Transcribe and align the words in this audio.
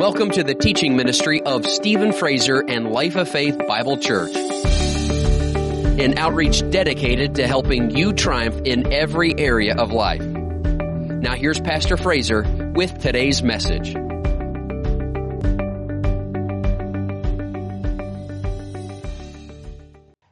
Welcome 0.00 0.30
to 0.30 0.42
the 0.42 0.54
teaching 0.54 0.96
ministry 0.96 1.42
of 1.42 1.66
Stephen 1.66 2.14
Fraser 2.14 2.64
and 2.66 2.90
Life 2.90 3.16
of 3.16 3.28
Faith 3.28 3.58
Bible 3.68 3.98
Church. 3.98 4.34
An 4.34 6.16
outreach 6.16 6.62
dedicated 6.70 7.34
to 7.34 7.46
helping 7.46 7.94
you 7.94 8.14
triumph 8.14 8.62
in 8.64 8.90
every 8.90 9.38
area 9.38 9.76
of 9.76 9.92
life. 9.92 10.22
Now 10.22 11.34
here's 11.34 11.60
Pastor 11.60 11.98
Fraser 11.98 12.44
with 12.74 12.98
today's 12.98 13.42
message. 13.42 13.92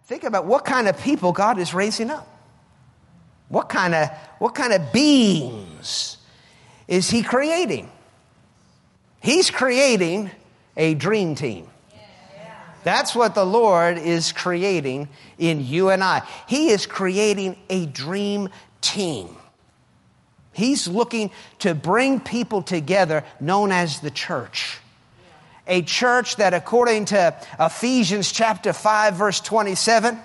Think 0.07 0.25
about 0.25 0.47
what 0.47 0.65
kind 0.65 0.89
of 0.89 0.99
people 0.99 1.33
God 1.33 1.59
is 1.59 1.75
raising 1.75 2.09
up. 2.09 2.27
What 3.49 3.69
kind 3.69 3.95
of, 3.95 4.09
what 4.39 4.55
kind 4.55 4.73
of 4.73 4.95
beings 4.95 6.17
is 6.89 7.11
He 7.11 7.23
creating? 7.23 7.91
He's 9.21 9.51
creating 9.51 10.31
a 10.77 10.95
dream 10.95 11.35
team. 11.35 11.69
That's 12.85 13.15
what 13.15 13.35
the 13.35 13.45
Lord 13.45 13.99
is 13.99 14.33
creating 14.33 15.09
in 15.37 15.67
you 15.67 15.91
and 15.91 16.03
I. 16.03 16.23
He 16.47 16.71
is 16.71 16.87
creating 16.87 17.57
a 17.69 17.87
dream 17.87 18.49
team. 18.81 19.37
He's 20.53 20.89
looking 20.89 21.31
to 21.61 21.75
bring 21.75 22.21
people 22.21 22.63
together 22.63 23.25
known 23.41 23.73
as 23.73 24.01
the 24.01 24.11
church. 24.11 24.79
A 25.67 25.83
church 25.83 26.37
that, 26.37 26.55
according 26.55 27.07
to 27.07 27.37
Ephesians 27.61 28.33
chapter 28.33 28.73
5, 28.73 29.15
verse 29.15 29.41
27, 29.41 30.19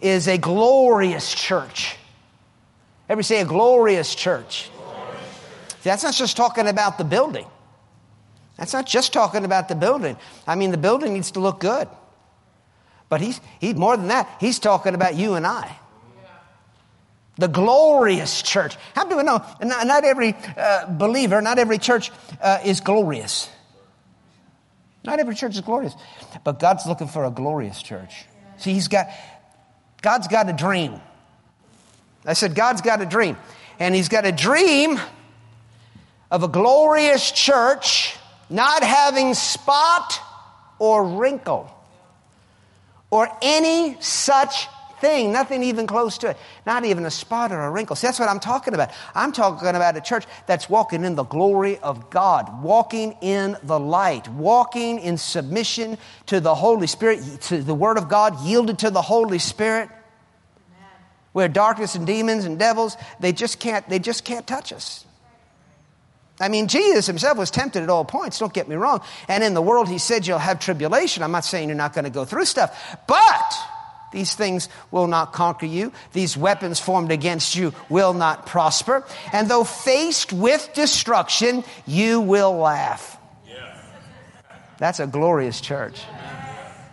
is 0.00 0.26
a 0.26 0.38
glorious 0.38 1.32
church. 1.32 1.96
Everybody 3.08 3.24
say 3.24 3.40
a 3.40 3.44
glorious 3.44 4.14
church. 4.14 4.70
That's 5.84 6.02
not 6.02 6.14
just 6.14 6.36
talking 6.36 6.66
about 6.66 6.98
the 6.98 7.04
building. 7.04 7.46
That's 8.56 8.72
not 8.72 8.86
just 8.86 9.12
talking 9.12 9.44
about 9.44 9.68
the 9.68 9.74
building. 9.74 10.16
I 10.46 10.54
mean, 10.54 10.70
the 10.70 10.78
building 10.78 11.14
needs 11.14 11.32
to 11.32 11.40
look 11.40 11.60
good. 11.60 11.88
But 13.08 13.20
he's, 13.20 13.40
he, 13.60 13.74
more 13.74 13.96
than 13.96 14.08
that, 14.08 14.28
he's 14.40 14.58
talking 14.58 14.94
about 14.94 15.16
you 15.16 15.34
and 15.34 15.46
I. 15.46 15.76
The 17.36 17.48
glorious 17.48 18.42
church. 18.42 18.76
How 18.94 19.04
do 19.06 19.16
we 19.16 19.24
know? 19.24 19.44
Not, 19.60 19.86
not 19.86 20.04
every 20.04 20.36
uh, 20.56 20.86
believer, 20.86 21.42
not 21.42 21.58
every 21.58 21.78
church 21.78 22.12
uh, 22.40 22.60
is 22.64 22.80
glorious. 22.80 23.50
Not 25.04 25.18
every 25.18 25.34
church 25.34 25.54
is 25.54 25.60
glorious. 25.60 25.94
But 26.44 26.60
God's 26.60 26.86
looking 26.86 27.08
for 27.08 27.24
a 27.24 27.30
glorious 27.30 27.82
church. 27.82 28.24
See, 28.58 28.72
he's 28.72 28.86
got, 28.86 29.08
God's 30.00 30.28
got 30.28 30.48
a 30.48 30.52
dream. 30.52 31.00
I 32.24 32.34
said, 32.34 32.54
God's 32.54 32.82
got 32.82 33.02
a 33.02 33.06
dream. 33.06 33.36
And 33.80 33.96
he's 33.96 34.08
got 34.08 34.24
a 34.24 34.32
dream 34.32 35.00
of 36.30 36.44
a 36.44 36.48
glorious 36.48 37.32
church 37.32 38.16
not 38.50 38.82
having 38.82 39.34
spot 39.34 40.20
or 40.78 41.04
wrinkle 41.04 41.70
or 43.10 43.28
any 43.42 43.96
such 44.00 44.68
thing, 45.00 45.32
nothing 45.32 45.62
even 45.62 45.86
close 45.86 46.18
to 46.18 46.30
it, 46.30 46.36
not 46.66 46.84
even 46.84 47.04
a 47.04 47.10
spot 47.10 47.52
or 47.52 47.60
a 47.60 47.70
wrinkle. 47.70 47.94
See, 47.94 48.06
that's 48.06 48.18
what 48.18 48.28
I'm 48.28 48.40
talking 48.40 48.74
about. 48.74 48.90
I'm 49.14 49.32
talking 49.32 49.68
about 49.68 49.96
a 49.96 50.00
church 50.00 50.24
that's 50.46 50.68
walking 50.68 51.04
in 51.04 51.14
the 51.14 51.24
glory 51.24 51.78
of 51.78 52.10
God, 52.10 52.62
walking 52.62 53.16
in 53.20 53.56
the 53.62 53.78
light, 53.78 54.28
walking 54.28 54.98
in 54.98 55.18
submission 55.18 55.98
to 56.26 56.40
the 56.40 56.54
Holy 56.54 56.86
Spirit, 56.86 57.20
to 57.42 57.62
the 57.62 57.74
Word 57.74 57.98
of 57.98 58.08
God, 58.08 58.40
yielded 58.40 58.78
to 58.80 58.90
the 58.90 59.02
Holy 59.02 59.38
Spirit. 59.38 59.90
Where 61.32 61.48
darkness 61.48 61.96
and 61.96 62.06
demons 62.06 62.44
and 62.44 62.58
devils, 62.58 62.96
they 63.18 63.32
just 63.32 63.58
can't, 63.58 63.88
they 63.88 63.98
just 63.98 64.24
can't 64.24 64.46
touch 64.46 64.72
us. 64.72 65.04
I 66.40 66.48
mean, 66.48 66.66
Jesus 66.66 67.06
himself 67.06 67.38
was 67.38 67.50
tempted 67.50 67.82
at 67.82 67.90
all 67.90 68.04
points, 68.04 68.38
don't 68.38 68.52
get 68.52 68.68
me 68.68 68.74
wrong. 68.74 69.02
And 69.28 69.44
in 69.44 69.54
the 69.54 69.62
world, 69.62 69.88
he 69.88 69.98
said 69.98 70.26
you'll 70.26 70.38
have 70.38 70.58
tribulation. 70.58 71.22
I'm 71.22 71.32
not 71.32 71.44
saying 71.44 71.68
you're 71.68 71.76
not 71.76 71.94
going 71.94 72.04
to 72.04 72.10
go 72.10 72.24
through 72.24 72.46
stuff, 72.46 72.76
but 73.06 73.54
these 74.10 74.34
things 74.34 74.68
will 74.90 75.06
not 75.06 75.32
conquer 75.32 75.66
you. 75.66 75.92
These 76.12 76.36
weapons 76.36 76.80
formed 76.80 77.12
against 77.12 77.54
you 77.54 77.72
will 77.88 78.14
not 78.14 78.46
prosper. 78.46 79.04
And 79.32 79.48
though 79.48 79.64
faced 79.64 80.32
with 80.32 80.70
destruction, 80.74 81.62
you 81.86 82.20
will 82.20 82.56
laugh. 82.56 83.18
That's 84.78 84.98
a 84.98 85.06
glorious 85.06 85.60
church. 85.60 86.00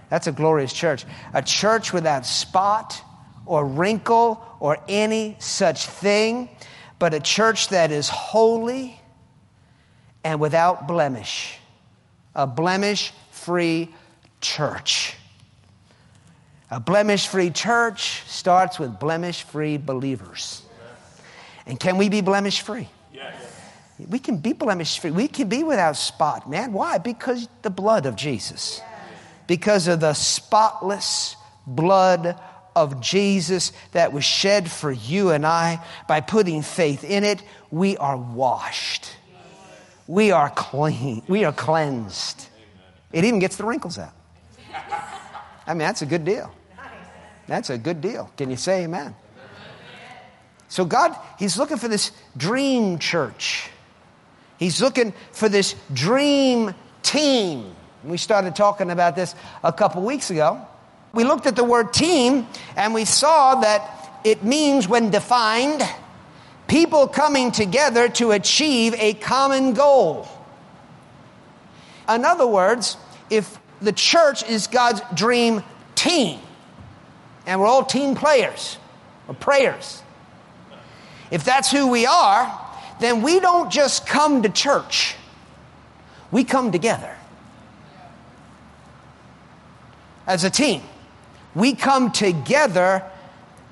That's 0.09 0.27
a 0.27 0.31
glorious 0.31 0.71
church. 0.71 1.05
A 1.33 1.41
church 1.41 1.93
without 1.93 2.27
spot 2.27 3.01
or 3.45 3.65
wrinkle 3.65 4.45
or 4.59 4.77
any 4.87 5.35
such 5.39 5.87
thing, 5.87 6.49
but 6.99 7.15
a 7.15 7.19
church 7.19 7.69
that 7.69 7.91
is 7.91 8.07
holy 8.07 9.00
and 10.23 10.39
without 10.39 10.87
blemish. 10.87 11.57
A 12.35 12.47
blemish 12.47 13.13
free 13.31 13.89
church. 14.39 15.15
A 16.69 16.79
blemish 16.79 17.27
free 17.27 17.49
church 17.49 18.23
starts 18.27 18.79
with 18.79 18.99
blemish 18.99 19.43
free 19.43 19.77
believers. 19.77 20.61
And 21.65 21.79
can 21.79 21.97
we 21.97 22.09
be 22.09 22.21
blemish 22.21 22.61
free? 22.61 22.87
Yes. 23.13 23.35
We 24.09 24.19
can 24.19 24.37
be 24.37 24.53
blemish 24.53 24.99
free. 24.99 25.11
We 25.11 25.27
can 25.27 25.49
be 25.49 25.63
without 25.63 25.95
spot, 25.97 26.49
man. 26.49 26.73
Why? 26.73 26.97
Because 26.97 27.47
the 27.61 27.69
blood 27.69 28.05
of 28.05 28.15
Jesus. 28.15 28.81
Because 29.47 29.87
of 29.87 29.99
the 29.99 30.13
spotless 30.13 31.35
blood 31.67 32.39
of 32.75 33.01
Jesus 33.01 33.73
that 33.91 34.13
was 34.13 34.23
shed 34.23 34.71
for 34.71 34.91
you 34.91 35.31
and 35.31 35.45
I. 35.45 35.85
By 36.07 36.21
putting 36.21 36.61
faith 36.61 37.03
in 37.03 37.23
it, 37.23 37.43
we 37.69 37.97
are 37.97 38.17
washed 38.17 39.11
we 40.11 40.31
are 40.31 40.49
clean. 40.49 41.23
We 41.29 41.45
are 41.45 41.53
cleansed. 41.53 42.49
It 43.13 43.23
even 43.23 43.39
gets 43.39 43.55
the 43.55 43.63
wrinkles 43.63 43.97
out. 43.97 44.11
I 45.65 45.69
mean, 45.69 45.79
that's 45.79 46.01
a 46.01 46.05
good 46.05 46.25
deal. 46.25 46.53
That's 47.47 47.69
a 47.69 47.77
good 47.77 48.01
deal. 48.01 48.29
Can 48.35 48.49
you 48.49 48.57
say 48.57 48.83
amen? 48.83 49.15
So, 50.67 50.83
God, 50.83 51.15
He's 51.39 51.57
looking 51.57 51.77
for 51.77 51.87
this 51.87 52.11
dream 52.35 52.99
church. 52.99 53.69
He's 54.57 54.81
looking 54.81 55.13
for 55.31 55.47
this 55.47 55.75
dream 55.93 56.75
team. 57.03 57.73
We 58.03 58.17
started 58.17 58.53
talking 58.53 58.91
about 58.91 59.15
this 59.15 59.33
a 59.63 59.71
couple 59.71 60.01
weeks 60.01 60.29
ago. 60.29 60.59
We 61.13 61.23
looked 61.23 61.47
at 61.47 61.55
the 61.55 61.63
word 61.63 61.93
team 61.93 62.47
and 62.75 62.93
we 62.93 63.05
saw 63.05 63.61
that 63.61 64.19
it 64.25 64.43
means, 64.43 64.89
when 64.89 65.09
defined, 65.09 65.81
people 66.71 67.05
coming 67.05 67.51
together 67.51 68.07
to 68.07 68.31
achieve 68.31 68.95
a 68.97 69.13
common 69.15 69.73
goal. 69.73 70.25
In 72.07 72.23
other 72.23 72.47
words, 72.47 72.95
if 73.29 73.59
the 73.81 73.91
church 73.91 74.41
is 74.49 74.67
God's 74.67 75.01
dream 75.13 75.63
team, 75.95 76.39
and 77.45 77.59
we're 77.59 77.67
all 77.67 77.83
team 77.83 78.15
players 78.15 78.77
or 79.27 79.33
prayers, 79.33 80.01
if 81.29 81.43
that's 81.43 81.69
who 81.69 81.87
we 81.87 82.05
are, 82.05 82.57
then 83.01 83.21
we 83.21 83.41
don't 83.41 83.69
just 83.69 84.07
come 84.07 84.41
to 84.43 84.47
church, 84.47 85.15
we 86.31 86.45
come 86.45 86.71
together 86.71 87.13
as 90.25 90.45
a 90.45 90.49
team. 90.49 90.81
We 91.53 91.75
come 91.75 92.13
together 92.13 93.03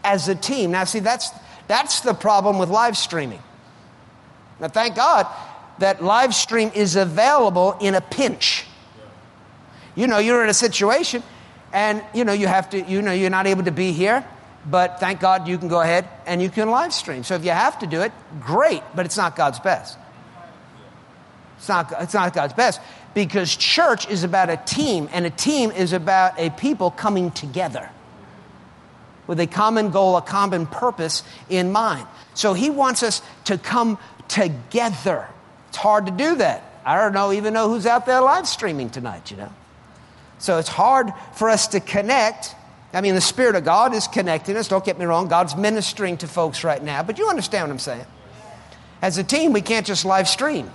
as 0.04 0.28
a 0.28 0.36
team. 0.36 0.72
Now, 0.72 0.84
see, 0.84 1.00
that's 1.00 1.30
that's 1.70 2.00
the 2.00 2.16
problem 2.16 2.58
with 2.58 2.70
live 2.70 2.98
streaming. 2.98 3.44
Now, 4.60 4.70
thank 4.70 4.96
God 4.96 5.28
that 5.78 6.04
live 6.04 6.34
stream 6.34 6.72
is 6.74 6.96
available 6.96 7.78
in 7.80 7.94
a 7.94 8.02
pinch. 8.02 8.66
You 9.96 10.08
know, 10.08 10.18
you're 10.18 10.44
in 10.44 10.50
a 10.50 10.54
situation 10.54 11.22
and, 11.72 12.04
you 12.12 12.26
know, 12.26 12.34
you 12.34 12.48
have 12.48 12.72
to, 12.72 12.82
you 12.82 13.04
know, 13.04 13.12
you're 13.12 13.30
not 13.30 13.46
able 13.46 13.64
to 13.66 13.72
be 13.72 13.92
here, 13.92 14.26
but 14.66 15.00
thank 15.00 15.20
God 15.20 15.48
you 15.48 15.60
can 15.60 15.68
go 15.68 15.80
ahead 15.80 16.10
and 16.26 16.42
you 16.42 16.50
can 16.50 16.72
live 16.72 16.92
stream. 16.92 17.24
So 17.24 17.36
if 17.36 17.46
you 17.46 17.52
have 17.52 17.78
to 17.80 17.88
do 17.88 18.02
it, 18.02 18.12
great, 18.42 18.82
but 18.96 19.06
it's 19.06 19.16
not 19.16 19.36
God's 19.36 19.60
best. 19.60 19.96
It's 21.58 21.70
not, 21.70 21.94
it's 22.00 22.16
not 22.16 22.34
God's 22.34 22.54
best 22.54 22.82
because 23.14 23.56
church 23.56 24.10
is 24.10 24.24
about 24.24 24.50
a 24.50 24.58
team, 24.58 25.08
and 25.12 25.26
a 25.28 25.30
team 25.30 25.70
is 25.70 25.94
about 25.94 26.40
a 26.40 26.50
people 26.50 26.90
coming 26.90 27.30
together 27.30 27.92
with 29.30 29.40
a 29.40 29.46
common 29.46 29.92
goal, 29.92 30.18
a 30.18 30.24
common 30.24 30.66
purpose 30.66 31.22
in 31.50 31.72
mind. 31.72 32.08
So 32.34 32.54
he 32.54 32.72
wants 32.72 33.04
us 33.04 33.22
to 33.46 33.60
come 33.60 34.00
together. 34.28 35.28
It's 35.68 35.78
hard 35.78 36.08
to 36.08 36.12
do 36.12 36.38
that. 36.38 36.64
I 36.84 37.00
don't 37.00 37.14
know, 37.14 37.32
even 37.32 37.54
know 37.54 37.70
who's 37.70 37.86
out 37.86 38.08
there 38.08 38.22
live 38.22 38.48
streaming 38.48 38.90
tonight, 38.90 39.30
you 39.30 39.38
know. 39.38 39.54
So 40.40 40.58
it's 40.58 40.68
hard 40.68 41.14
for 41.36 41.48
us 41.48 41.68
to 41.68 41.80
connect. 41.80 42.56
I 42.92 43.02
mean, 43.02 43.14
the 43.14 43.22
Spirit 43.22 43.54
of 43.54 43.64
God 43.64 43.94
is 43.94 44.08
connecting 44.08 44.58
us. 44.58 44.68
Don't 44.68 44.84
get 44.84 44.98
me 44.98 45.06
wrong. 45.06 45.28
God's 45.28 45.56
ministering 45.56 46.18
to 46.18 46.28
folks 46.28 46.64
right 46.64 46.82
now. 46.82 47.04
But 47.04 47.20
you 47.20 47.30
understand 47.30 47.68
what 47.68 47.74
I'm 47.74 47.80
saying. 47.80 48.06
As 49.00 49.20
a 49.20 49.24
team, 49.24 49.54
we 49.54 49.62
can't 49.62 49.86
just 49.86 50.06
live 50.06 50.28
stream. 50.28 50.72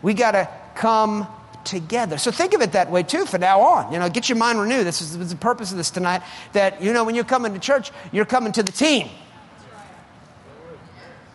We 0.00 0.14
got 0.14 0.30
to 0.30 0.48
come 0.76 1.26
together. 1.68 2.18
So 2.18 2.30
think 2.30 2.54
of 2.54 2.62
it 2.62 2.72
that 2.72 2.90
way 2.90 3.02
too 3.02 3.26
from 3.26 3.42
now 3.42 3.60
on. 3.60 3.92
You 3.92 3.98
know, 3.98 4.08
get 4.08 4.28
your 4.28 4.38
mind 4.38 4.58
renewed. 4.58 4.84
This 4.84 5.00
is 5.00 5.30
the 5.30 5.36
purpose 5.36 5.70
of 5.70 5.76
this 5.76 5.90
tonight. 5.90 6.22
That, 6.54 6.82
you 6.82 6.92
know, 6.92 7.04
when 7.04 7.14
you're 7.14 7.24
coming 7.24 7.52
to 7.52 7.60
church, 7.60 7.92
you're 8.10 8.24
coming 8.24 8.52
to 8.52 8.62
the 8.62 8.72
team. 8.72 9.08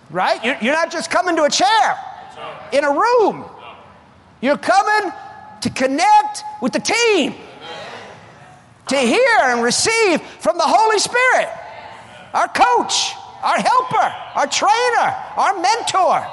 Right? 0.10 0.44
You're, 0.44 0.58
you're 0.62 0.74
not 0.74 0.92
just 0.92 1.10
coming 1.12 1.36
to 1.36 1.44
a 1.44 1.50
chair. 1.50 1.98
in 2.72 2.84
a 2.84 2.92
room. 2.92 3.46
You're 4.42 4.58
coming 4.58 5.12
to 5.62 5.70
connect 5.70 6.44
with 6.62 6.74
the 6.74 6.80
team, 6.80 7.36
to 8.88 8.98
hear 8.98 9.40
and 9.44 9.64
receive 9.64 10.22
from 10.22 10.58
the 10.58 10.66
Holy 10.66 11.00
Spirit, 11.00 11.50
our 12.34 12.48
coach, 12.50 13.14
our 13.42 13.58
helper, 13.58 14.14
our 14.36 14.48
trainer, 14.48 15.16
our 15.38 15.62
mentor. 15.62 16.28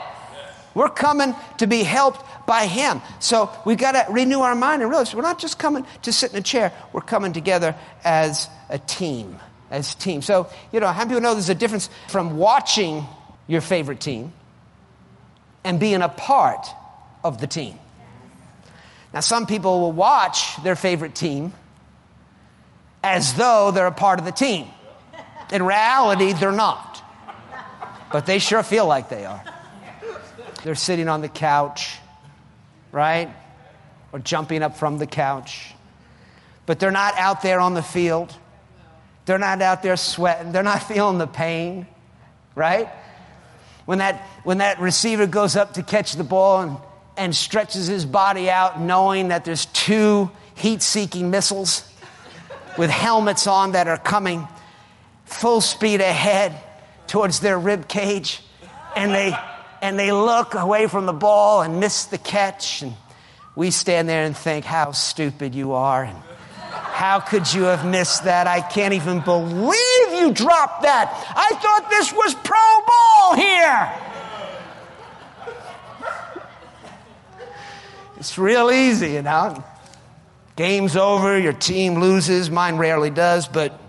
We're 0.74 0.88
coming 0.88 1.34
to 1.58 1.66
be 1.66 1.82
helped 1.82 2.24
by 2.50 2.66
Him. 2.66 3.00
So 3.20 3.48
we've 3.64 3.78
got 3.78 3.92
to 3.92 4.12
renew 4.12 4.40
our 4.40 4.56
mind 4.56 4.82
and 4.82 4.90
realize 4.90 5.14
we're 5.14 5.22
not 5.22 5.38
just 5.38 5.56
coming 5.56 5.86
to 6.02 6.12
sit 6.12 6.32
in 6.32 6.38
a 6.38 6.42
chair, 6.42 6.72
we're 6.92 7.00
coming 7.00 7.32
together 7.32 7.76
as 8.02 8.48
a 8.68 8.76
team. 8.76 9.38
As 9.70 9.94
a 9.94 9.96
team. 9.96 10.20
So, 10.20 10.50
you 10.72 10.80
know, 10.80 10.88
how 10.88 11.04
many 11.04 11.10
people 11.10 11.20
know 11.20 11.34
there's 11.34 11.48
a 11.48 11.54
difference 11.54 11.88
from 12.08 12.38
watching 12.38 13.06
your 13.46 13.60
favorite 13.60 14.00
team 14.00 14.32
and 15.62 15.78
being 15.78 16.02
a 16.02 16.08
part 16.08 16.66
of 17.22 17.40
the 17.40 17.46
team? 17.46 17.78
Now, 19.14 19.20
some 19.20 19.46
people 19.46 19.80
will 19.80 19.92
watch 19.92 20.60
their 20.64 20.74
favorite 20.74 21.14
team 21.14 21.52
as 23.04 23.34
though 23.34 23.70
they're 23.70 23.86
a 23.86 23.92
part 23.92 24.18
of 24.18 24.24
the 24.24 24.32
team. 24.32 24.66
In 25.52 25.62
reality, 25.62 26.32
they're 26.32 26.50
not. 26.50 27.00
But 28.10 28.26
they 28.26 28.40
sure 28.40 28.64
feel 28.64 28.86
like 28.86 29.08
they 29.08 29.24
are. 29.24 29.44
They're 30.64 30.74
sitting 30.74 31.08
on 31.08 31.20
the 31.20 31.28
couch, 31.28 32.00
right? 32.92 33.30
Or 34.12 34.18
jumping 34.18 34.62
up 34.62 34.76
from 34.76 34.98
the 34.98 35.06
couch. 35.06 35.74
But 36.66 36.78
they're 36.78 36.90
not 36.90 37.16
out 37.16 37.42
there 37.42 37.60
on 37.60 37.74
the 37.74 37.82
field. 37.82 38.34
They're 39.26 39.38
not 39.38 39.62
out 39.62 39.82
there 39.82 39.96
sweating. 39.96 40.52
They're 40.52 40.62
not 40.62 40.82
feeling 40.88 41.18
the 41.18 41.26
pain, 41.26 41.86
right? 42.54 42.88
When 43.86 43.98
that, 43.98 44.26
when 44.44 44.58
that 44.58 44.80
receiver 44.80 45.26
goes 45.26 45.56
up 45.56 45.74
to 45.74 45.82
catch 45.82 46.14
the 46.14 46.24
ball 46.24 46.62
and, 46.62 46.76
and 47.16 47.34
stretches 47.34 47.86
his 47.86 48.04
body 48.04 48.50
out, 48.50 48.80
knowing 48.80 49.28
that 49.28 49.44
there's 49.44 49.66
two 49.66 50.30
heat 50.54 50.82
seeking 50.82 51.30
missiles 51.30 51.88
with 52.78 52.90
helmets 52.90 53.46
on 53.46 53.72
that 53.72 53.88
are 53.88 53.98
coming 53.98 54.46
full 55.24 55.60
speed 55.60 56.00
ahead 56.00 56.56
towards 57.06 57.40
their 57.40 57.58
rib 57.58 57.88
cage, 57.88 58.42
and 58.94 59.12
they 59.12 59.36
and 59.82 59.98
they 59.98 60.12
look 60.12 60.54
away 60.54 60.86
from 60.86 61.06
the 61.06 61.12
ball 61.12 61.62
and 61.62 61.80
miss 61.80 62.06
the 62.06 62.18
catch. 62.18 62.82
And 62.82 62.94
we 63.56 63.70
stand 63.70 64.08
there 64.08 64.24
and 64.24 64.36
think, 64.36 64.64
how 64.64 64.92
stupid 64.92 65.54
you 65.54 65.72
are. 65.72 66.04
And 66.04 66.16
how 66.70 67.20
could 67.20 67.52
you 67.52 67.62
have 67.64 67.86
missed 67.86 68.24
that? 68.24 68.46
I 68.46 68.60
can't 68.60 68.94
even 68.94 69.20
believe 69.20 70.12
you 70.12 70.32
dropped 70.32 70.82
that. 70.82 71.10
I 71.34 71.54
thought 71.56 71.90
this 71.90 72.12
was 72.12 72.34
pro 72.34 72.56
ball 72.86 73.36
here. 73.36 73.92
It's 78.18 78.36
real 78.36 78.70
easy, 78.70 79.12
you 79.12 79.22
know. 79.22 79.64
Game's 80.54 80.94
over, 80.94 81.38
your 81.38 81.54
team 81.54 82.00
loses. 82.00 82.50
Mine 82.50 82.76
rarely 82.76 83.08
does, 83.08 83.48
but 83.48 83.80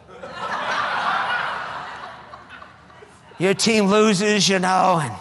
your 3.38 3.54
team 3.54 3.88
loses, 3.88 4.48
you 4.48 4.60
know, 4.60 5.02
and 5.04 5.12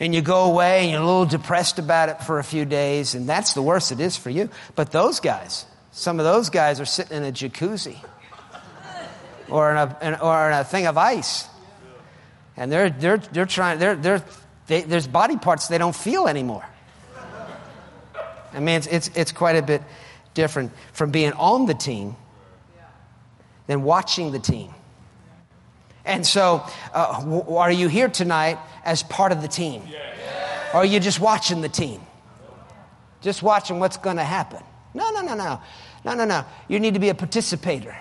and 0.00 0.14
you 0.14 0.22
go 0.22 0.44
away 0.44 0.82
and 0.82 0.90
you're 0.90 1.00
a 1.00 1.04
little 1.04 1.26
depressed 1.26 1.78
about 1.78 2.08
it 2.08 2.22
for 2.22 2.38
a 2.38 2.44
few 2.44 2.64
days, 2.64 3.14
and 3.14 3.28
that's 3.28 3.54
the 3.54 3.62
worst 3.62 3.92
it 3.92 4.00
is 4.00 4.16
for 4.16 4.30
you. 4.30 4.48
But 4.74 4.90
those 4.90 5.20
guys, 5.20 5.66
some 5.92 6.18
of 6.18 6.24
those 6.24 6.50
guys 6.50 6.80
are 6.80 6.84
sitting 6.84 7.16
in 7.16 7.24
a 7.24 7.32
jacuzzi 7.32 7.98
or 9.48 9.70
in 9.70 9.76
a, 9.76 10.18
or 10.20 10.50
in 10.50 10.56
a 10.56 10.64
thing 10.64 10.86
of 10.86 10.98
ice. 10.98 11.48
And 12.56 12.70
they're, 12.70 12.90
they're, 12.90 13.18
they're 13.18 13.46
trying, 13.46 13.78
they're, 13.78 13.96
they're, 13.96 14.22
they, 14.66 14.82
there's 14.82 15.06
body 15.06 15.36
parts 15.36 15.68
they 15.68 15.78
don't 15.78 15.94
feel 15.94 16.28
anymore. 16.28 16.64
I 18.52 18.60
mean, 18.60 18.76
it's, 18.76 18.86
it's, 18.86 19.10
it's 19.16 19.32
quite 19.32 19.56
a 19.56 19.62
bit 19.62 19.82
different 20.34 20.72
from 20.92 21.10
being 21.10 21.32
on 21.32 21.66
the 21.66 21.74
team 21.74 22.16
than 23.66 23.82
watching 23.82 24.30
the 24.30 24.38
team. 24.38 24.72
And 26.04 26.26
so, 26.26 26.66
uh, 26.92 27.20
w- 27.20 27.56
are 27.56 27.72
you 27.72 27.88
here 27.88 28.08
tonight 28.08 28.58
as 28.84 29.02
part 29.02 29.32
of 29.32 29.42
the 29.42 29.48
team? 29.48 29.82
Or 30.72 30.80
are 30.80 30.84
you 30.84 31.00
just 31.00 31.20
watching 31.20 31.60
the 31.60 31.68
team? 31.68 32.00
Just 33.20 33.42
watching 33.42 33.78
what's 33.78 33.96
going 33.96 34.16
to 34.16 34.24
happen? 34.24 34.62
No, 34.92 35.10
no, 35.10 35.22
no, 35.22 35.34
no. 35.34 35.60
No, 36.04 36.14
no, 36.14 36.24
no. 36.24 36.44
You 36.68 36.78
need 36.78 36.94
to 36.94 37.00
be 37.00 37.08
a 37.08 37.14
participator. 37.14 37.96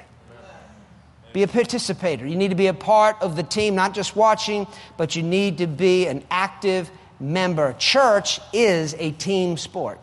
Be 1.31 1.43
a 1.43 1.47
participator. 1.47 2.27
You 2.27 2.35
need 2.35 2.49
to 2.49 2.55
be 2.55 2.67
a 2.67 2.73
part 2.73 3.17
of 3.21 3.35
the 3.35 3.43
team, 3.43 3.73
not 3.73 3.93
just 3.93 4.15
watching, 4.15 4.67
but 4.97 5.15
you 5.15 5.23
need 5.23 5.57
to 5.59 5.67
be 5.67 6.07
an 6.07 6.23
active 6.29 6.91
member. 7.19 7.73
Church 7.79 8.39
is 8.51 8.95
a 8.99 9.11
team 9.11 9.57
sport. 9.57 9.99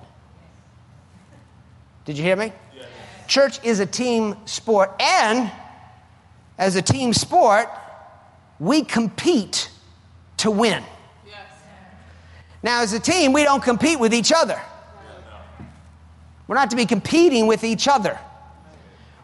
Did 2.04 2.16
you 2.18 2.24
hear 2.24 2.36
me? 2.36 2.52
Church 3.28 3.62
is 3.64 3.78
a 3.78 3.86
team 3.86 4.34
sport, 4.46 4.90
and 5.00 5.52
as 6.58 6.74
a 6.74 6.82
team 6.82 7.12
sport, 7.12 7.68
we 8.60 8.84
compete 8.84 9.70
to 10.36 10.50
win. 10.50 10.84
Now, 12.62 12.82
as 12.82 12.92
a 12.92 13.00
team, 13.00 13.32
we 13.32 13.42
don't 13.42 13.62
compete 13.62 13.98
with 13.98 14.12
each 14.12 14.32
other. 14.32 14.60
We're 16.46 16.56
not 16.56 16.70
to 16.70 16.76
be 16.76 16.84
competing 16.84 17.46
with 17.46 17.64
each 17.64 17.88
other. 17.88 18.18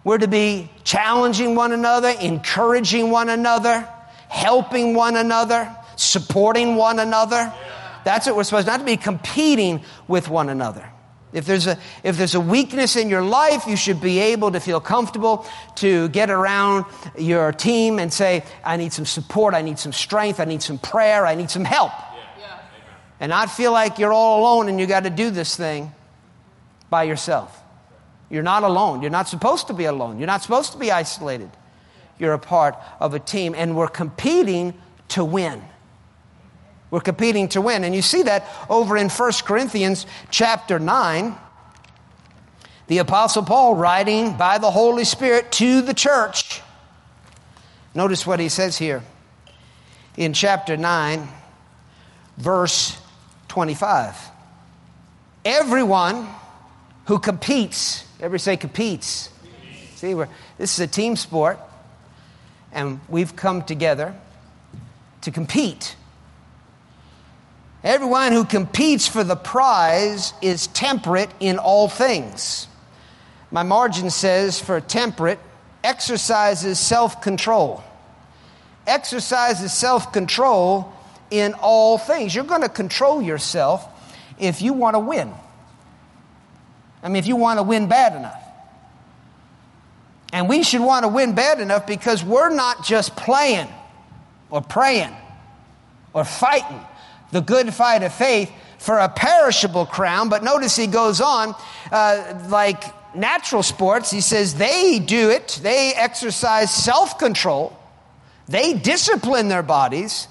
We're 0.04 0.18
to 0.18 0.28
be 0.28 0.70
challenging 0.84 1.54
one 1.54 1.72
another, 1.72 2.14
encouraging 2.20 3.10
one 3.10 3.28
another, 3.28 3.86
helping 4.28 4.94
one 4.94 5.16
another, 5.16 5.76
supporting 5.96 6.76
one 6.76 6.98
another. 6.98 7.52
That's 8.04 8.26
what 8.26 8.36
we're 8.36 8.44
supposed 8.44 8.68
not 8.68 8.78
to 8.78 8.86
be 8.86 8.96
competing 8.96 9.82
with 10.08 10.30
one 10.30 10.48
another. 10.48 10.88
If 11.36 11.44
there's, 11.44 11.66
a, 11.66 11.78
if 12.02 12.16
there's 12.16 12.34
a 12.34 12.40
weakness 12.40 12.96
in 12.96 13.10
your 13.10 13.20
life, 13.20 13.66
you 13.66 13.76
should 13.76 14.00
be 14.00 14.20
able 14.20 14.52
to 14.52 14.58
feel 14.58 14.80
comfortable 14.80 15.44
to 15.76 16.08
get 16.08 16.30
around 16.30 16.86
your 17.18 17.52
team 17.52 17.98
and 17.98 18.10
say, 18.10 18.42
I 18.64 18.78
need 18.78 18.94
some 18.94 19.04
support, 19.04 19.52
I 19.52 19.60
need 19.60 19.78
some 19.78 19.92
strength, 19.92 20.40
I 20.40 20.46
need 20.46 20.62
some 20.62 20.78
prayer, 20.78 21.26
I 21.26 21.34
need 21.34 21.50
some 21.50 21.64
help. 21.64 21.92
Yeah. 22.40 22.58
And 23.20 23.28
not 23.28 23.50
feel 23.50 23.70
like 23.70 23.98
you're 23.98 24.14
all 24.14 24.40
alone 24.40 24.70
and 24.70 24.80
you 24.80 24.86
got 24.86 25.04
to 25.04 25.10
do 25.10 25.28
this 25.28 25.54
thing 25.54 25.92
by 26.88 27.02
yourself. 27.02 27.62
You're 28.30 28.42
not 28.42 28.62
alone. 28.62 29.02
You're 29.02 29.10
not 29.10 29.28
supposed 29.28 29.66
to 29.66 29.74
be 29.74 29.84
alone. 29.84 30.18
You're 30.18 30.26
not 30.26 30.42
supposed 30.42 30.72
to 30.72 30.78
be 30.78 30.90
isolated. 30.90 31.50
You're 32.18 32.32
a 32.32 32.38
part 32.38 32.76
of 32.98 33.12
a 33.12 33.18
team, 33.18 33.54
and 33.54 33.76
we're 33.76 33.88
competing 33.88 34.72
to 35.08 35.22
win. 35.22 35.62
We're 36.96 37.00
competing 37.00 37.48
to 37.48 37.60
win. 37.60 37.84
And 37.84 37.94
you 37.94 38.00
see 38.00 38.22
that 38.22 38.48
over 38.70 38.96
in 38.96 39.10
1 39.10 39.32
Corinthians 39.44 40.06
chapter 40.30 40.78
9. 40.78 41.36
The 42.86 42.96
Apostle 42.96 43.42
Paul 43.42 43.74
writing 43.74 44.38
by 44.38 44.56
the 44.56 44.70
Holy 44.70 45.04
Spirit 45.04 45.52
to 45.52 45.82
the 45.82 45.92
church. 45.92 46.62
Notice 47.94 48.26
what 48.26 48.40
he 48.40 48.48
says 48.48 48.78
here 48.78 49.02
in 50.16 50.32
chapter 50.32 50.78
9, 50.78 51.28
verse 52.38 52.96
25. 53.48 54.16
Everyone 55.44 56.26
who 57.08 57.18
competes, 57.18 58.06
everybody 58.20 58.38
say 58.38 58.56
competes. 58.56 59.28
competes. 59.42 60.00
See, 60.00 60.14
we're, 60.14 60.28
this 60.56 60.72
is 60.72 60.80
a 60.80 60.86
team 60.86 61.16
sport, 61.16 61.60
and 62.72 63.00
we've 63.06 63.36
come 63.36 63.64
together 63.64 64.14
to 65.20 65.30
compete 65.30 65.94
Everyone 67.86 68.32
who 68.32 68.44
competes 68.44 69.06
for 69.06 69.22
the 69.22 69.36
prize 69.36 70.32
is 70.42 70.66
temperate 70.66 71.30
in 71.38 71.56
all 71.58 71.88
things. 71.88 72.66
My 73.52 73.62
margin 73.62 74.10
says 74.10 74.60
for 74.60 74.80
temperate, 74.80 75.38
exercises 75.84 76.80
self 76.80 77.22
control. 77.22 77.84
Exercises 78.88 79.72
self 79.72 80.12
control 80.12 80.92
in 81.30 81.54
all 81.62 81.96
things. 81.96 82.34
You're 82.34 82.42
going 82.42 82.62
to 82.62 82.68
control 82.68 83.22
yourself 83.22 83.86
if 84.36 84.60
you 84.60 84.72
want 84.72 84.94
to 84.94 84.98
win. 85.00 85.32
I 87.04 87.08
mean, 87.08 87.18
if 87.18 87.28
you 87.28 87.36
want 87.36 87.60
to 87.60 87.62
win 87.62 87.86
bad 87.86 88.16
enough. 88.16 88.42
And 90.32 90.48
we 90.48 90.64
should 90.64 90.80
want 90.80 91.04
to 91.04 91.08
win 91.08 91.36
bad 91.36 91.60
enough 91.60 91.86
because 91.86 92.24
we're 92.24 92.52
not 92.52 92.84
just 92.84 93.14
playing 93.14 93.68
or 94.50 94.60
praying 94.60 95.14
or 96.12 96.24
fighting 96.24 96.80
the 97.32 97.40
good 97.40 97.72
fight 97.72 98.02
of 98.02 98.12
faith 98.12 98.50
for 98.78 98.98
a 98.98 99.08
perishable 99.08 99.86
crown. 99.86 100.28
But 100.28 100.44
notice 100.44 100.76
he 100.76 100.86
goes 100.86 101.20
on, 101.20 101.54
uh, 101.90 102.46
like 102.48 102.84
natural 103.16 103.62
sports, 103.62 104.10
he 104.10 104.20
says 104.20 104.54
they 104.54 104.98
do 104.98 105.30
it, 105.30 105.60
they 105.62 105.92
exercise 105.94 106.70
self 106.72 107.18
control, 107.18 107.76
they 108.46 108.74
discipline 108.74 109.48
their 109.48 109.62
bodies 109.62 110.28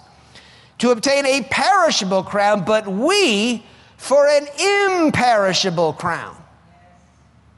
to 0.80 0.92
obtain 0.92 1.26
a 1.26 1.42
perishable 1.44 2.24
crown, 2.24 2.66
but 2.66 2.88
we 2.88 3.64
for 3.98 4.28
an 4.28 4.48
imperishable 4.60 5.94
crown. 5.94 6.36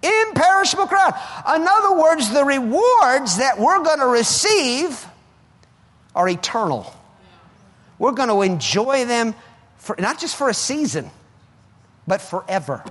Imperishable 0.03 0.85
crown. 0.85 1.13
In 1.55 1.67
other 1.67 1.97
words, 1.97 2.29
the 2.31 2.45
rewards 2.45 3.37
that 3.37 3.55
we're 3.57 3.83
going 3.83 3.99
to 3.99 4.07
receive 4.07 5.05
are 6.15 6.29
eternal. 6.29 6.93
We're 7.99 8.11
going 8.11 8.29
to 8.29 8.41
enjoy 8.41 9.05
them 9.05 9.35
for, 9.77 9.95
not 9.99 10.19
just 10.19 10.35
for 10.35 10.49
a 10.49 10.53
season, 10.53 11.09
but 12.05 12.21
forever. 12.21 12.83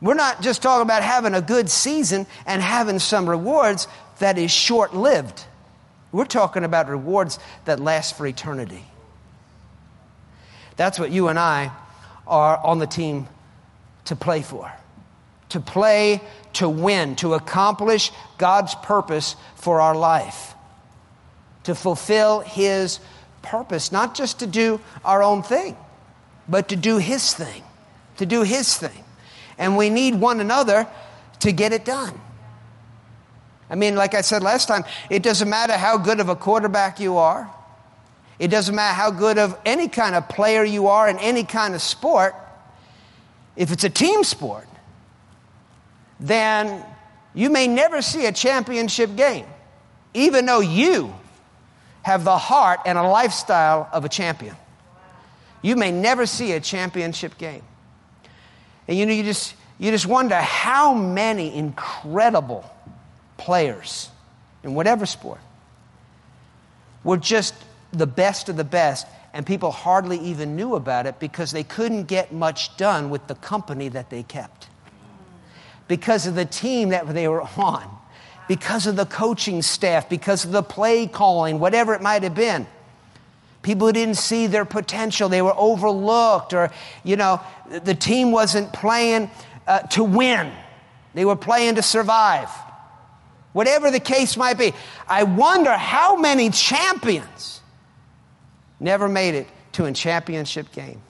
We're 0.00 0.14
not 0.14 0.42
just 0.42 0.62
talking 0.62 0.82
about 0.82 1.02
having 1.02 1.34
a 1.34 1.40
good 1.40 1.70
season 1.70 2.26
and 2.46 2.60
having 2.60 2.98
some 2.98 3.28
rewards 3.28 3.88
that 4.18 4.38
is 4.38 4.50
short 4.50 4.94
lived. 4.94 5.44
We're 6.12 6.26
talking 6.26 6.62
about 6.62 6.88
rewards 6.88 7.38
that 7.64 7.80
last 7.80 8.16
for 8.16 8.26
eternity. 8.26 8.84
That's 10.76 10.98
what 10.98 11.10
you 11.10 11.28
and 11.28 11.38
I 11.38 11.72
are 12.26 12.56
on 12.58 12.78
the 12.78 12.86
team 12.86 13.28
to 14.06 14.16
play 14.16 14.42
for. 14.42 14.72
To 15.50 15.60
play, 15.60 16.20
to 16.54 16.68
win, 16.68 17.16
to 17.16 17.34
accomplish 17.34 18.10
God's 18.38 18.74
purpose 18.76 19.36
for 19.56 19.80
our 19.80 19.94
life. 19.94 20.54
To 21.64 21.74
fulfill 21.74 22.40
His 22.40 23.00
purpose, 23.42 23.92
not 23.92 24.14
just 24.14 24.38
to 24.40 24.46
do 24.46 24.80
our 25.04 25.22
own 25.22 25.42
thing, 25.42 25.76
but 26.48 26.68
to 26.68 26.76
do 26.76 26.98
His 26.98 27.34
thing. 27.34 27.62
To 28.18 28.26
do 28.26 28.42
His 28.42 28.76
thing. 28.76 29.04
And 29.58 29.76
we 29.76 29.90
need 29.90 30.14
one 30.14 30.40
another 30.40 30.86
to 31.40 31.52
get 31.52 31.72
it 31.72 31.84
done. 31.84 32.20
I 33.70 33.76
mean, 33.76 33.96
like 33.96 34.14
I 34.14 34.20
said 34.20 34.42
last 34.42 34.68
time, 34.68 34.84
it 35.10 35.22
doesn't 35.22 35.48
matter 35.48 35.72
how 35.74 35.96
good 35.96 36.20
of 36.20 36.28
a 36.28 36.36
quarterback 36.36 37.00
you 37.00 37.16
are. 37.16 37.50
It 38.38 38.48
doesn't 38.48 38.74
matter 38.74 38.94
how 38.94 39.10
good 39.10 39.38
of 39.38 39.58
any 39.64 39.88
kind 39.88 40.14
of 40.14 40.28
player 40.28 40.64
you 40.64 40.88
are 40.88 41.08
in 41.08 41.18
any 41.18 41.44
kind 41.44 41.74
of 41.74 41.82
sport. 41.82 42.34
If 43.56 43.70
it's 43.70 43.84
a 43.84 43.90
team 43.90 44.24
sport, 44.24 44.66
then 46.20 46.84
you 47.32 47.50
may 47.50 47.68
never 47.68 48.02
see 48.02 48.26
a 48.26 48.32
championship 48.32 49.16
game, 49.16 49.46
even 50.12 50.46
though 50.46 50.60
you 50.60 51.14
have 52.04 52.22
the 52.22 52.36
heart 52.36 52.80
and 52.84 52.98
a 52.98 53.02
lifestyle 53.02 53.88
of 53.90 54.04
a 54.04 54.08
champion. 54.10 54.54
You 55.62 55.74
may 55.74 55.90
never 55.90 56.26
see 56.26 56.52
a 56.52 56.60
championship 56.60 57.38
game. 57.38 57.62
And 58.86 58.98
you 58.98 59.06
know, 59.06 59.14
you 59.14 59.22
just, 59.22 59.54
you 59.78 59.90
just 59.90 60.04
wonder 60.04 60.36
how 60.36 60.92
many 60.92 61.56
incredible 61.56 62.70
players 63.38 64.10
in 64.62 64.74
whatever 64.74 65.06
sport 65.06 65.40
were 67.04 67.16
just 67.16 67.54
the 67.92 68.06
best 68.06 68.50
of 68.50 68.56
the 68.58 68.64
best, 68.64 69.06
and 69.32 69.46
people 69.46 69.70
hardly 69.70 70.18
even 70.18 70.56
knew 70.56 70.74
about 70.74 71.06
it 71.06 71.18
because 71.18 71.52
they 71.52 71.64
couldn't 71.64 72.04
get 72.04 72.34
much 72.34 72.76
done 72.76 73.08
with 73.08 73.26
the 73.28 73.34
company 73.36 73.88
that 73.88 74.10
they 74.10 74.22
kept. 74.22 74.68
Because 75.88 76.26
of 76.26 76.34
the 76.34 76.44
team 76.44 76.90
that 76.90 77.08
they 77.14 77.28
were 77.28 77.42
on, 77.56 77.88
because 78.48 78.86
of 78.86 78.96
the 78.96 79.06
coaching 79.06 79.62
staff, 79.62 80.08
because 80.08 80.44
of 80.44 80.52
the 80.52 80.62
play 80.62 81.06
calling, 81.06 81.58
whatever 81.58 81.94
it 81.94 82.02
might 82.02 82.22
have 82.22 82.34
been. 82.34 82.66
People 83.62 83.86
who 83.86 83.92
didn't 83.92 84.16
see 84.16 84.46
their 84.46 84.66
potential, 84.66 85.28
they 85.28 85.40
were 85.40 85.54
overlooked, 85.56 86.52
or, 86.52 86.70
you 87.02 87.16
know, 87.16 87.40
the 87.84 87.94
team 87.94 88.30
wasn't 88.30 88.72
playing 88.72 89.30
uh, 89.66 89.80
to 89.80 90.04
win, 90.04 90.52
they 91.14 91.24
were 91.24 91.36
playing 91.36 91.76
to 91.76 91.82
survive. 91.82 92.50
Whatever 93.54 93.90
the 93.90 94.00
case 94.00 94.36
might 94.36 94.58
be. 94.58 94.74
I 95.08 95.22
wonder 95.22 95.72
how 95.72 96.16
many 96.16 96.50
champions 96.50 97.60
never 98.80 99.08
made 99.08 99.34
it 99.34 99.46
to 99.72 99.84
a 99.84 99.92
championship 99.92 100.72
game. 100.72 101.00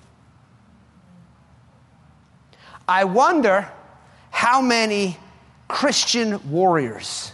I 2.87 3.05
wonder 3.05 3.71
how 4.31 4.61
many 4.61 5.17
Christian 5.69 6.51
warriors, 6.51 7.33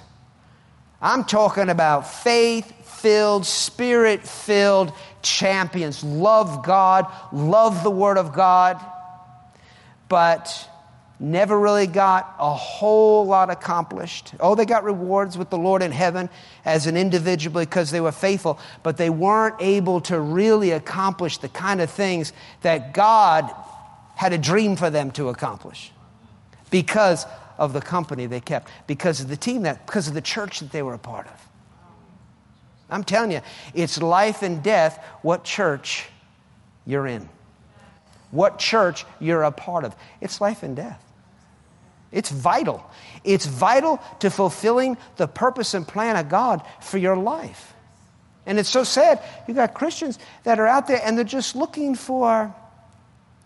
I'm 1.00 1.24
talking 1.24 1.68
about 1.68 2.10
faith 2.22 2.72
filled, 3.00 3.46
spirit 3.46 4.26
filled 4.26 4.92
champions, 5.22 6.04
love 6.04 6.64
God, 6.64 7.06
love 7.32 7.82
the 7.82 7.90
Word 7.90 8.18
of 8.18 8.32
God, 8.32 8.78
but 10.08 10.68
never 11.18 11.58
really 11.58 11.86
got 11.86 12.34
a 12.38 12.54
whole 12.54 13.26
lot 13.26 13.50
accomplished. 13.50 14.32
Oh, 14.40 14.54
they 14.54 14.64
got 14.64 14.84
rewards 14.84 15.36
with 15.36 15.50
the 15.50 15.58
Lord 15.58 15.82
in 15.82 15.92
heaven 15.92 16.30
as 16.64 16.86
an 16.86 16.96
individual 16.96 17.60
because 17.60 17.90
they 17.90 18.00
were 18.00 18.12
faithful, 18.12 18.58
but 18.82 18.96
they 18.96 19.10
weren't 19.10 19.56
able 19.60 20.00
to 20.02 20.18
really 20.18 20.70
accomplish 20.70 21.38
the 21.38 21.48
kind 21.48 21.80
of 21.80 21.90
things 21.90 22.32
that 22.62 22.94
God 22.94 23.50
had 24.16 24.32
a 24.32 24.38
dream 24.38 24.76
for 24.76 24.90
them 24.90 25.10
to 25.12 25.28
accomplish. 25.28 25.92
Because 26.70 27.26
of 27.60 27.74
the 27.74 27.80
company 27.80 28.26
they 28.26 28.40
kept, 28.40 28.68
because 28.88 29.20
of 29.20 29.28
the 29.28 29.36
team 29.36 29.62
that, 29.62 29.86
because 29.86 30.08
of 30.08 30.14
the 30.14 30.20
church 30.20 30.58
that 30.58 30.72
they 30.72 30.82
were 30.82 30.94
a 30.94 30.98
part 30.98 31.26
of. 31.26 31.48
I'm 32.88 33.04
telling 33.04 33.30
you, 33.30 33.42
it's 33.72 34.02
life 34.02 34.42
and 34.42 34.62
death 34.62 35.04
what 35.22 35.44
church 35.44 36.08
you're 36.86 37.06
in, 37.06 37.28
what 38.32 38.58
church 38.58 39.04
you're 39.20 39.44
a 39.44 39.52
part 39.52 39.84
of. 39.84 39.94
It's 40.20 40.40
life 40.40 40.64
and 40.64 40.74
death. 40.74 41.00
It's 42.10 42.30
vital. 42.30 42.90
It's 43.22 43.46
vital 43.46 44.00
to 44.18 44.30
fulfilling 44.30 44.96
the 45.16 45.28
purpose 45.28 45.74
and 45.74 45.86
plan 45.86 46.16
of 46.16 46.28
God 46.28 46.62
for 46.80 46.98
your 46.98 47.16
life. 47.16 47.74
And 48.46 48.58
it's 48.58 48.70
so 48.70 48.82
sad. 48.82 49.22
You 49.46 49.54
got 49.54 49.74
Christians 49.74 50.18
that 50.42 50.58
are 50.58 50.66
out 50.66 50.88
there 50.88 51.00
and 51.04 51.16
they're 51.16 51.24
just 51.24 51.54
looking 51.54 51.94
for 51.94 52.52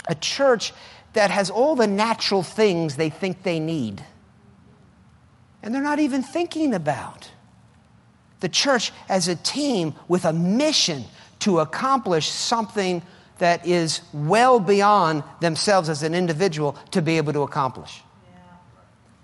a 0.06 0.14
church 0.14 0.72
that 1.14 1.30
has 1.30 1.50
all 1.50 1.74
the 1.74 1.86
natural 1.86 2.42
things 2.42 2.96
they 2.96 3.10
think 3.10 3.42
they 3.42 3.58
need. 3.58 4.04
And 5.62 5.74
they're 5.74 5.82
not 5.82 5.98
even 5.98 6.22
thinking 6.22 6.74
about 6.74 7.30
the 8.40 8.48
church 8.48 8.92
as 9.08 9.26
a 9.28 9.36
team 9.36 9.94
with 10.06 10.24
a 10.24 10.32
mission 10.32 11.04
to 11.40 11.60
accomplish 11.60 12.28
something 12.28 13.02
that 13.38 13.66
is 13.66 14.00
well 14.12 14.60
beyond 14.60 15.24
themselves 15.40 15.88
as 15.88 16.02
an 16.02 16.14
individual 16.14 16.76
to 16.90 17.02
be 17.02 17.16
able 17.16 17.32
to 17.32 17.42
accomplish 17.42 18.02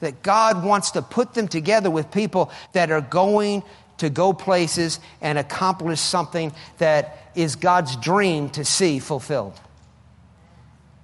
that 0.01 0.23
God 0.23 0.65
wants 0.65 0.91
to 0.93 1.03
put 1.03 1.35
them 1.35 1.47
together 1.47 1.91
with 1.91 2.11
people 2.11 2.51
that 2.73 2.91
are 2.91 3.01
going 3.01 3.63
to 3.99 4.11
go 4.11 4.33
places 4.33 4.99
and 5.21 5.39
accomplish 5.39 6.01
something 6.01 6.53
that 6.79 7.31
is 7.35 7.55
God's 7.55 7.97
dream 7.97 8.49
to 8.51 8.65
see 8.65 8.99
fulfilled. 8.99 9.61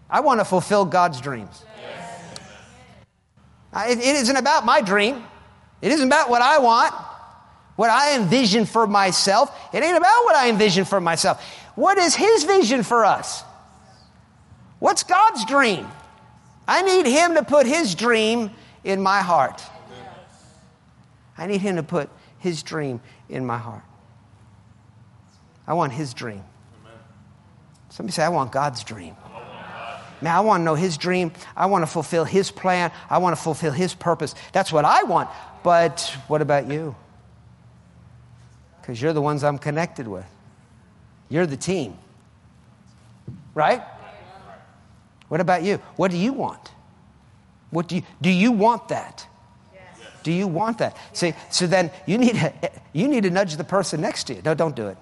I 0.09 0.21
want 0.21 0.41
to 0.41 0.45
fulfill 0.45 0.85
God's 0.85 1.21
dreams. 1.21 1.65
Yes. 3.73 3.91
It, 3.91 3.99
it 3.99 4.17
isn't 4.17 4.37
about 4.37 4.65
my 4.65 4.81
dream. 4.81 5.25
It 5.83 5.93
isn't 5.93 6.07
about 6.07 6.31
what 6.31 6.43
I 6.43 6.59
want, 6.59 6.95
what 7.77 7.91
I 7.91 8.17
envision 8.17 8.65
for 8.65 8.87
myself. 8.87 9.55
It 9.75 9.83
ain't 9.83 9.97
about 9.97 10.25
what 10.25 10.37
I 10.37 10.49
envision 10.49 10.85
for 10.85 11.01
myself. 11.01 11.45
What 11.75 11.99
is 11.99 12.15
His 12.15 12.45
vision 12.45 12.83
for 12.83 13.05
us? 13.05 13.43
What's 14.79 15.03
God's 15.03 15.45
dream? 15.45 15.87
I 16.67 16.83
need 16.83 17.07
Him 17.07 17.35
to 17.35 17.45
put 17.45 17.67
His 17.67 17.95
dream 17.95 18.51
in 18.85 19.03
my 19.03 19.21
heart. 19.21 19.63
I 21.37 21.47
need 21.47 21.61
Him 21.61 21.77
to 21.77 21.83
put 21.83 22.09
His 22.39 22.63
dream 22.63 23.01
in 23.29 23.45
my 23.45 23.59
heart. 23.59 23.83
I 25.67 25.75
want 25.75 25.93
His 25.93 26.15
dream. 26.15 26.45
Somebody 27.91 28.13
say, 28.13 28.25
I 28.25 28.29
want 28.29 28.53
God's 28.53 28.85
dream. 28.85 29.17
Man, 30.27 30.35
I 30.35 30.41
want 30.41 30.63
to 30.63 30.65
know 30.65 30.75
His 30.75 30.97
dream. 30.97 31.31
I 31.57 31.67
want 31.67 31.83
to 31.83 31.87
fulfill 31.87 32.25
His 32.25 32.51
plan. 32.51 32.91
I 33.09 33.19
want 33.19 33.37
to 33.37 33.41
fulfill 33.41 33.71
His 33.71 33.95
purpose. 33.95 34.35
That's 34.51 34.73
what 34.73 34.85
I 34.85 35.05
want. 35.05 35.31
But 35.63 36.17
what 36.27 36.43
about 36.43 36.67
you? 36.67 36.97
Because 38.81 39.01
you're 39.01 39.13
the 39.13 39.23
ones 39.23 39.45
I'm 39.45 39.57
connected 39.57 40.09
with. 40.09 40.27
You're 41.29 41.47
the 41.47 41.57
team. 41.57 41.97
Right? 43.55 43.85
What 45.29 45.41
about 45.41 45.63
you? 45.63 45.77
What 45.95 46.11
do 46.11 46.17
you 46.17 46.33
want? 46.33 46.73
What 47.71 47.87
do 47.87 47.95
you, 47.95 48.03
do 48.21 48.29
you 48.29 48.51
want 48.51 48.89
that? 48.89 49.29
Yes. 49.73 49.83
Do 50.25 50.33
you 50.33 50.49
want 50.49 50.79
that? 50.79 50.97
See, 51.13 51.35
so 51.53 51.69
then 51.69 51.93
you 52.05 52.19
need, 52.19 52.35
to, 52.35 52.53
you 52.93 53.07
need 53.07 53.23
to 53.23 53.31
nudge 53.31 53.57
the 53.57 53.65
person 53.65 54.01
next 54.01 54.25
to 54.25 54.35
you. 54.35 54.43
No, 54.45 54.55
don't 54.55 54.75
do 54.75 54.89
it. 54.89 54.99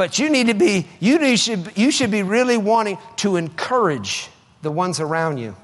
But 0.00 0.18
you 0.18 0.30
need 0.30 0.46
to 0.46 0.54
be, 0.54 0.86
you, 0.98 1.36
should, 1.36 1.76
you 1.76 1.90
should 1.90 2.10
be 2.10 2.22
really 2.22 2.56
wanting 2.56 2.96
to 3.16 3.36
encourage 3.36 4.30
the 4.62 4.70
ones 4.70 4.98
around 4.98 5.36
you. 5.36 5.54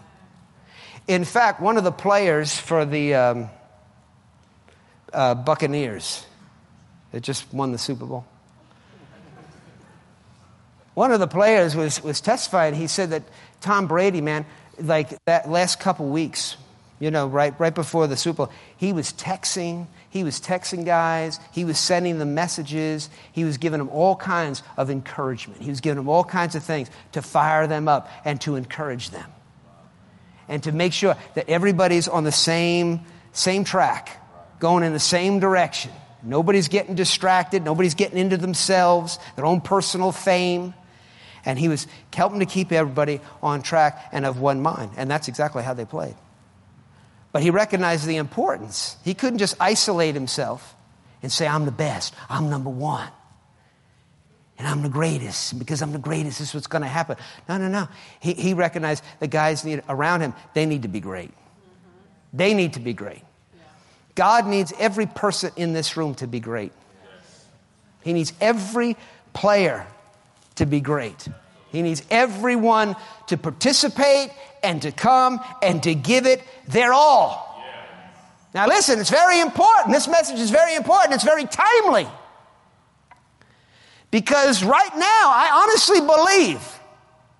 In 1.09 1.25
fact, 1.25 1.59
one 1.59 1.79
of 1.79 1.85
the 1.85 1.91
players 1.91 2.55
for 2.55 2.85
the 2.85 3.15
um, 3.15 3.49
uh, 5.11 5.37
Buccaneers 5.37 6.27
that 7.13 7.23
just 7.23 7.51
won 7.51 7.73
the 7.73 7.79
Super 7.79 8.05
Bowl, 8.05 8.27
one 10.93 11.13
of 11.13 11.19
the 11.19 11.27
players 11.27 11.75
was, 11.75 12.05
was 12.05 12.21
testifying. 12.21 12.75
He 12.75 12.89
said 12.89 13.13
that 13.13 13.23
Tom 13.63 13.87
Brady, 13.87 14.21
man, 14.21 14.45
like 14.79 15.17
that 15.25 15.49
last 15.49 15.81
couple 15.81 16.11
weeks, 16.11 16.59
you 16.99 17.11
know, 17.11 17.27
right, 17.27 17.59
right 17.61 17.75
before 17.75 18.07
the 18.07 18.17
Super 18.17 18.47
Bowl, 18.47 18.53
he 18.77 18.93
was 18.93 19.13
texting. 19.13 19.87
He 20.09 20.25
was 20.25 20.41
texting 20.41 20.87
guys. 20.87 21.39
He 21.53 21.65
was 21.65 21.79
sending 21.79 22.19
them 22.19 22.35
messages. 22.35 23.11
He 23.33 23.45
was 23.45 23.59
giving 23.59 23.79
them 23.79 23.91
all 23.91 24.17
kinds 24.17 24.63
of 24.79 24.89
encouragement. 24.91 25.61
He 25.61 25.69
was 25.69 25.81
giving 25.81 25.97
them 25.97 26.09
all 26.09 26.25
kinds 26.25 26.55
of 26.55 26.63
things 26.63 26.91
to 27.13 27.21
fire 27.21 27.67
them 27.67 27.87
up 27.87 28.11
and 28.25 28.41
to 28.43 28.57
encourage 28.57 29.11
them. 29.11 29.31
And 30.49 30.63
to 30.63 30.73
make 30.73 30.93
sure 30.93 31.17
that 31.35 31.51
everybody's 31.51 32.09
on 32.09 32.25
the 32.25 32.33
same, 32.33 33.01
same 33.33 33.65
track, 33.65 34.23
going 34.59 34.85
in 34.85 34.93
the 34.93 35.01
same 35.01 35.39
direction. 35.39 35.91
Nobody's 36.23 36.69
getting 36.69 36.95
distracted. 36.95 37.63
Nobody's 37.63 37.95
getting 37.95 38.17
into 38.17 38.37
themselves, 38.39 39.19
their 39.35 39.45
own 39.45 39.61
personal 39.61 40.13
fame. 40.13 40.73
And 41.45 41.59
he 41.59 41.69
was 41.69 41.87
helping 42.15 42.41
to 42.41 42.47
keep 42.47 42.73
everybody 42.73 43.21
on 43.43 43.63
track 43.63 44.09
and 44.13 44.25
of 44.25 44.41
one 44.41 44.63
mind. 44.63 44.93
And 44.97 45.11
that's 45.11 45.29
exactly 45.29 45.63
how 45.63 45.75
they 45.75 45.85
played. 45.85 46.15
But 47.33 47.43
he 47.43 47.51
recognized 47.51 48.07
the 48.07 48.17
importance. 48.17 48.97
He 49.05 49.15
couldn't 49.15 49.39
just 49.39 49.57
isolate 49.61 50.15
himself 50.15 50.75
and 51.23 51.31
say, 51.31 51.47
I'm 51.47 51.65
the 51.65 51.73
best, 51.73 52.15
I'm 52.29 52.51
number 52.51 52.71
one. 52.71 53.09
And 54.59 54.67
I'm 54.67 54.83
the 54.83 54.89
greatest. 54.89 55.59
Because 55.59 55.83
I'm 55.83 55.93
the 55.93 55.99
greatest, 55.99 56.39
this 56.39 56.49
is 56.49 56.55
what's 56.55 56.67
going 56.67 56.83
to 56.83 56.89
happen. 56.89 57.17
No, 57.49 57.59
no, 57.59 57.69
no. 57.69 57.89
He, 58.21 58.33
he 58.33 58.55
recognized 58.55 59.05
the 59.21 59.27
guys 59.27 59.65
need, 59.65 59.83
around 59.89 60.23
him, 60.23 60.33
they 60.55 60.65
need 60.65 60.83
to 60.83 60.89
be 60.89 61.01
great. 61.01 61.31
Mm-hmm. 61.31 62.37
They 62.39 62.55
need 62.55 62.73
to 62.75 62.81
be 62.81 62.95
great. 62.95 63.23
Yeah. 63.55 63.65
God 64.15 64.47
needs 64.47 64.73
every 64.79 65.07
person 65.07 65.51
in 65.57 65.75
this 65.75 65.97
room 65.97 66.15
to 66.17 66.27
be 66.27 66.41
great. 66.41 66.73
Yes. 67.05 67.45
He 68.03 68.13
needs 68.15 68.33
every 68.41 68.97
player 69.35 69.87
to 70.55 70.65
be 70.65 70.81
great. 70.81 71.29
He 71.77 71.83
needs 71.83 72.03
everyone 72.11 72.97
to 73.27 73.37
participate 73.37 74.31
and 74.63 74.81
to 74.81 74.93
come 74.93 75.41
and 75.63 75.83
to 75.83 75.95
give 75.95 76.25
it 76.25 76.43
their 76.67 76.95
all. 76.95 77.63
Now, 78.55 78.67
listen, 78.67 78.99
it's 78.99 79.11
very 79.11 79.41
important. 79.43 79.93
This 79.93 80.09
message 80.09 80.39
is 80.39 80.49
very 80.49 80.75
important. 80.75 81.13
It's 81.13 81.23
very 81.23 81.45
timely. 81.45 82.09
Because 84.11 84.65
right 84.65 84.91
now, 84.95 85.03
I 85.03 85.67
honestly 85.67 86.01
believe 86.01 86.81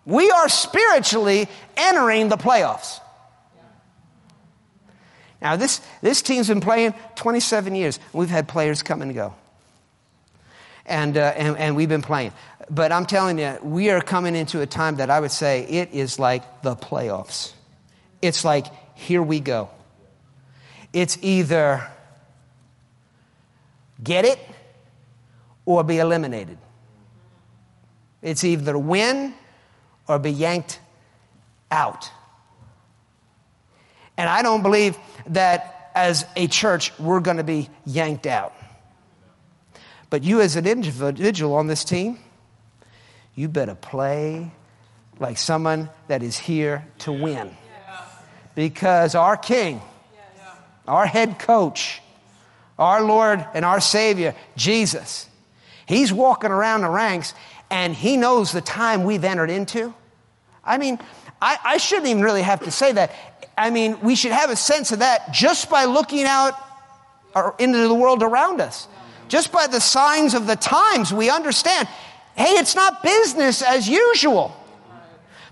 we 0.05 0.31
are 0.31 0.51
spiritually 0.51 1.49
entering 1.75 2.29
the 2.29 2.37
playoffs. 2.37 3.01
Now, 5.41 5.57
this, 5.57 5.81
this 6.03 6.21
team's 6.21 6.49
been 6.49 6.61
playing 6.61 6.93
27 7.15 7.75
years. 7.75 7.99
We've 8.13 8.29
had 8.29 8.49
players 8.49 8.83
come 8.83 9.01
and 9.01 9.15
go. 9.15 9.35
And, 10.87 11.17
uh, 11.17 11.35
and, 11.37 11.57
and 11.59 11.77
we've 11.77 11.89
been 11.89 12.03
playing. 12.03 12.33
But 12.71 12.93
I'm 12.93 13.07
telling 13.07 13.39
you, 13.39 13.59
we 13.63 13.91
are 13.91 14.01
coming 14.01 14.35
into 14.35 14.61
a 14.61 14.67
time 14.67 14.97
that 14.97 15.11
I 15.11 15.21
would 15.21 15.33
say 15.33 15.65
it 15.65 15.93
is 15.93 16.19
like 16.19 16.63
the 16.63 16.75
playoffs. 16.75 17.53
It's 18.23 18.45
like, 18.45 18.67
here 18.95 19.23
we 19.23 19.41
go. 19.41 19.69
It's 20.93 21.19
either 21.23 21.87
get 24.03 24.25
it 24.25 24.39
or 25.65 25.85
be 25.85 25.99
eliminated. 25.99 26.59
It's 28.23 28.43
either 28.45 28.79
win 28.79 29.35
or 30.09 30.19
be 30.19 30.31
yanked 30.31 30.81
out. 31.71 32.11
And 34.17 34.29
I 34.29 34.43
don't 34.43 34.63
believe 34.63 34.97
that 35.29 35.91
as 35.95 36.25
a 36.37 36.47
church 36.47 36.99
we're 36.99 37.21
going 37.21 37.37
to 37.37 37.45
be 37.45 37.69
yanked 37.85 38.27
out. 38.27 38.55
But 40.11 40.23
you, 40.23 40.41
as 40.41 40.57
an 40.57 40.67
individual 40.67 41.55
on 41.55 41.67
this 41.67 41.85
team, 41.85 42.19
you 43.35 43.49
better 43.49 43.75
play 43.75 44.51
like 45.19 45.39
someone 45.39 45.91
that 46.09 46.23
is 46.23 46.39
here 46.39 46.87
to 46.99 47.13
win. 47.13 47.57
Because 48.55 49.15
our 49.15 49.37
King, 49.37 49.83
our 50.87 51.07
head 51.07 51.39
coach, 51.39 52.01
our 52.79 53.03
Lord 53.03 53.45
and 53.55 53.65
our 53.65 53.81
Savior, 53.81 54.35
Jesus, 54.57 55.29
He's 55.87 56.13
walking 56.13 56.51
around 56.51 56.83
the 56.83 56.91
ranks 56.91 57.35
and 57.71 57.95
He 57.95 58.17
knows 58.17 58.53
the 58.53 58.61
time 58.61 59.05
we've 59.05 59.25
entered 59.25 59.51
into. 59.51 59.95
I 60.65 60.79
mean, 60.79 60.99
I, 61.41 61.59
I 61.65 61.77
shouldn't 61.77 62.09
even 62.09 62.23
really 62.23 62.43
have 62.43 62.61
to 62.65 62.71
say 62.71 62.93
that. 62.93 63.13
I 63.57 63.71
mean, 63.71 64.01
we 64.01 64.15
should 64.17 64.33
have 64.33 64.51
a 64.51 64.57
sense 64.57 64.93
of 64.93 65.01
that 65.01 65.33
just 65.33 65.71
by 65.71 65.85
looking 65.85 66.25
out 66.25 66.55
or 67.35 67.55
into 67.59 67.87
the 67.87 67.95
world 67.95 68.23
around 68.23 68.61
us. 68.61 68.89
Just 69.29 69.53
by 69.53 69.67
the 69.67 69.81
signs 69.81 70.35
of 70.35 70.47
the 70.47 70.57
times, 70.57 71.13
we 71.13 71.31
understand 71.31 71.89
hey, 72.37 72.51
it's 72.51 72.75
not 72.75 73.03
business 73.03 73.63
as 73.63 73.89
usual. 73.89 74.55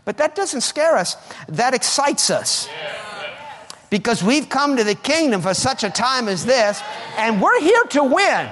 But 0.05 0.19
that 0.19 0.35
doesn't 0.35 0.61
scare 0.61 0.97
us, 0.97 1.17
that 1.49 1.75
excites 1.75 2.31
us. 2.31 2.69
Because 3.89 4.23
we've 4.23 4.49
come 4.49 4.77
to 4.77 4.85
the 4.85 4.95
kingdom 4.95 5.41
for 5.41 5.55
such 5.55 5.83
a 5.83 5.91
time 5.91 6.29
as 6.29 6.45
this, 6.45 6.83
and 7.17 7.41
we're 7.41 7.61
here 7.61 7.85
to 7.91 8.05
win. 8.05 8.49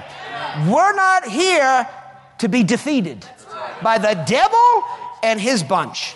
We're 0.67 0.95
not 0.95 1.27
here 1.27 1.87
to 2.39 2.49
be 2.49 2.63
defeated 2.63 3.25
by 3.83 3.97
the 3.97 4.15
devil 4.25 4.83
and 5.21 5.39
his 5.39 5.61
bunch. 5.61 6.15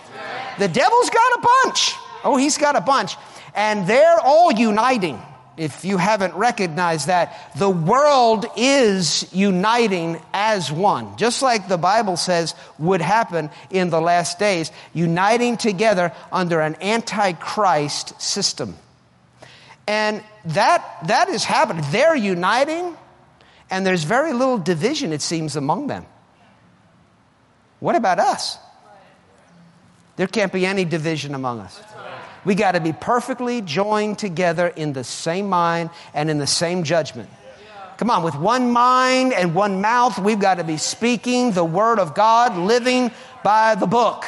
The 0.57 0.67
devil's 0.67 1.09
got 1.09 1.37
a 1.37 1.47
bunch. 1.63 1.93
Oh, 2.23 2.35
he's 2.35 2.57
got 2.57 2.75
a 2.75 2.81
bunch. 2.81 3.15
And 3.53 3.87
they're 3.87 4.19
all 4.19 4.51
uniting 4.51 5.21
if 5.57 5.83
you 5.83 5.97
haven't 5.97 6.35
recognized 6.35 7.07
that, 7.07 7.51
the 7.57 7.69
world 7.69 8.45
is 8.55 9.27
uniting 9.33 10.21
as 10.31 10.71
one. 10.71 11.17
Just 11.17 11.41
like 11.41 11.67
the 11.67 11.77
Bible 11.77 12.15
says 12.15 12.53
would 12.77 13.01
happen 13.01 13.49
in 13.71 13.89
the 13.89 13.99
last 13.99 14.37
days, 14.39 14.71
uniting 14.93 15.57
together 15.57 16.13
under 16.31 16.61
an 16.61 16.75
antichrist 16.81 18.21
system. 18.21 18.75
And 19.87 20.23
that, 20.45 20.85
that 21.07 21.29
is 21.29 21.43
happening. 21.43 21.83
They're 21.91 22.15
uniting, 22.15 22.95
and 23.71 23.85
there's 23.85 24.03
very 24.03 24.33
little 24.33 24.57
division, 24.57 25.11
it 25.11 25.21
seems, 25.21 25.55
among 25.55 25.87
them. 25.87 26.05
What 27.79 27.95
about 27.95 28.19
us? 28.19 28.57
There 30.17 30.27
can't 30.27 30.51
be 30.51 30.65
any 30.65 30.83
division 30.83 31.35
among 31.35 31.59
us. 31.61 31.81
We 32.47 32.55
got 32.55 32.75
to 32.75 32.79
be 32.79 32.93
perfectly 32.93 33.61
joined 33.61 34.19
together 34.19 34.67
in 34.67 34.93
the 34.93 35.03
same 35.03 35.49
mind 35.49 35.89
and 36.13 36.29
in 36.29 36.37
the 36.37 36.47
same 36.47 36.83
judgment. 36.83 37.29
Come 37.97 38.09
on, 38.09 38.23
with 38.23 38.35
one 38.35 38.71
mind 38.71 39.33
and 39.33 39.53
one 39.53 39.81
mouth, 39.81 40.17
we've 40.17 40.39
got 40.39 40.55
to 40.55 40.63
be 40.63 40.77
speaking 40.77 41.51
the 41.51 41.65
word 41.65 41.99
of 41.99 42.15
God, 42.15 42.55
living 42.57 43.11
by 43.43 43.75
the 43.75 43.85
book, 43.85 44.23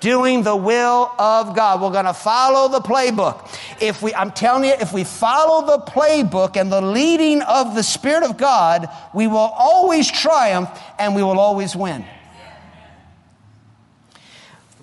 doing 0.00 0.42
the 0.42 0.54
will 0.54 1.10
of 1.18 1.56
God. 1.56 1.80
We're 1.80 1.90
going 1.90 2.04
to 2.04 2.12
follow 2.12 2.68
the 2.68 2.80
playbook. 2.80 3.48
If 3.80 4.02
we, 4.02 4.12
I'm 4.12 4.32
telling 4.32 4.64
you, 4.64 4.74
if 4.78 4.92
we 4.92 5.02
follow 5.02 5.66
the 5.66 5.84
playbook 5.90 6.60
and 6.60 6.70
the 6.70 6.82
leading 6.82 7.40
of 7.40 7.74
the 7.74 7.82
Spirit 7.82 8.24
of 8.24 8.36
God, 8.36 8.90
we 9.14 9.26
will 9.26 9.38
always 9.38 10.12
triumph 10.12 10.68
and 10.98 11.16
we 11.16 11.22
will 11.22 11.40
always 11.40 11.74
win. 11.74 12.04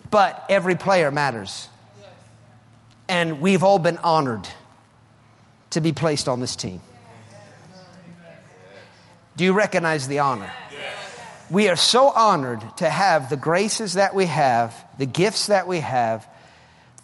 But 0.09 0.43
every 0.49 0.73
player 0.73 1.11
matters. 1.11 1.68
And 3.09 3.41
we've 3.41 3.63
all 3.63 3.79
been 3.79 3.97
honored 3.97 4.47
to 5.71 5.81
be 5.81 5.91
placed 5.91 6.29
on 6.29 6.39
this 6.39 6.55
team. 6.55 6.79
Do 9.35 9.43
you 9.43 9.53
recognize 9.53 10.07
the 10.07 10.19
honor? 10.19 10.51
We 11.49 11.69
are 11.69 11.75
so 11.75 12.09
honored 12.09 12.61
to 12.77 12.89
have 12.89 13.31
the 13.31 13.35
graces 13.35 13.93
that 13.93 14.13
we 14.13 14.27
have, 14.27 14.75
the 14.99 15.07
gifts 15.07 15.47
that 15.47 15.67
we 15.67 15.79
have, 15.79 16.27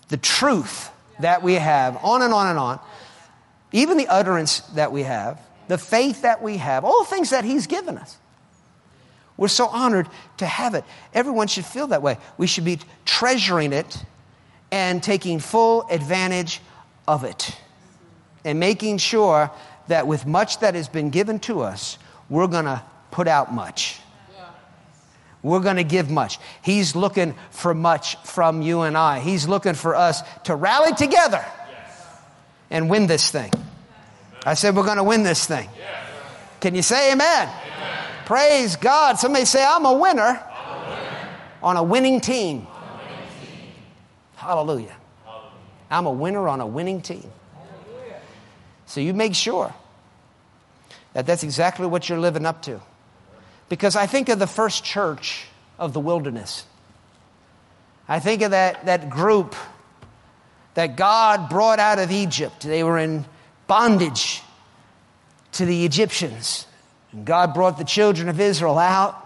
the 0.10 0.18
truth 0.18 0.92
that 1.20 1.42
we 1.42 1.56
have, 1.56 1.98
on 2.04 2.22
and 2.22 2.32
on 2.32 2.48
and 2.48 2.60
on, 2.60 2.80
even 3.72 3.98
the 3.98 4.08
utterance 4.08 4.60
that 4.76 4.92
we 4.92 5.02
have, 5.02 5.42
the 5.70 5.80
faith 5.80 6.22
that 6.22 6.44
we 6.44 6.58
have, 6.58 6.86
all 6.86 7.04
the 7.04 7.10
things 7.10 7.32
that 7.32 7.44
He's 7.44 7.66
given 7.66 7.98
us. 7.98 8.16
We're 9.38 9.48
so 9.48 9.66
honored 9.66 10.08
to 10.38 10.46
have 10.46 10.76
it. 10.76 10.84
Everyone 11.16 11.48
should 11.48 11.66
feel 11.66 11.88
that 11.88 12.04
way. 12.04 12.18
We 12.38 12.46
should 12.46 12.66
be 12.66 12.80
treasuring 13.06 13.74
it 13.74 14.06
and 14.76 15.02
taking 15.02 15.40
full 15.40 15.88
advantage 15.90 16.60
of 17.08 17.24
it 17.24 17.56
and 18.44 18.60
making 18.60 18.98
sure 18.98 19.50
that 19.88 20.06
with 20.06 20.26
much 20.26 20.60
that 20.60 20.76
has 20.76 20.90
been 20.90 21.12
given 21.12 21.40
to 21.40 21.62
us, 21.62 21.98
we're 22.30 22.48
going 22.48 22.66
to 22.66 22.84
put 23.10 23.26
out 23.30 23.54
much. 23.54 24.02
We're 25.42 25.62
going 25.62 25.78
to 25.78 25.86
give 25.86 26.10
much. 26.10 26.40
He's 26.62 26.94
looking 26.94 27.36
for 27.52 27.74
much 27.74 28.18
from 28.26 28.62
you 28.62 28.82
and 28.82 28.98
I. 28.98 29.22
He's 29.22 29.48
looking 29.48 29.76
for 29.76 29.96
us 29.96 30.22
to 30.44 30.56
rally 30.56 30.94
together 30.94 31.46
and 32.70 32.90
win 32.90 33.08
this 33.08 33.32
thing. 33.32 33.54
I 34.46 34.56
said, 34.56 34.76
we're 34.76 34.84
going 34.84 34.98
to 34.98 35.06
win 35.06 35.24
this 35.24 35.46
thing. 35.46 35.70
Can 36.60 36.76
you 36.76 36.82
say 36.82 37.14
amen? 37.14 37.48
amen? 37.48 38.06
Praise 38.26 38.76
God. 38.76 39.20
Somebody 39.20 39.46
say, 39.46 39.66
I'm 39.66 39.86
a 39.86 39.94
winner, 39.94 40.22
I'm 40.22 40.82
a 40.82 40.90
winner. 40.90 41.30
on 41.64 41.78
a 41.78 41.84
winning 41.84 42.20
team. 42.20 42.68
Hallelujah. 44.46 44.96
I'm 45.90 46.06
a 46.06 46.12
winner 46.12 46.48
on 46.48 46.62
a 46.62 46.68
winning 46.68 47.02
team. 47.02 47.32
So 48.86 49.02
you 49.02 49.14
make 49.14 49.34
sure 49.34 49.74
that 51.14 51.26
that's 51.26 51.44
exactly 51.44 51.88
what 51.88 52.08
you're 52.08 52.20
living 52.20 52.46
up 52.46 52.62
to. 52.64 52.80
Because 53.70 53.96
I 53.96 54.06
think 54.06 54.30
of 54.30 54.38
the 54.38 54.48
first 54.48 54.84
church 54.84 55.48
of 55.80 55.94
the 55.94 56.00
wilderness. 56.00 56.66
I 58.08 58.20
think 58.20 58.44
of 58.44 58.52
that, 58.52 58.86
that 58.86 59.10
group 59.10 59.56
that 60.76 60.96
God 60.96 61.50
brought 61.50 61.80
out 61.80 61.98
of 61.98 62.12
Egypt. 62.12 62.62
They 62.62 62.84
were 62.84 63.00
in 63.00 63.26
bondage 63.66 64.44
to 65.54 65.66
the 65.66 65.86
Egyptians. 65.86 66.68
And 67.12 67.26
God 67.26 67.56
brought 67.56 67.80
the 67.80 67.84
children 67.84 68.30
of 68.30 68.40
Israel 68.40 68.78
out. 68.78 69.20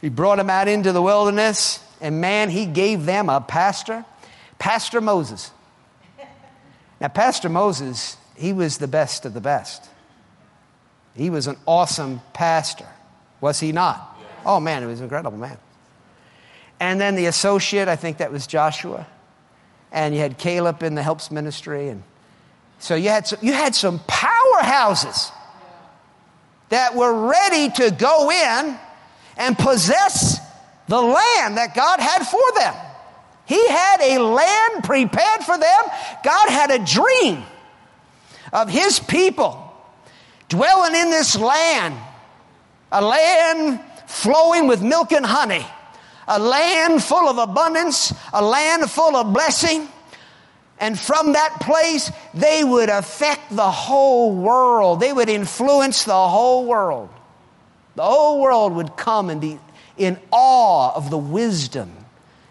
He 0.00 0.08
brought 0.08 0.36
them 0.36 0.50
out 0.50 0.66
into 0.66 0.90
the 0.90 1.02
wilderness. 1.02 1.78
And 2.00 2.20
man, 2.20 2.50
He 2.50 2.66
gave 2.66 3.04
them 3.04 3.28
a 3.28 3.40
pastor 3.40 4.04
Pastor 4.60 5.00
Moses. 5.00 5.50
Now, 7.00 7.08
Pastor 7.08 7.48
Moses, 7.48 8.16
he 8.36 8.52
was 8.52 8.78
the 8.78 8.86
best 8.86 9.24
of 9.24 9.34
the 9.34 9.40
best. 9.40 9.88
He 11.16 11.30
was 11.30 11.48
an 11.48 11.56
awesome 11.66 12.20
pastor, 12.34 12.86
was 13.40 13.58
he 13.58 13.72
not? 13.72 14.18
Oh 14.46 14.60
man, 14.60 14.82
he 14.82 14.86
was 14.86 15.00
an 15.00 15.04
incredible 15.04 15.38
man. 15.38 15.58
And 16.78 17.00
then 17.00 17.16
the 17.16 17.26
associate, 17.26 17.88
I 17.88 17.96
think 17.96 18.18
that 18.18 18.30
was 18.30 18.46
Joshua. 18.46 19.06
And 19.92 20.14
you 20.14 20.20
had 20.20 20.38
Caleb 20.38 20.82
in 20.82 20.94
the 20.94 21.02
helps 21.02 21.30
ministry. 21.30 21.88
And 21.88 22.02
so 22.78 22.94
you 22.94 23.08
had 23.08 23.26
some, 23.26 23.38
you 23.42 23.52
had 23.52 23.74
some 23.74 23.98
powerhouses 24.00 25.32
that 26.68 26.94
were 26.94 27.28
ready 27.28 27.70
to 27.70 27.90
go 27.90 28.30
in 28.30 28.78
and 29.36 29.58
possess 29.58 30.38
the 30.86 31.00
land 31.00 31.56
that 31.56 31.74
God 31.74 31.98
had 31.98 32.26
for 32.26 32.52
them. 32.56 32.74
He 33.50 33.66
had 33.66 34.00
a 34.00 34.18
land 34.20 34.84
prepared 34.84 35.42
for 35.42 35.58
them. 35.58 35.82
God 36.22 36.50
had 36.50 36.70
a 36.70 36.78
dream 36.78 37.42
of 38.52 38.70
His 38.70 39.00
people 39.00 39.74
dwelling 40.48 40.94
in 40.94 41.10
this 41.10 41.36
land, 41.36 41.96
a 42.92 43.02
land 43.02 43.80
flowing 44.06 44.68
with 44.68 44.84
milk 44.84 45.10
and 45.10 45.26
honey, 45.26 45.66
a 46.28 46.38
land 46.38 47.02
full 47.02 47.28
of 47.28 47.38
abundance, 47.38 48.14
a 48.32 48.40
land 48.40 48.88
full 48.88 49.16
of 49.16 49.32
blessing. 49.32 49.88
And 50.78 50.96
from 50.96 51.32
that 51.32 51.56
place, 51.60 52.12
they 52.32 52.62
would 52.62 52.88
affect 52.88 53.50
the 53.50 53.68
whole 53.68 54.32
world. 54.32 55.00
They 55.00 55.12
would 55.12 55.28
influence 55.28 56.04
the 56.04 56.12
whole 56.12 56.66
world. 56.66 57.08
The 57.96 58.04
whole 58.04 58.40
world 58.40 58.74
would 58.74 58.96
come 58.96 59.28
and 59.28 59.40
be 59.40 59.58
in 59.98 60.20
awe 60.30 60.94
of 60.94 61.10
the 61.10 61.18
wisdom 61.18 61.96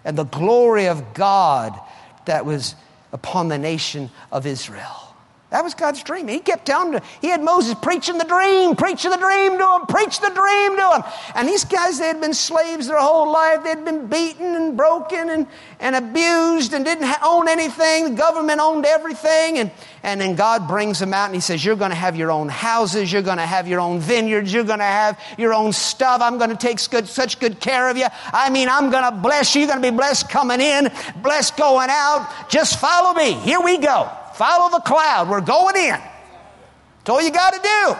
and 0.10 0.18
the 0.18 0.24
glory 0.24 0.88
of 0.88 1.14
God 1.14 1.80
that 2.26 2.44
was 2.44 2.74
upon 3.14 3.48
the 3.48 3.60
nation 3.60 4.10
of 4.32 4.48
Israel. 4.48 5.09
That 5.50 5.64
was 5.64 5.74
God's 5.74 6.04
dream. 6.04 6.28
He 6.28 6.40
kept 6.40 6.68
telling 6.68 6.92
them, 6.92 7.02
he 7.22 7.28
had 7.28 7.44
Moses 7.44 7.74
preaching 7.82 8.20
the 8.20 8.24
dream, 8.24 8.76
preaching 8.76 9.10
the 9.10 9.18
dream 9.18 9.58
to 9.58 9.76
him, 9.76 9.88
preach 9.88 10.20
the 10.20 10.30
dream 10.30 10.78
to 10.78 10.96
him. 10.96 11.04
And 11.34 11.48
these 11.48 11.64
guys, 11.64 11.98
they 11.98 12.06
had 12.06 12.22
been 12.22 12.36
slaves 12.36 12.86
their 12.86 13.00
whole 13.00 13.32
life. 13.32 13.64
They'd 13.64 13.84
been 13.84 14.06
beaten 14.06 14.56
and 14.56 14.78
broken 14.78 15.32
and, 15.32 15.48
and 15.80 15.96
abused 15.96 16.74
and 16.74 16.86
didn't 16.86 17.12
own 17.24 17.48
anything. 17.50 18.12
The 18.12 18.16
government 18.16 18.60
owned 18.60 18.86
everything. 18.86 19.58
And, 19.58 19.72
and 20.04 20.22
then 20.22 20.36
God 20.36 20.68
brings 20.68 21.00
them 21.00 21.16
out 21.16 21.26
and 21.26 21.34
he 21.34 21.42
says, 21.42 21.66
You're 21.66 21.76
going 21.76 21.90
to 21.90 21.96
have 21.96 22.16
your 22.16 22.30
own 22.30 22.48
houses. 22.48 23.12
You're 23.12 23.24
going 23.24 23.38
to 23.38 23.46
have 23.48 23.68
your 23.68 23.80
own 23.80 24.00
vineyards. 24.00 24.54
You're 24.54 24.64
going 24.64 24.80
to 24.80 24.86
have 24.86 25.20
your 25.40 25.56
own 25.56 25.74
stuff. 25.74 26.22
I'm 26.22 26.38
going 26.38 26.52
to 26.52 26.58
take 26.58 26.78
good, 26.92 27.08
such 27.08 27.40
good 27.40 27.60
care 27.60 27.90
of 27.90 27.98
you. 27.98 28.06
I 28.32 28.52
mean, 28.52 28.70
I'm 28.70 28.92
going 28.92 29.04
to 29.04 29.20
bless 29.20 29.56
you. 29.56 29.62
You're 29.62 29.70
going 29.70 29.82
to 29.82 29.92
be 29.92 29.98
blessed 29.98 30.30
coming 30.30 30.62
in, 30.62 30.92
blessed 31.24 31.58
going 31.58 31.90
out. 31.90 32.50
Just 32.50 32.80
follow 32.80 33.16
me. 33.16 33.34
Here 33.34 33.60
we 33.60 33.80
go. 33.80 34.12
Follow 34.40 34.70
the 34.70 34.80
cloud. 34.80 35.28
We're 35.28 35.42
going 35.42 35.76
in. 35.76 36.00
That's 36.00 37.10
all 37.10 37.22
you 37.22 37.30
got 37.30 37.56
to 37.56 37.60
do. 37.62 37.96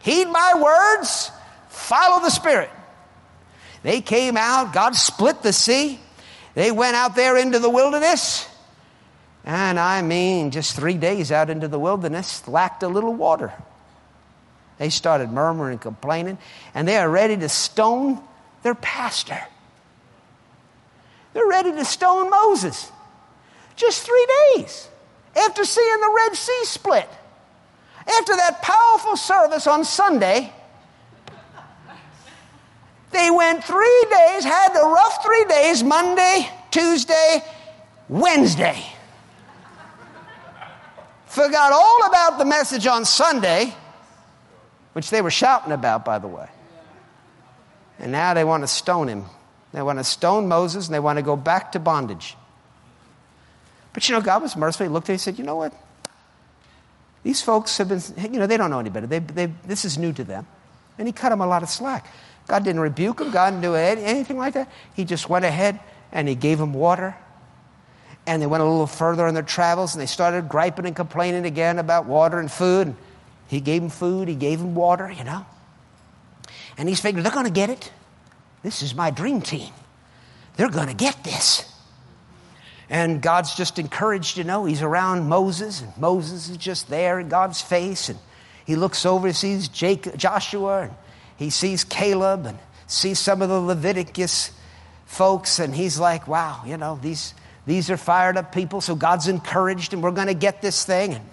Heed 0.00 0.26
my 0.26 0.52
words, 0.62 1.30
follow 1.70 2.20
the 2.20 2.28
Spirit. 2.28 2.68
They 3.82 4.02
came 4.02 4.36
out, 4.36 4.74
God 4.74 4.94
split 4.94 5.42
the 5.42 5.54
sea. 5.54 5.98
They 6.52 6.70
went 6.70 6.94
out 6.94 7.16
there 7.16 7.38
into 7.38 7.58
the 7.58 7.70
wilderness. 7.70 8.46
And 9.42 9.80
I 9.80 10.02
mean, 10.02 10.50
just 10.50 10.76
three 10.76 10.98
days 10.98 11.32
out 11.32 11.48
into 11.48 11.68
the 11.68 11.78
wilderness, 11.78 12.46
lacked 12.46 12.82
a 12.82 12.88
little 12.88 13.14
water. 13.14 13.50
They 14.76 14.90
started 14.90 15.30
murmuring 15.30 15.72
and 15.72 15.80
complaining, 15.80 16.36
and 16.74 16.86
they 16.86 16.98
are 16.98 17.08
ready 17.08 17.38
to 17.38 17.48
stone 17.48 18.22
their 18.62 18.74
pastor. 18.74 19.40
They're 21.32 21.48
ready 21.48 21.72
to 21.72 21.84
stone 21.86 22.28
Moses. 22.28 22.92
Just 23.76 24.04
three 24.04 24.26
days 24.54 24.90
after 25.36 25.64
seeing 25.64 26.00
the 26.00 26.12
Red 26.26 26.36
Sea 26.36 26.64
split. 26.64 27.08
After 28.06 28.34
that 28.36 28.62
powerful 28.62 29.16
service 29.16 29.66
on 29.66 29.84
Sunday, 29.84 30.52
they 33.12 33.30
went 33.30 33.64
three 33.64 34.06
days, 34.10 34.44
had 34.44 34.72
the 34.72 34.86
rough 34.86 35.22
three 35.24 35.44
days 35.44 35.82
Monday, 35.82 36.48
Tuesday, 36.70 37.42
Wednesday. 38.08 38.82
Forgot 41.26 41.72
all 41.72 42.06
about 42.08 42.38
the 42.38 42.44
message 42.44 42.86
on 42.86 43.04
Sunday, 43.04 43.72
which 44.94 45.10
they 45.10 45.22
were 45.22 45.30
shouting 45.30 45.72
about, 45.72 46.04
by 46.04 46.18
the 46.18 46.26
way. 46.26 46.48
And 48.00 48.10
now 48.10 48.34
they 48.34 48.44
want 48.44 48.62
to 48.64 48.66
stone 48.66 49.08
him. 49.08 49.26
They 49.72 49.82
want 49.82 49.98
to 49.98 50.04
stone 50.04 50.48
Moses 50.48 50.86
and 50.86 50.94
they 50.94 51.00
want 51.00 51.18
to 51.18 51.22
go 51.22 51.36
back 51.36 51.72
to 51.72 51.78
bondage. 51.78 52.36
But 53.92 54.08
you 54.08 54.14
know, 54.14 54.20
God 54.20 54.42
was 54.42 54.56
merciful. 54.56 54.86
He 54.86 54.92
looked 54.92 55.08
at 55.08 55.12
it 55.12 55.14
and 55.14 55.20
said, 55.20 55.38
You 55.38 55.44
know 55.44 55.56
what? 55.56 55.74
These 57.22 57.42
folks 57.42 57.76
have 57.78 57.88
been, 57.88 58.00
you 58.32 58.38
know, 58.38 58.46
they 58.46 58.56
don't 58.56 58.70
know 58.70 58.78
any 58.78 58.90
better. 58.90 59.06
They, 59.06 59.18
they, 59.18 59.46
this 59.66 59.84
is 59.84 59.98
new 59.98 60.12
to 60.14 60.24
them. 60.24 60.46
And 60.98 61.06
He 61.06 61.12
cut 61.12 61.30
them 61.30 61.40
a 61.40 61.46
lot 61.46 61.62
of 61.62 61.68
slack. 61.68 62.06
God 62.46 62.64
didn't 62.64 62.80
rebuke 62.80 63.18
them, 63.18 63.30
God 63.30 63.50
didn't 63.50 63.62
do 63.62 63.74
anything 63.74 64.38
like 64.38 64.54
that. 64.54 64.70
He 64.94 65.04
just 65.04 65.28
went 65.28 65.44
ahead 65.44 65.80
and 66.12 66.28
He 66.28 66.34
gave 66.34 66.58
them 66.58 66.72
water. 66.72 67.16
And 68.26 68.40
they 68.40 68.46
went 68.46 68.62
a 68.62 68.66
little 68.66 68.86
further 68.86 69.26
on 69.26 69.34
their 69.34 69.42
travels 69.42 69.94
and 69.94 70.02
they 70.02 70.06
started 70.06 70.48
griping 70.48 70.86
and 70.86 70.94
complaining 70.94 71.46
again 71.46 71.78
about 71.78 72.06
water 72.06 72.38
and 72.38 72.50
food. 72.50 72.88
And 72.88 72.96
he 73.48 73.60
gave 73.60 73.82
them 73.82 73.90
food, 73.90 74.28
He 74.28 74.34
gave 74.34 74.60
them 74.60 74.74
water, 74.74 75.10
you 75.10 75.24
know. 75.24 75.44
And 76.78 76.88
He's 76.88 77.00
figured, 77.00 77.24
they're 77.24 77.32
going 77.32 77.46
to 77.46 77.52
get 77.52 77.70
it. 77.70 77.92
This 78.62 78.82
is 78.82 78.94
my 78.94 79.10
dream 79.10 79.40
team. 79.40 79.72
They're 80.56 80.70
going 80.70 80.88
to 80.88 80.94
get 80.94 81.24
this. 81.24 81.69
And 82.90 83.22
God's 83.22 83.54
just 83.54 83.78
encouraged, 83.78 84.36
you 84.36 84.42
know, 84.42 84.64
he's 84.64 84.82
around 84.82 85.28
Moses, 85.28 85.80
and 85.80 85.96
Moses 85.96 86.50
is 86.50 86.56
just 86.56 86.90
there 86.90 87.20
in 87.20 87.28
God's 87.28 87.62
face, 87.62 88.08
and 88.08 88.18
he 88.66 88.74
looks 88.74 89.06
over, 89.06 89.28
he 89.28 89.32
sees 89.32 89.68
Jacob, 89.68 90.18
Joshua, 90.18 90.82
and 90.82 90.94
he 91.36 91.50
sees 91.50 91.84
Caleb, 91.84 92.46
and 92.46 92.58
sees 92.88 93.20
some 93.20 93.42
of 93.42 93.48
the 93.48 93.60
Leviticus 93.60 94.50
folks, 95.06 95.60
and 95.60 95.72
he's 95.72 96.00
like, 96.00 96.26
wow, 96.26 96.62
you 96.66 96.76
know, 96.76 96.98
these, 97.00 97.32
these 97.64 97.90
are 97.90 97.96
fired 97.96 98.36
up 98.36 98.52
people, 98.52 98.80
so 98.80 98.96
God's 98.96 99.28
encouraged, 99.28 99.92
and 99.92 100.02
we're 100.02 100.10
going 100.10 100.26
to 100.26 100.34
get 100.34 100.60
this 100.60 100.84
thing. 100.84 101.14
And, 101.14 101.24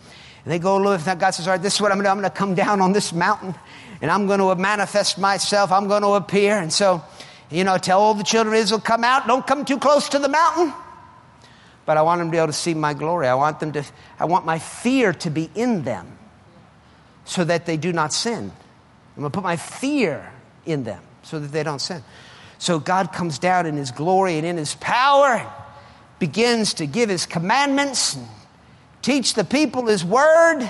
and 0.45 0.53
they 0.53 0.59
go, 0.59 0.77
look, 0.77 1.07
And 1.07 1.19
God 1.19 1.31
says, 1.31 1.47
all 1.47 1.53
right, 1.55 1.61
this 1.61 1.73
is 1.73 1.81
what 1.81 1.91
I'm 1.91 1.97
going 1.97 2.03
to 2.03 2.09
do. 2.09 2.11
I'm 2.11 2.19
going 2.19 2.31
to 2.31 2.37
come 2.37 2.53
down 2.53 2.81
on 2.81 2.93
this 2.93 3.11
mountain, 3.11 3.55
and 3.99 4.11
I'm 4.11 4.27
going 4.27 4.39
to 4.39 4.55
manifest 4.55 5.17
myself. 5.17 5.71
I'm 5.71 5.87
going 5.87 6.03
to 6.03 6.09
appear. 6.09 6.59
And 6.59 6.71
so, 6.71 7.03
you 7.49 7.63
know, 7.63 7.79
tell 7.79 7.99
all 7.99 8.13
the 8.13 8.23
children 8.23 8.55
of 8.55 8.61
Israel, 8.61 8.79
come 8.79 9.03
out. 9.03 9.25
Don't 9.25 9.45
come 9.45 9.65
too 9.65 9.79
close 9.79 10.07
to 10.09 10.19
the 10.19 10.29
mountain 10.29 10.71
but 11.87 11.95
I 11.95 12.01
want 12.01 12.19
them 12.19 12.27
to 12.27 12.31
be 12.31 12.37
able 12.37 12.47
to 12.47 12.53
see 12.53 12.73
my 12.73 12.93
glory. 12.93 13.27
I 13.27 13.33
want 13.35 13.61
them 13.61 13.71
to, 13.71 13.83
I 14.19 14.25
want 14.25 14.45
my 14.45 14.59
fear 14.59 15.13
to 15.13 15.29
be 15.29 15.49
in 15.55 15.83
them 15.83 16.17
so 17.23 17.45
that 17.45 17.65
they 17.65 17.77
do 17.77 17.93
not 17.93 18.11
sin. 18.11 18.51
I'm 19.15 19.21
going 19.21 19.31
to 19.31 19.33
put 19.33 19.43
my 19.43 19.55
fear 19.55 20.29
in 20.65 20.83
them 20.83 21.01
so 21.23 21.39
that 21.39 21.47
they 21.47 21.63
don't 21.63 21.79
sin. 21.79 22.03
So 22.59 22.77
God 22.77 23.13
comes 23.13 23.39
down 23.39 23.65
in 23.65 23.77
his 23.77 23.91
glory 23.91 24.35
and 24.35 24.45
in 24.45 24.57
his 24.57 24.75
power, 24.75 25.49
begins 26.19 26.73
to 26.75 26.85
give 26.85 27.07
his 27.07 27.25
commandments, 27.25 28.17
and 28.17 28.27
teach 29.01 29.33
the 29.33 29.45
people 29.45 29.85
his 29.85 30.03
word, 30.03 30.69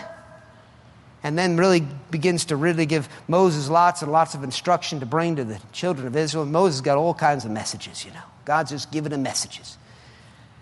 and 1.23 1.36
then 1.36 1.58
really 1.58 1.84
begins 2.12 2.45
to 2.45 2.56
really 2.56 2.86
give 2.86 3.10
Moses 3.27 3.71
lots 3.71 4.03
and 4.03 4.12
lots 4.12 4.36
of 4.36 4.43
instruction 4.43 4.99
to 4.99 5.08
bring 5.08 5.38
to 5.38 5.43
the 5.43 5.60
children 5.71 6.06
of 6.06 6.15
Israel. 6.15 6.45
Moses 6.45 6.82
got 6.82 6.99
all 6.99 7.15
kinds 7.15 7.43
of 7.43 7.49
messages, 7.49 8.06
you 8.06 8.12
know. 8.12 8.21
God's 8.45 8.69
just 8.69 8.91
giving 8.91 9.12
him 9.12 9.23
messages. 9.23 9.80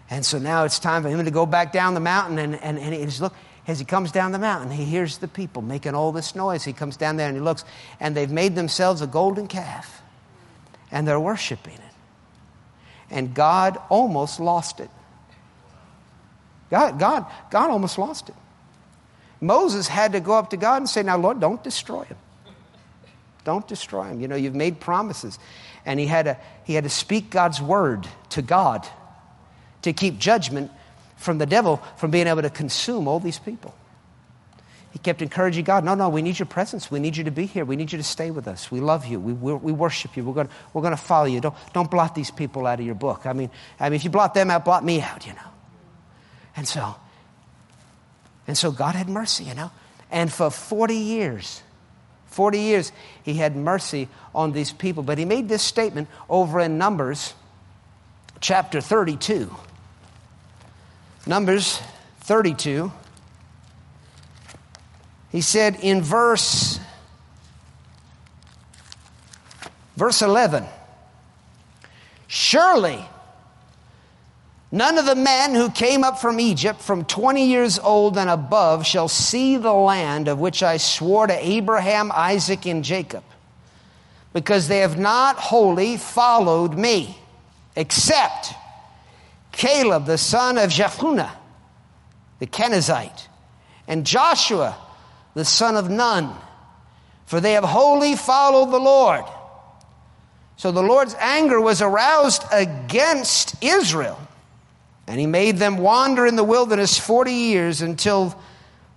And 0.10 0.26
so 0.26 0.38
now 0.38 0.66
it's 0.66 0.80
time 0.80 1.04
for 1.04 1.10
him 1.10 1.24
to 1.24 1.32
go 1.32 1.46
back 1.46 1.72
down 1.72 1.94
the 1.94 2.00
mountain. 2.00 2.38
And, 2.38 2.56
and, 2.56 2.78
and 2.78 2.94
he's 2.94 3.20
look, 3.20 3.34
as 3.68 3.80
he 3.80 3.86
comes 3.86 4.12
down 4.12 4.32
the 4.32 4.40
mountain, 4.40 4.70
he 4.70 4.86
hears 4.86 5.18
the 5.18 5.28
people 5.28 5.62
making 5.62 5.96
all 5.96 6.12
this 6.12 6.36
noise. 6.36 6.64
He 6.64 6.74
comes 6.74 6.98
down 6.98 7.18
there 7.18 7.28
and 7.28 7.36
he 7.36 7.42
looks, 7.42 7.66
and 8.00 8.16
they've 8.16 8.32
made 8.32 8.56
themselves 8.56 9.02
a 9.02 9.08
golden 9.08 9.48
calf, 9.48 10.02
and 10.92 11.08
they're 11.08 11.20
worshiping 11.20 11.74
it. 11.74 11.82
And 13.10 13.34
God 13.34 13.80
almost 13.90 14.40
lost 14.40 14.80
it. 14.80 14.90
God, 16.70 17.00
God, 17.00 17.26
God 17.50 17.70
almost 17.72 17.98
lost 17.98 18.30
it. 18.30 18.36
Moses 19.42 19.88
had 19.88 20.14
to 20.14 20.20
go 20.20 20.34
up 20.34 20.52
to 20.52 20.58
God 20.58 20.78
and 20.78 20.90
say, 20.90 21.04
Now, 21.04 21.18
Lord, 21.18 21.40
don't 21.40 21.64
destroy 21.64 22.04
him. 22.04 22.18
Don't 23.44 23.68
destroy 23.68 24.06
him. 24.06 24.22
You 24.22 24.28
know, 24.28 24.36
you've 24.36 24.56
made 24.56 24.80
promises. 24.80 25.38
And 25.86 26.00
he 26.00 26.08
had 26.08 26.26
to, 26.26 26.38
he 26.64 26.74
had 26.74 26.84
to 26.84 26.90
speak 26.90 27.30
God's 27.30 27.62
word 27.62 28.08
to 28.30 28.42
God 28.42 28.88
to 29.86 29.94
keep 29.94 30.18
judgment 30.18 30.72
from 31.16 31.38
the 31.38 31.46
devil 31.46 31.78
from 31.98 32.10
being 32.10 32.26
able 32.26 32.42
to 32.42 32.50
consume 32.50 33.08
all 33.08 33.20
these 33.20 33.38
people. 33.38 33.74
He 34.92 34.98
kept 34.98 35.22
encouraging 35.22 35.64
God, 35.64 35.84
no, 35.84 35.94
no, 35.94 36.10
we 36.10 36.24
need 36.24 36.40
your 36.40 36.48
presence. 36.48 36.90
We 36.90 37.00
need 37.00 37.18
you 37.18 37.26
to 37.26 37.32
be 37.32 37.46
here. 37.46 37.66
We 37.66 37.76
need 37.76 37.92
you 37.92 38.00
to 38.00 38.04
stay 38.04 38.32
with 38.32 38.48
us. 38.48 38.72
We 38.72 38.80
love 38.80 39.06
you. 39.06 39.20
We, 39.20 39.34
we, 39.34 39.54
we 39.54 39.72
worship 39.72 40.18
you. 40.18 40.24
We're 40.24 40.34
going 40.34 40.50
we're 40.74 40.90
to 40.90 40.98
follow 40.98 41.26
you. 41.26 41.40
Don't, 41.40 41.54
don't 41.74 41.92
blot 41.92 42.16
these 42.16 42.32
people 42.32 42.66
out 42.66 42.80
of 42.80 42.86
your 42.86 42.96
book. 42.96 43.26
I 43.26 43.34
mean, 43.34 43.52
I 43.80 43.90
mean, 43.90 43.98
if 43.98 44.04
you 44.04 44.10
blot 44.10 44.34
them 44.34 44.50
out, 44.50 44.66
blot 44.66 44.84
me 44.84 45.02
out, 45.02 45.28
you 45.28 45.34
know. 45.34 45.50
And 46.56 46.68
so, 46.68 46.96
and 48.48 48.58
so 48.58 48.72
God 48.72 48.96
had 48.96 49.08
mercy, 49.08 49.44
you 49.44 49.54
know. 49.54 49.70
And 50.10 50.32
for 50.32 50.50
40 50.50 50.96
years, 50.96 51.62
40 52.28 52.60
years, 52.60 52.92
he 53.22 53.36
had 53.36 53.56
mercy 53.56 54.08
on 54.34 54.54
these 54.54 54.72
people. 54.72 55.04
But 55.04 55.18
he 55.20 55.26
made 55.26 55.48
this 55.48 55.62
statement 55.62 56.08
over 56.30 56.60
in 56.60 56.78
Numbers 56.78 57.36
chapter 58.40 58.82
32. 58.82 59.54
Numbers 61.28 61.82
32. 62.22 62.92
He 65.32 65.42
said 65.42 65.78
in 65.82 66.02
verse 66.02 66.80
verse 69.96 70.22
11 70.22 70.66
Surely 72.28 73.04
none 74.72 74.98
of 74.98 75.06
the 75.06 75.16
men 75.16 75.56
who 75.56 75.70
came 75.72 76.04
up 76.04 76.20
from 76.20 76.40
Egypt 76.40 76.80
from 76.80 77.04
20 77.06 77.46
years 77.46 77.80
old 77.80 78.18
and 78.18 78.30
above 78.30 78.86
shall 78.86 79.08
see 79.08 79.58
the 79.58 79.74
land 79.74 80.28
of 80.28 80.40
which 80.40 80.62
I 80.62 80.78
swore 80.78 81.26
to 81.28 81.34
Abraham, 81.34 82.12
Isaac, 82.14 82.66
and 82.66 82.84
Jacob, 82.84 83.24
because 84.32 84.68
they 84.68 84.80
have 84.80 85.00
not 85.00 85.38
wholly 85.38 85.98
followed 85.98 86.76
me, 86.76 87.18
except 87.76 88.54
Caleb, 89.56 90.06
the 90.06 90.18
son 90.18 90.58
of 90.58 90.70
Jephunneh, 90.70 91.32
the 92.40 92.48
Kenizzite, 92.48 93.28
and 93.88 94.06
Joshua, 94.06 94.76
the 95.34 95.46
son 95.46 95.78
of 95.78 95.90
Nun, 95.90 96.34
for 97.26 97.40
they 97.40 97.54
have 97.54 97.64
wholly 97.64 98.16
followed 98.16 98.72
the 98.72 98.80
Lord. 98.80 99.24
So 100.58 100.72
the 100.72 100.84
Lord's 100.84 101.16
anger 101.20 101.60
was 101.60 101.82
aroused 101.82 102.44
against 102.52 103.64
Israel, 103.64 104.20
and 105.08 105.20
he 105.20 105.26
made 105.26 105.58
them 105.58 105.78
wander 105.78 106.26
in 106.26 106.36
the 106.36 106.44
wilderness 106.44 107.00
40 107.00 107.32
years 107.32 107.82
until 107.82 108.38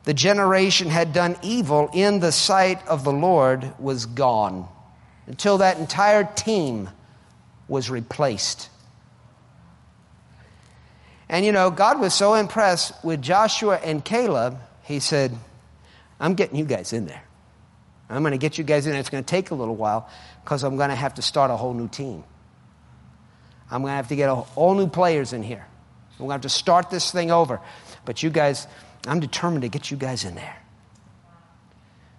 the 0.04 0.14
generation 0.14 0.88
had 0.88 1.12
done 1.12 1.36
evil 1.42 1.90
in 1.92 2.18
the 2.18 2.32
sight 2.32 2.84
of 2.88 3.04
the 3.04 3.12
Lord 3.12 3.72
was 3.78 4.06
gone, 4.06 4.68
until 5.26 5.58
that 5.58 5.78
entire 5.78 6.24
team 6.24 6.88
was 7.68 7.90
replaced. 7.90 8.70
And 11.28 11.44
you 11.44 11.52
know, 11.52 11.70
God 11.70 12.00
was 12.00 12.14
so 12.14 12.34
impressed 12.34 12.92
with 13.04 13.20
Joshua 13.20 13.76
and 13.76 14.04
Caleb, 14.04 14.58
he 14.82 14.98
said, 14.98 15.36
I'm 16.18 16.34
getting 16.34 16.56
you 16.56 16.64
guys 16.64 16.92
in 16.92 17.06
there. 17.06 17.22
I'm 18.08 18.22
going 18.22 18.32
to 18.32 18.38
get 18.38 18.56
you 18.56 18.64
guys 18.64 18.86
in 18.86 18.92
there. 18.92 19.00
It's 19.00 19.10
going 19.10 19.22
to 19.22 19.28
take 19.28 19.50
a 19.50 19.54
little 19.54 19.76
while 19.76 20.08
because 20.42 20.64
I'm 20.64 20.76
going 20.76 20.88
to 20.88 20.96
have 20.96 21.14
to 21.14 21.22
start 21.22 21.50
a 21.50 21.56
whole 21.56 21.74
new 21.74 21.88
team. 21.88 22.24
I'm 23.70 23.82
going 23.82 23.92
to 23.92 23.96
have 23.96 24.08
to 24.08 24.16
get 24.16 24.30
all 24.30 24.74
new 24.74 24.86
players 24.86 25.34
in 25.34 25.42
here. 25.42 25.66
We're 26.12 26.28
going 26.28 26.30
to 26.30 26.34
have 26.34 26.40
to 26.42 26.48
start 26.48 26.88
this 26.88 27.10
thing 27.10 27.30
over. 27.30 27.60
But 28.06 28.22
you 28.22 28.30
guys, 28.30 28.66
I'm 29.06 29.20
determined 29.20 29.62
to 29.62 29.68
get 29.68 29.90
you 29.90 29.98
guys 29.98 30.24
in 30.24 30.34
there. 30.34 30.56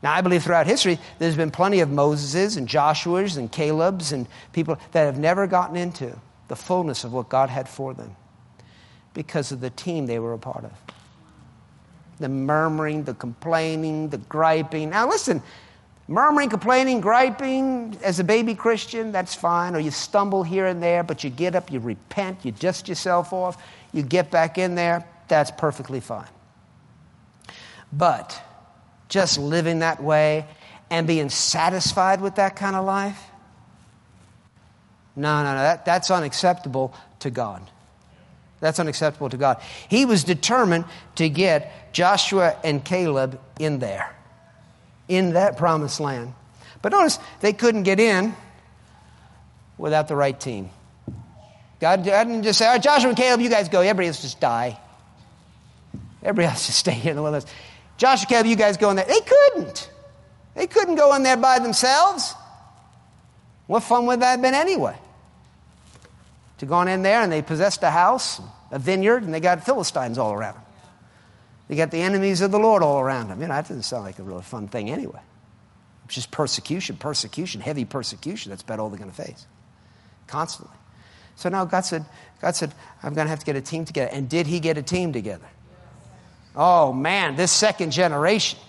Now, 0.04 0.14
I 0.14 0.22
believe 0.22 0.44
throughout 0.44 0.68
history, 0.68 1.00
there's 1.18 1.36
been 1.36 1.52
plenty 1.52 1.80
of 1.80 1.90
Moseses 1.90 2.56
and 2.56 2.68
Joshuas 2.68 3.36
and 3.36 3.52
Caleb's 3.52 4.12
and 4.14 4.28
people 4.54 4.80
that 4.92 5.06
have 5.06 5.18
never 5.18 5.48
gotten 5.48 5.76
into 5.76 6.18
the 6.48 6.56
fullness 6.56 7.04
of 7.04 7.12
what 7.12 7.30
God 7.30 7.50
had 7.50 7.68
for 7.68 7.96
them 7.96 8.16
because 9.14 9.52
of 9.52 9.60
the 9.62 9.70
team 9.70 10.06
they 10.06 10.20
were 10.20 10.34
a 10.34 10.38
part 10.38 10.64
of. 10.64 10.72
The 12.20 12.30
murmuring, 12.30 13.04
the 13.04 13.14
complaining, 13.14 14.10
the 14.10 14.18
griping. 14.18 14.90
Now, 14.90 15.08
listen, 15.08 15.42
murmuring, 16.08 16.50
complaining, 16.50 17.02
griping 17.02 17.98
as 18.04 18.20
a 18.20 18.24
baby 18.24 18.56
Christian, 18.56 19.12
that's 19.12 19.36
fine. 19.36 19.76
Or 19.76 19.80
you 19.80 19.92
stumble 19.92 20.44
here 20.44 20.66
and 20.66 20.82
there, 20.84 21.04
but 21.04 21.24
you 21.24 21.30
get 21.30 21.56
up, 21.56 21.72
you 21.72 21.80
repent, 21.80 22.44
you 22.44 22.52
dust 22.52 22.90
yourself 22.90 23.32
off, 23.32 23.62
you 23.94 24.04
get 24.04 24.32
back 24.32 24.58
in 24.58 24.76
there, 24.76 25.06
that's 25.28 25.52
perfectly 25.52 26.00
fine. 26.00 26.28
But 27.94 28.40
just 29.08 29.40
living 29.40 29.80
that 29.80 30.04
way 30.04 30.46
and 30.90 31.08
being 31.08 31.30
satisfied 31.30 32.22
with 32.22 32.36
that 32.36 32.56
kind 32.56 32.76
of 32.76 32.86
life, 32.86 33.22
no, 35.16 35.44
no, 35.44 35.54
no, 35.54 35.62
that, 35.62 35.86
that's 35.86 36.12
unacceptable 36.12 36.94
to 37.20 37.30
God. 37.30 37.62
That's 38.60 38.80
unacceptable 38.80 39.30
to 39.30 39.38
God. 39.38 39.62
He 39.88 40.06
was 40.06 40.24
determined 40.24 40.86
to 41.16 41.30
get 41.30 41.94
Joshua 41.94 42.58
and 42.64 42.84
Caleb 42.84 43.40
in 43.60 43.80
there, 43.80 44.14
in 45.08 45.34
that 45.34 45.58
promised 45.58 46.00
land. 46.00 46.34
But 46.82 46.92
notice 46.92 47.20
they 47.40 47.54
couldn't 47.54 47.84
get 47.84 48.00
in 48.00 48.36
without 49.78 50.08
the 50.08 50.16
right 50.16 50.38
team. 50.38 50.70
God 51.80 52.04
didn't 52.04 52.44
just 52.44 52.60
say, 52.60 52.66
All 52.66 52.74
right, 52.74 52.84
Joshua 52.84 53.10
and 53.10 53.18
Caleb, 53.18 53.40
you 53.40 53.50
guys 53.50 53.70
go. 53.70 53.80
Everybody 53.80 54.08
else 54.08 54.22
just 54.22 54.40
die. 54.40 54.78
Everybody 56.22 56.48
else 56.48 56.68
just 56.68 56.80
stay 56.80 56.92
here 56.92 57.12
in 57.12 57.16
the 57.16 57.24
wilderness. 57.24 57.50
Joshua 57.98 58.24
and 58.24 58.30
Caleb, 58.30 58.46
you 58.48 58.56
guys 58.56 58.78
go 58.78 58.90
in 58.90 58.98
there. 58.98 59.06
They 59.06 59.22
couldn't. 59.22 59.90
They 60.56 60.68
couldn't 60.68 60.96
go 60.96 61.16
in 61.16 61.24
there 61.24 61.38
by 61.38 61.60
themselves. 61.60 62.34
What 63.68 63.84
fun 63.84 64.06
would 64.08 64.20
that 64.22 64.32
have 64.32 64.42
been 64.42 64.54
anyway? 64.54 64.98
To 66.60 66.66
gone 66.66 66.88
in 66.88 67.02
there 67.02 67.22
and 67.22 67.32
they 67.32 67.42
possessed 67.42 67.84
a 67.84 67.90
house, 67.90 68.40
a 68.72 68.80
vineyard, 68.80 69.24
and 69.24 69.34
they 69.34 69.40
got 69.40 69.66
Philistines 69.66 70.18
all 70.18 70.34
around 70.34 70.56
them. 70.56 70.64
They 71.68 71.76
got 71.76 71.92
the 71.92 72.02
enemies 72.02 72.42
of 72.42 72.52
the 72.52 72.60
Lord 72.60 72.82
all 72.84 73.00
around 73.00 73.30
them. 73.30 73.42
You 73.42 73.48
know, 73.48 73.54
that 73.54 73.68
doesn't 73.68 73.84
sound 73.84 74.04
like 74.04 74.20
a 74.20 74.24
really 74.24 74.42
fun 74.42 74.68
thing 74.68 74.90
anyway. 74.90 75.20
It's 76.06 76.16
just 76.16 76.32
persecution, 76.32 76.98
persecution, 76.98 77.62
heavy 77.62 77.86
persecution. 77.86 78.50
That's 78.50 78.64
about 78.64 78.80
all 78.80 78.90
they're 78.90 78.98
going 78.98 79.12
to 79.12 79.16
face 79.16 79.46
constantly. 80.28 80.76
So 81.36 81.50
now 81.50 81.66
God 81.66 81.82
said, 81.82 82.06
God 82.42 82.56
said, 82.56 82.74
I'm 83.04 83.14
going 83.14 83.26
to 83.26 83.30
have 83.30 83.40
to 83.40 83.46
get 83.46 83.56
a 83.56 83.62
team 83.62 83.86
together. 83.86 84.10
And 84.12 84.28
did 84.28 84.48
he 84.48 84.60
get 84.60 84.78
a 84.78 84.82
team 84.82 85.14
together? 85.14 85.48
Oh 86.56 86.92
man, 86.92 87.36
this 87.36 87.52
second 87.52 87.92
generation. 87.92 88.60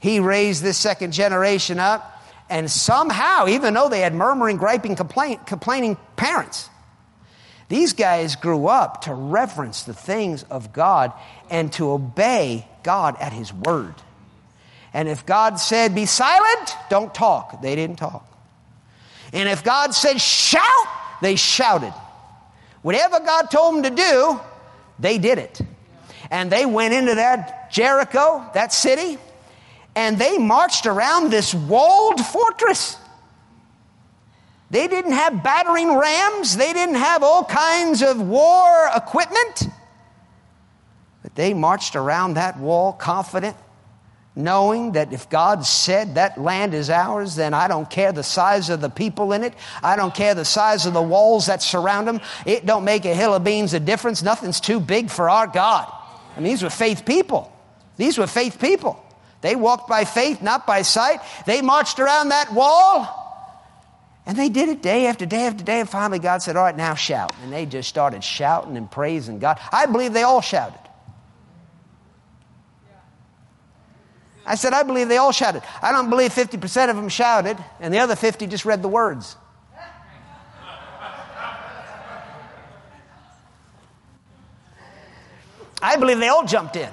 He 0.00 0.20
raised 0.20 0.62
this 0.62 0.76
second 0.76 1.12
generation 1.12 1.78
up 1.78 2.15
and 2.48 2.70
somehow, 2.70 3.48
even 3.48 3.74
though 3.74 3.88
they 3.88 4.00
had 4.00 4.14
murmuring, 4.14 4.56
griping, 4.56 4.94
complain, 4.94 5.38
complaining 5.46 5.96
parents, 6.16 6.70
these 7.68 7.92
guys 7.92 8.36
grew 8.36 8.68
up 8.68 9.02
to 9.02 9.14
reverence 9.14 9.82
the 9.82 9.94
things 9.94 10.44
of 10.44 10.72
God 10.72 11.12
and 11.50 11.72
to 11.74 11.90
obey 11.90 12.68
God 12.84 13.16
at 13.20 13.32
His 13.32 13.52
word. 13.52 13.94
And 14.94 15.08
if 15.08 15.26
God 15.26 15.58
said, 15.58 15.94
be 15.94 16.06
silent, 16.06 16.76
don't 16.88 17.12
talk, 17.12 17.60
they 17.60 17.74
didn't 17.74 17.96
talk. 17.96 18.24
And 19.32 19.48
if 19.48 19.64
God 19.64 19.92
said, 19.94 20.20
shout, 20.20 20.86
they 21.20 21.34
shouted. 21.34 21.92
Whatever 22.82 23.18
God 23.18 23.50
told 23.50 23.74
them 23.74 23.82
to 23.82 23.90
do, 23.90 24.40
they 25.00 25.18
did 25.18 25.38
it. 25.38 25.60
And 26.30 26.50
they 26.50 26.64
went 26.64 26.94
into 26.94 27.16
that 27.16 27.72
Jericho, 27.72 28.48
that 28.54 28.72
city, 28.72 29.18
and 29.96 30.18
they 30.18 30.36
marched 30.36 30.86
around 30.86 31.30
this 31.30 31.54
walled 31.54 32.20
fortress. 32.20 32.98
They 34.70 34.88
didn't 34.88 35.12
have 35.12 35.42
battering 35.42 35.96
rams, 35.96 36.56
they 36.56 36.72
didn't 36.72 36.96
have 36.96 37.22
all 37.22 37.44
kinds 37.44 38.02
of 38.02 38.20
war 38.20 38.90
equipment. 38.94 39.68
But 41.22 41.34
they 41.34 41.54
marched 41.54 41.96
around 41.96 42.34
that 42.34 42.58
wall 42.58 42.92
confident, 42.92 43.56
knowing 44.34 44.92
that 44.92 45.12
if 45.12 45.30
God 45.30 45.64
said 45.64 46.16
that 46.16 46.36
land 46.36 46.74
is 46.74 46.90
ours, 46.90 47.34
then 47.34 47.54
I 47.54 47.66
don't 47.66 47.88
care 47.88 48.12
the 48.12 48.22
size 48.22 48.68
of 48.68 48.82
the 48.82 48.90
people 48.90 49.32
in 49.32 49.44
it. 49.44 49.54
I 49.82 49.96
don't 49.96 50.14
care 50.14 50.34
the 50.34 50.44
size 50.44 50.84
of 50.84 50.92
the 50.92 51.02
walls 51.02 51.46
that 51.46 51.62
surround 51.62 52.06
them. 52.06 52.20
It 52.44 52.66
don't 52.66 52.84
make 52.84 53.06
a 53.06 53.14
hill 53.14 53.34
of 53.34 53.44
beans 53.44 53.72
a 53.72 53.80
difference. 53.80 54.22
Nothing's 54.22 54.60
too 54.60 54.78
big 54.78 55.10
for 55.10 55.30
our 55.30 55.46
God. 55.46 55.90
And 56.36 56.44
these 56.44 56.62
were 56.62 56.70
faith 56.70 57.06
people. 57.06 57.50
These 57.96 58.18
were 58.18 58.26
faith 58.26 58.60
people. 58.60 59.02
They 59.46 59.54
walked 59.54 59.88
by 59.88 60.04
faith, 60.04 60.42
not 60.42 60.66
by 60.66 60.82
sight. 60.82 61.20
They 61.46 61.62
marched 61.62 62.00
around 62.00 62.30
that 62.30 62.52
wall. 62.52 63.22
And 64.26 64.36
they 64.36 64.48
did 64.48 64.68
it 64.68 64.82
day 64.82 65.06
after 65.06 65.24
day 65.24 65.46
after 65.46 65.62
day. 65.62 65.78
And 65.78 65.88
finally, 65.88 66.18
God 66.18 66.42
said, 66.42 66.56
All 66.56 66.64
right, 66.64 66.76
now 66.76 66.96
shout. 66.96 67.32
And 67.44 67.52
they 67.52 67.64
just 67.64 67.88
started 67.88 68.24
shouting 68.24 68.76
and 68.76 68.90
praising 68.90 69.38
God. 69.38 69.60
I 69.70 69.86
believe 69.86 70.12
they 70.12 70.24
all 70.24 70.40
shouted. 70.40 70.80
I 74.44 74.56
said, 74.56 74.72
I 74.72 74.82
believe 74.82 75.06
they 75.06 75.18
all 75.18 75.30
shouted. 75.30 75.62
I 75.80 75.92
don't 75.92 76.10
believe 76.10 76.32
50% 76.32 76.90
of 76.90 76.96
them 76.96 77.08
shouted, 77.08 77.56
and 77.78 77.94
the 77.94 78.00
other 78.00 78.16
50 78.16 78.48
just 78.48 78.64
read 78.64 78.82
the 78.82 78.88
words. 78.88 79.36
I 85.80 85.94
believe 85.94 86.18
they 86.18 86.26
all 86.26 86.44
jumped 86.44 86.74
in. 86.74 86.90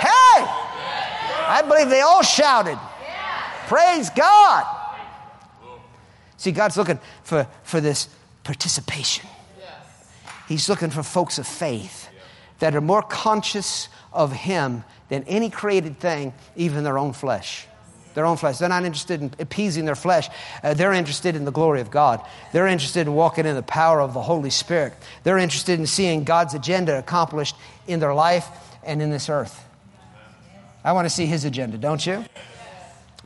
Hey! 0.00 0.63
I 1.46 1.62
believe 1.62 1.88
they 1.88 2.00
all 2.00 2.22
shouted. 2.22 2.78
Praise 3.66 4.10
God. 4.10 4.66
See, 6.36 6.52
God's 6.52 6.76
looking 6.76 6.98
for, 7.22 7.46
for 7.62 7.80
this 7.80 8.08
participation. 8.42 9.28
He's 10.48 10.68
looking 10.68 10.90
for 10.90 11.02
folks 11.02 11.38
of 11.38 11.46
faith 11.46 12.08
that 12.58 12.74
are 12.74 12.80
more 12.80 13.02
conscious 13.02 13.88
of 14.12 14.32
Him 14.32 14.84
than 15.08 15.24
any 15.24 15.50
created 15.50 15.98
thing, 15.98 16.34
even 16.56 16.84
their 16.84 16.98
own 16.98 17.12
flesh. 17.12 17.66
Their 18.14 18.26
own 18.26 18.36
flesh. 18.36 18.58
They're 18.58 18.68
not 18.68 18.84
interested 18.84 19.22
in 19.22 19.32
appeasing 19.38 19.86
their 19.86 19.96
flesh. 19.96 20.28
Uh, 20.62 20.74
they're 20.74 20.92
interested 20.92 21.34
in 21.34 21.44
the 21.44 21.50
glory 21.50 21.80
of 21.80 21.90
God. 21.90 22.24
They're 22.52 22.68
interested 22.68 23.06
in 23.06 23.14
walking 23.14 23.44
in 23.44 23.56
the 23.56 23.62
power 23.62 24.00
of 24.00 24.14
the 24.14 24.22
Holy 24.22 24.50
Spirit. 24.50 24.92
They're 25.24 25.38
interested 25.38 25.80
in 25.80 25.86
seeing 25.86 26.22
God's 26.22 26.54
agenda 26.54 26.98
accomplished 26.98 27.56
in 27.88 28.00
their 28.00 28.14
life 28.14 28.46
and 28.84 29.02
in 29.02 29.10
this 29.10 29.28
earth. 29.28 29.63
I 30.84 30.92
want 30.92 31.06
to 31.06 31.10
see 31.10 31.26
his 31.26 31.44
agenda, 31.44 31.78
don't 31.78 32.04
you? 32.04 32.24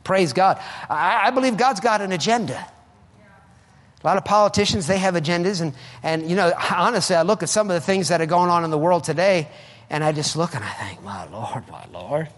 Praise 0.03 0.33
God. 0.33 0.59
I, 0.89 1.27
I 1.27 1.31
believe 1.31 1.57
God's 1.57 1.81
got 1.81 2.01
an 2.01 2.11
agenda. 2.11 2.65
A 4.01 4.07
lot 4.07 4.15
of 4.15 4.23
politicians, 4.23 4.87
they 4.87 4.97
have 4.97 5.15
agendas. 5.15 5.61
And, 5.61 5.73
and, 6.01 6.29
you 6.29 6.35
know, 6.35 6.53
honestly, 6.71 7.15
I 7.15 7.23
look 7.23 7.43
at 7.43 7.49
some 7.49 7.69
of 7.69 7.73
the 7.73 7.81
things 7.81 8.07
that 8.07 8.21
are 8.21 8.25
going 8.25 8.49
on 8.49 8.63
in 8.63 8.71
the 8.71 8.77
world 8.77 9.03
today, 9.03 9.49
and 9.89 10.03
I 10.03 10.13
just 10.13 10.37
look 10.37 10.55
and 10.55 10.63
I 10.63 10.71
think, 10.71 11.03
my 11.03 11.27
Lord, 11.29 11.67
my 11.69 11.85
Lord. 11.91 12.29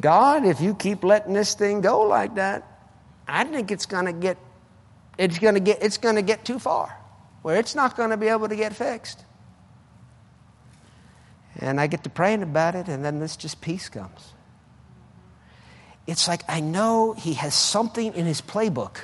God, 0.00 0.44
if 0.44 0.60
you 0.60 0.74
keep 0.74 1.04
letting 1.04 1.34
this 1.34 1.54
thing 1.54 1.80
go 1.80 2.02
like 2.02 2.34
that, 2.34 2.66
I 3.28 3.44
think 3.44 3.70
it's 3.70 3.86
going 3.86 4.06
to 4.06 4.12
get 4.12 4.36
it's 5.16 5.38
going 5.38 5.54
to 5.54 5.60
get 5.60 5.82
it's 5.82 5.96
going 5.96 6.16
to 6.16 6.22
get 6.22 6.44
too 6.44 6.58
far 6.58 6.94
where 7.42 7.56
it's 7.56 7.74
not 7.74 7.96
going 7.96 8.10
to 8.10 8.16
be 8.16 8.28
able 8.28 8.48
to 8.48 8.56
get 8.56 8.74
fixed. 8.74 9.23
And 11.60 11.80
I 11.80 11.86
get 11.86 12.04
to 12.04 12.10
praying 12.10 12.42
about 12.42 12.74
it, 12.74 12.88
and 12.88 13.04
then 13.04 13.20
this 13.20 13.36
just 13.36 13.60
peace 13.60 13.88
comes. 13.88 14.32
It's 16.06 16.28
like 16.28 16.42
I 16.48 16.60
know 16.60 17.12
he 17.12 17.34
has 17.34 17.54
something 17.54 18.12
in 18.14 18.26
his 18.26 18.40
playbook. 18.40 18.96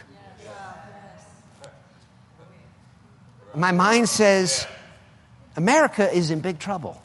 My 3.55 3.73
mind 3.73 4.09
says, 4.09 4.67
America 5.57 6.13
is 6.13 6.31
in 6.31 6.41
big 6.41 6.59
trouble. 6.59 7.03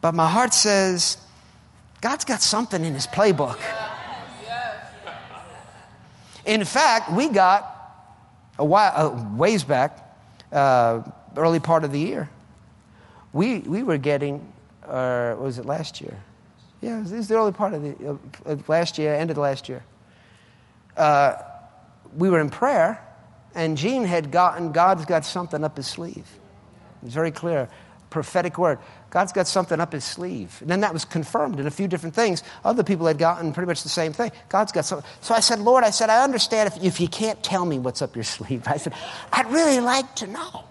But 0.00 0.14
my 0.14 0.28
heart 0.28 0.54
says, 0.54 1.18
God's 2.00 2.24
got 2.24 2.40
something 2.40 2.84
in 2.84 2.94
his 2.94 3.06
playbook. 3.06 3.58
In 6.44 6.64
fact, 6.64 7.12
we 7.12 7.28
got 7.28 7.74
a 8.58 8.64
while, 8.64 8.92
a 8.96 9.36
ways 9.36 9.64
back, 9.64 9.98
uh, 10.50 11.02
early 11.36 11.60
part 11.60 11.84
of 11.84 11.92
the 11.92 11.98
year, 11.98 12.30
we, 13.32 13.58
we 13.60 13.82
were 13.82 13.98
getting, 13.98 14.52
uh, 14.86 15.36
was 15.38 15.58
it 15.58 15.66
last 15.66 16.00
year? 16.00 16.16
Yeah, 16.80 17.00
this 17.02 17.12
is 17.12 17.28
the 17.28 17.36
early 17.36 17.52
part 17.52 17.74
of 17.74 17.82
the 17.82 18.18
uh, 18.46 18.56
last 18.68 18.98
year, 18.98 19.14
end 19.14 19.30
of 19.30 19.34
the 19.34 19.42
last 19.42 19.68
year. 19.68 19.82
Uh, 20.96 21.34
we 22.16 22.30
were 22.30 22.40
in 22.40 22.50
prayer, 22.50 23.04
and 23.54 23.76
Gene 23.76 24.04
had 24.04 24.30
gotten, 24.30 24.72
God's 24.72 25.04
got 25.04 25.24
something 25.24 25.64
up 25.64 25.76
his 25.76 25.86
sleeve. 25.86 26.26
It's 27.04 27.14
very 27.14 27.30
clear, 27.30 27.68
prophetic 28.10 28.58
word. 28.58 28.78
God's 29.10 29.32
got 29.32 29.46
something 29.46 29.80
up 29.80 29.92
his 29.92 30.04
sleeve. 30.04 30.58
And 30.60 30.70
then 30.70 30.80
that 30.80 30.92
was 30.92 31.04
confirmed 31.04 31.58
in 31.58 31.66
a 31.66 31.70
few 31.70 31.88
different 31.88 32.14
things. 32.14 32.42
Other 32.64 32.82
people 32.82 33.06
had 33.06 33.18
gotten 33.18 33.52
pretty 33.52 33.66
much 33.66 33.82
the 33.82 33.88
same 33.88 34.12
thing. 34.12 34.30
God's 34.48 34.72
got 34.72 34.84
something. 34.84 35.08
So 35.20 35.34
I 35.34 35.40
said, 35.40 35.60
Lord, 35.60 35.84
I 35.84 35.90
said, 35.90 36.10
I 36.10 36.22
understand 36.22 36.72
if, 36.74 36.84
if 36.84 37.00
you 37.00 37.08
can't 37.08 37.42
tell 37.42 37.64
me 37.64 37.78
what's 37.78 38.02
up 38.02 38.14
your 38.14 38.24
sleeve. 38.36 38.62
I 38.66 38.76
said, 38.76 38.94
I'd 39.32 39.50
really 39.50 39.80
like 39.80 40.14
to 40.16 40.26
know. 40.26 40.64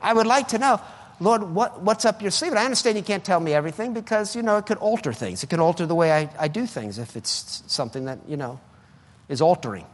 I 0.00 0.12
would 0.12 0.26
like 0.26 0.48
to 0.48 0.58
know. 0.58 0.80
Lord, 1.22 1.44
what, 1.44 1.82
what's 1.82 2.04
up 2.04 2.20
your 2.20 2.32
sleeve? 2.32 2.50
And 2.50 2.58
I 2.58 2.64
understand 2.64 2.96
you 2.96 3.04
can't 3.04 3.24
tell 3.24 3.38
me 3.38 3.54
everything 3.54 3.94
because, 3.94 4.34
you 4.34 4.42
know, 4.42 4.56
it 4.56 4.66
could 4.66 4.78
alter 4.78 5.12
things. 5.12 5.44
It 5.44 5.50
could 5.50 5.60
alter 5.60 5.86
the 5.86 5.94
way 5.94 6.10
I, 6.10 6.28
I 6.36 6.48
do 6.48 6.66
things 6.66 6.98
if 6.98 7.16
it's 7.16 7.62
something 7.68 8.06
that, 8.06 8.18
you 8.26 8.36
know, 8.36 8.58
is 9.28 9.40
altering. 9.40 9.86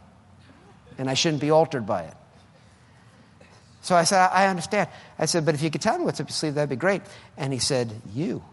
And 0.97 1.07
I 1.07 1.13
shouldn't 1.13 1.39
be 1.39 1.51
altered 1.51 1.85
by 1.85 2.01
it. 2.01 2.13
So 3.81 3.95
I 3.95 4.05
said, 4.05 4.27
I 4.33 4.47
understand. 4.47 4.89
I 5.19 5.25
said, 5.25 5.45
but 5.45 5.53
if 5.53 5.61
you 5.61 5.69
could 5.69 5.81
tell 5.81 5.99
me 5.99 6.03
what's 6.03 6.19
up 6.19 6.27
your 6.27 6.33
sleeve, 6.33 6.55
that'd 6.55 6.67
be 6.67 6.75
great. 6.75 7.03
And 7.37 7.53
he 7.53 7.59
said, 7.59 7.93
You. 8.11 8.43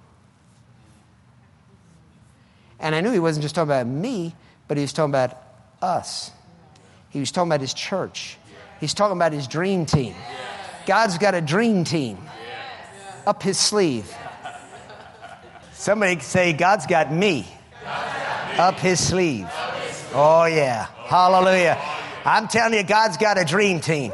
And 2.78 2.94
I 2.94 3.00
knew 3.00 3.10
he 3.10 3.18
wasn't 3.18 3.42
just 3.42 3.54
talking 3.54 3.70
about 3.70 3.86
me, 3.86 4.34
but 4.68 4.76
he 4.76 4.82
was 4.82 4.92
talking 4.92 5.12
about 5.12 5.34
us. 5.80 6.30
He 7.08 7.20
was 7.20 7.32
talking 7.32 7.48
about 7.48 7.62
his 7.62 7.72
church. 7.72 8.36
He's 8.80 8.92
talking 8.92 9.16
about 9.16 9.32
his 9.32 9.48
dream 9.48 9.86
team. 9.86 10.14
God's 10.84 11.16
got 11.16 11.34
a 11.34 11.40
dream 11.40 11.84
team 11.84 12.18
up 13.26 13.42
his 13.42 13.58
sleeve. 13.58 14.14
Somebody 15.72 16.20
say, 16.20 16.52
God's 16.52 16.86
got 16.86 17.12
me 17.12 17.46
up 18.58 18.78
his 18.78 19.04
sleeve. 19.04 19.48
Oh, 20.14 20.46
yeah. 20.50 20.86
Hallelujah. 21.04 21.78
I'm 22.24 22.48
telling 22.48 22.78
you, 22.78 22.84
God's 22.84 23.16
got 23.16 23.38
a 23.38 23.44
dream 23.44 23.80
team. 23.80 24.12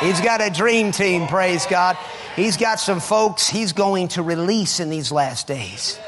He's 0.00 0.20
got 0.20 0.40
a 0.40 0.50
dream 0.50 0.90
team, 0.90 1.28
praise 1.28 1.66
God. 1.66 1.96
He's 2.34 2.56
got 2.56 2.80
some 2.80 2.98
folks 2.98 3.48
he's 3.48 3.72
going 3.72 4.08
to 4.08 4.22
release 4.22 4.80
in 4.80 4.90
these 4.90 5.12
last 5.12 5.46
days. 5.46 5.98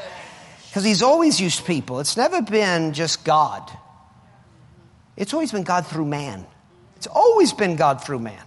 Because 0.67 0.83
he's 0.83 1.01
always 1.01 1.39
used 1.39 1.65
people. 1.65 1.99
It's 1.99 2.17
never 2.17 2.41
been 2.41 2.93
just 2.93 3.23
God, 3.23 3.71
it's 5.15 5.33
always 5.33 5.51
been 5.51 5.63
God 5.63 5.87
through 5.87 6.05
man. 6.05 6.45
It's 6.97 7.07
always 7.07 7.53
been 7.53 7.75
God 7.75 8.03
through 8.03 8.19
man. 8.19 8.41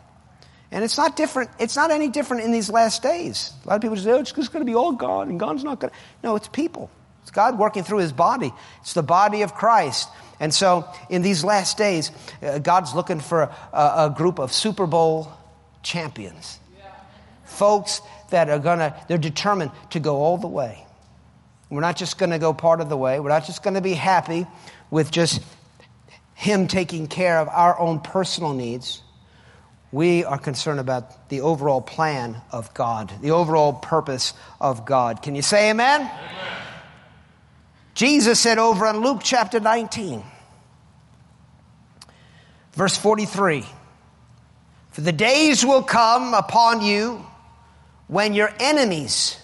And 0.70 0.84
it's 0.84 0.98
not 0.98 1.16
different. 1.16 1.50
It's 1.58 1.76
not 1.76 1.90
any 1.90 2.08
different 2.08 2.44
in 2.44 2.52
these 2.52 2.68
last 2.68 3.02
days. 3.02 3.52
A 3.64 3.68
lot 3.68 3.76
of 3.76 3.82
people 3.82 3.96
say, 3.96 4.10
oh, 4.10 4.18
it's 4.18 4.32
just 4.32 4.52
going 4.52 4.64
to 4.64 4.70
be 4.70 4.74
all 4.74 4.92
God, 4.92 5.28
and 5.28 5.40
God's 5.40 5.64
not 5.64 5.80
going 5.80 5.90
to. 5.90 5.96
No, 6.22 6.36
it's 6.36 6.48
people. 6.48 6.90
It's 7.22 7.30
God 7.30 7.58
working 7.58 7.84
through 7.84 7.98
his 7.98 8.12
body. 8.12 8.52
It's 8.80 8.94
the 8.94 9.02
body 9.02 9.42
of 9.42 9.54
Christ. 9.54 10.08
And 10.40 10.52
so 10.52 10.88
in 11.10 11.22
these 11.22 11.42
last 11.42 11.76
days, 11.76 12.10
uh, 12.42 12.58
God's 12.58 12.94
looking 12.94 13.20
for 13.20 13.42
a, 13.72 13.76
a, 13.76 14.14
group 14.16 14.38
of 14.38 14.52
Super 14.52 14.86
Bowl 14.86 15.32
champions. 15.82 16.58
Yeah. 16.78 16.90
Folks 17.44 18.00
that 18.30 18.48
are 18.48 18.58
going 18.58 18.78
to, 18.78 18.94
they're 19.08 19.18
determined 19.18 19.72
to 19.90 20.00
go 20.00 20.16
all 20.16 20.38
the 20.38 20.48
way. 20.48 20.84
We're 21.70 21.80
not 21.80 21.96
just 21.96 22.18
going 22.18 22.30
to 22.30 22.38
go 22.38 22.54
part 22.54 22.80
of 22.80 22.88
the 22.88 22.96
way. 22.96 23.20
We're 23.20 23.28
not 23.28 23.44
just 23.44 23.62
going 23.62 23.74
to 23.74 23.80
be 23.80 23.94
happy 23.94 24.46
with 24.90 25.10
just 25.10 25.42
Him 26.34 26.66
taking 26.66 27.08
care 27.08 27.40
of 27.40 27.48
our 27.48 27.78
own 27.78 28.00
personal 28.00 28.54
needs. 28.54 29.02
We 29.90 30.24
are 30.24 30.38
concerned 30.38 30.80
about 30.80 31.30
the 31.30 31.40
overall 31.40 31.80
plan 31.80 32.36
of 32.52 32.74
God, 32.74 33.12
the 33.22 33.30
overall 33.30 33.72
purpose 33.72 34.34
of 34.60 34.84
God. 34.84 35.22
Can 35.22 35.34
you 35.34 35.42
say 35.42 35.70
amen? 35.70 36.02
amen? 36.02 36.12
Jesus 37.94 38.38
said 38.38 38.58
over 38.58 38.86
in 38.86 38.98
Luke 38.98 39.20
chapter 39.24 39.60
19, 39.60 40.22
verse 42.74 42.98
43 42.98 43.64
For 44.90 45.00
the 45.00 45.12
days 45.12 45.64
will 45.64 45.82
come 45.82 46.34
upon 46.34 46.82
you 46.82 47.24
when 48.08 48.34
your 48.34 48.52
enemies 48.60 49.38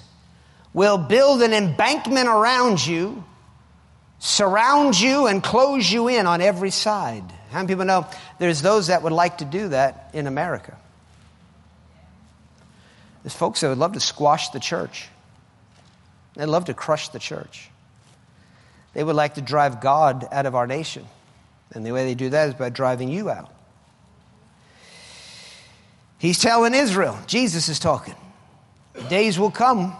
will 0.75 0.99
build 0.99 1.41
an 1.41 1.55
embankment 1.55 2.29
around 2.29 2.85
you, 2.85 3.25
surround 4.19 5.01
you, 5.01 5.27
and 5.27 5.43
close 5.43 5.91
you 5.91 6.09
in 6.09 6.27
on 6.27 6.43
every 6.43 6.71
side 6.71 7.25
how 7.55 7.61
many 7.61 7.69
people 7.69 7.85
know 7.85 8.05
there's 8.41 8.63
those 8.63 8.89
that 8.89 9.05
would 9.05 9.13
like 9.13 9.39
to 9.39 9.45
do 9.45 9.69
that 9.69 10.11
in 10.13 10.27
America? 10.27 10.77
There's 13.23 13.33
folks 13.33 13.61
that 13.61 13.69
would 13.69 13.79
love 13.79 13.93
to 13.93 14.01
squash 14.01 14.49
the 14.49 14.59
church. 14.59 15.09
They'd 16.35 16.47
love 16.47 16.65
to 16.65 16.75
crush 16.75 17.11
the 17.11 17.21
church. 17.21 17.71
They 18.93 19.05
would 19.05 19.15
like 19.15 19.35
to 19.35 19.41
drive 19.41 19.81
God 19.81 20.27
out 20.33 20.47
of 20.47 20.57
our 20.57 20.67
nation. 20.67 21.07
And 21.73 21.87
the 21.87 21.93
way 21.93 22.05
they 22.05 22.17
do 22.17 22.31
that 22.31 22.49
is 22.49 22.55
by 22.55 22.71
driving 22.71 23.09
you 23.09 23.31
out. 23.31 23.55
He's 26.19 26.41
telling 26.41 26.75
Israel, 26.75 27.17
Jesus 27.29 27.69
is 27.69 27.79
talking. 27.79 28.17
Days 29.09 29.39
will 29.39 29.53
come 29.53 29.95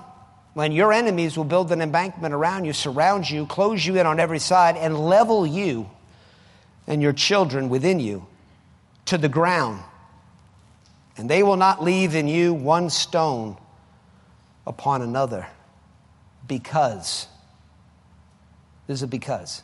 when 0.55 0.73
your 0.73 0.93
enemies 0.93 1.37
will 1.37 1.45
build 1.45 1.71
an 1.71 1.81
embankment 1.81 2.35
around 2.35 2.65
you, 2.65 2.73
surround 2.73 3.31
you, 3.31 3.47
close 3.47 3.87
you 3.87 3.97
in 3.97 4.07
on 4.07 4.19
every 4.19 4.41
side, 4.41 4.77
and 4.77 4.99
level 4.99 5.47
you 5.47 5.89
and 6.87 7.03
your 7.03 7.13
children 7.13 7.69
within 7.69 8.01
you 8.01 8.27
to 9.07 9.19
the 9.19 9.29
ground, 9.29 9.83
and 11.17 11.29
they 11.29 11.43
will 11.43 11.57
not 11.57 11.83
leave 11.83 12.15
in 12.15 12.29
you 12.29 12.53
one 12.53 12.91
stone 12.91 13.57
upon 14.67 15.03
another 15.03 15.47
because. 16.47 17.27
This 18.87 18.97
is 18.97 19.03
a 19.03 19.07
because. 19.07 19.63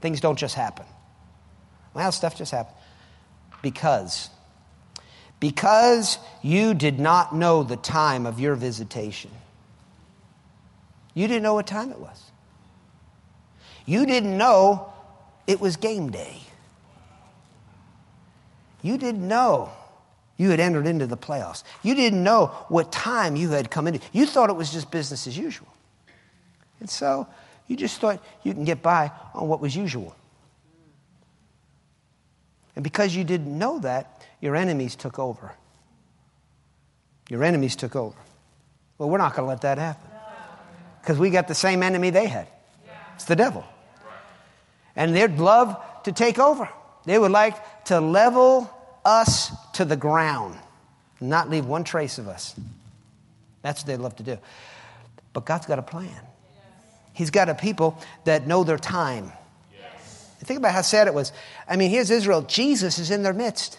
Things 0.00 0.20
don't 0.20 0.38
just 0.38 0.54
happen. 0.54 0.86
Well, 1.94 2.12
stuff 2.12 2.36
just 2.36 2.52
happened. 2.52 2.76
Because. 3.62 4.30
Because 5.40 6.18
you 6.42 6.74
did 6.74 7.00
not 7.00 7.34
know 7.34 7.62
the 7.62 7.76
time 7.76 8.26
of 8.26 8.38
your 8.38 8.54
visitation. 8.54 9.30
You 11.14 11.26
didn't 11.26 11.42
know 11.42 11.54
what 11.54 11.66
time 11.66 11.90
it 11.90 11.98
was. 11.98 12.22
You 13.86 14.06
didn't 14.06 14.36
know 14.38 14.89
it 15.50 15.60
was 15.60 15.76
game 15.76 16.10
day. 16.12 16.36
You 18.82 18.96
didn't 18.96 19.26
know 19.26 19.72
you 20.36 20.50
had 20.50 20.60
entered 20.60 20.86
into 20.86 21.08
the 21.08 21.16
playoffs. 21.16 21.64
You 21.82 21.96
didn't 21.96 22.22
know 22.22 22.46
what 22.68 22.92
time 22.92 23.34
you 23.34 23.50
had 23.50 23.68
come 23.68 23.88
into. 23.88 24.00
You 24.12 24.26
thought 24.26 24.48
it 24.48 24.54
was 24.54 24.72
just 24.72 24.92
business 24.92 25.26
as 25.26 25.36
usual. 25.36 25.66
And 26.78 26.88
so 26.88 27.26
you 27.66 27.76
just 27.76 28.00
thought 28.00 28.22
you 28.44 28.54
can 28.54 28.64
get 28.64 28.80
by 28.80 29.10
on 29.34 29.48
what 29.48 29.60
was 29.60 29.74
usual. 29.74 30.14
And 32.76 32.84
because 32.84 33.16
you 33.16 33.24
didn't 33.24 33.58
know 33.58 33.80
that, 33.80 34.24
your 34.40 34.54
enemies 34.54 34.94
took 34.94 35.18
over. 35.18 35.52
Your 37.28 37.42
enemies 37.42 37.74
took 37.74 37.96
over. 37.96 38.16
Well, 38.98 39.10
we're 39.10 39.18
not 39.18 39.34
going 39.34 39.46
to 39.46 39.48
let 39.48 39.62
that 39.62 39.78
happen. 39.78 40.10
Because 41.02 41.18
we 41.18 41.30
got 41.30 41.48
the 41.48 41.56
same 41.56 41.82
enemy 41.82 42.10
they 42.10 42.28
had. 42.28 42.46
It's 43.16 43.24
the 43.24 43.34
devil 43.34 43.64
and 45.00 45.16
they'd 45.16 45.38
love 45.38 45.82
to 46.04 46.12
take 46.12 46.38
over. 46.38 46.68
They 47.06 47.18
would 47.18 47.30
like 47.30 47.56
to 47.86 48.00
level 48.00 48.70
us 49.02 49.50
to 49.72 49.86
the 49.86 49.96
ground, 49.96 50.58
not 51.22 51.48
leave 51.48 51.64
one 51.64 51.84
trace 51.84 52.18
of 52.18 52.28
us. 52.28 52.54
That's 53.62 53.80
what 53.80 53.86
they'd 53.86 53.96
love 53.96 54.16
to 54.16 54.22
do. 54.22 54.36
But 55.32 55.46
God's 55.46 55.64
got 55.64 55.78
a 55.78 55.82
plan. 55.82 56.20
He's 57.14 57.30
got 57.30 57.48
a 57.48 57.54
people 57.54 57.98
that 58.24 58.46
know 58.46 58.62
their 58.62 58.76
time. 58.76 59.32
Yes. 59.72 60.30
Think 60.40 60.58
about 60.58 60.74
how 60.74 60.82
sad 60.82 61.06
it 61.06 61.14
was. 61.14 61.32
I 61.66 61.76
mean, 61.76 61.88
here's 61.88 62.10
Israel. 62.10 62.42
Jesus 62.42 62.98
is 62.98 63.10
in 63.10 63.22
their 63.22 63.32
midst, 63.32 63.78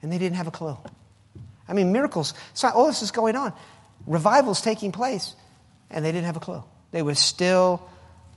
and 0.00 0.12
they 0.12 0.18
didn't 0.18 0.36
have 0.36 0.46
a 0.46 0.52
clue. 0.52 0.78
I 1.68 1.72
mean, 1.72 1.90
miracles. 1.90 2.34
all 2.62 2.86
this 2.86 3.02
is 3.02 3.10
going 3.10 3.34
on. 3.34 3.52
Revivals 4.06 4.60
taking 4.60 4.92
place, 4.92 5.34
and 5.90 6.04
they 6.04 6.12
didn't 6.12 6.26
have 6.26 6.36
a 6.36 6.40
clue. 6.40 6.62
They 6.92 7.02
were 7.02 7.16
still 7.16 7.82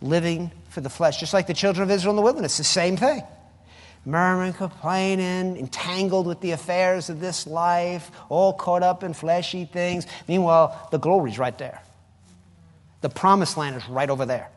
living 0.01 0.51
for 0.69 0.81
the 0.81 0.89
flesh, 0.89 1.19
just 1.19 1.33
like 1.33 1.47
the 1.47 1.53
children 1.53 1.83
of 1.83 1.91
Israel 1.91 2.11
in 2.11 2.15
the 2.15 2.21
wilderness, 2.21 2.57
the 2.57 2.63
same 2.63 2.97
thing. 2.97 3.21
Murmuring, 4.05 4.53
complaining, 4.53 5.57
entangled 5.57 6.27
with 6.27 6.39
the 6.39 6.51
affairs 6.51 7.09
of 7.09 7.19
this 7.19 7.45
life, 7.45 8.09
all 8.29 8.53
caught 8.53 8.83
up 8.83 9.03
in 9.03 9.13
fleshy 9.13 9.65
things. 9.65 10.07
Meanwhile, 10.27 10.87
the 10.91 10.99
glory's 10.99 11.37
right 11.37 11.57
there. 11.57 11.81
The 13.01 13.09
promised 13.09 13.57
land 13.57 13.75
is 13.75 13.87
right 13.89 14.09
over 14.09 14.25
there. 14.25 14.49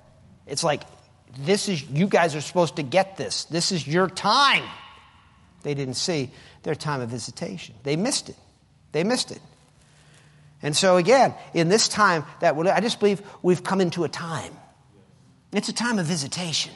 It's 0.46 0.62
like, 0.62 0.82
this 1.38 1.68
is, 1.68 1.82
you 1.90 2.06
guys 2.06 2.34
are 2.36 2.40
supposed 2.40 2.76
to 2.76 2.82
get 2.82 3.16
this. 3.16 3.44
This 3.44 3.72
is 3.72 3.86
your 3.86 4.08
time. 4.08 4.64
They 5.62 5.74
didn't 5.74 5.94
see 5.94 6.30
their 6.62 6.74
time 6.74 7.00
of 7.00 7.08
visitation. 7.08 7.74
They 7.82 7.96
missed 7.96 8.28
it. 8.28 8.36
They 8.92 9.04
missed 9.04 9.30
it. 9.30 9.40
And 10.62 10.76
so, 10.76 10.96
again, 10.96 11.34
in 11.54 11.68
this 11.68 11.88
time 11.88 12.24
that 12.40 12.56
I 12.56 12.80
just 12.80 13.00
believe 13.00 13.22
we've 13.42 13.64
come 13.64 13.80
into 13.80 14.04
a 14.04 14.08
time. 14.08 14.52
It's 15.52 15.68
a 15.68 15.72
time 15.72 15.98
of 15.98 16.06
visitation. 16.06 16.72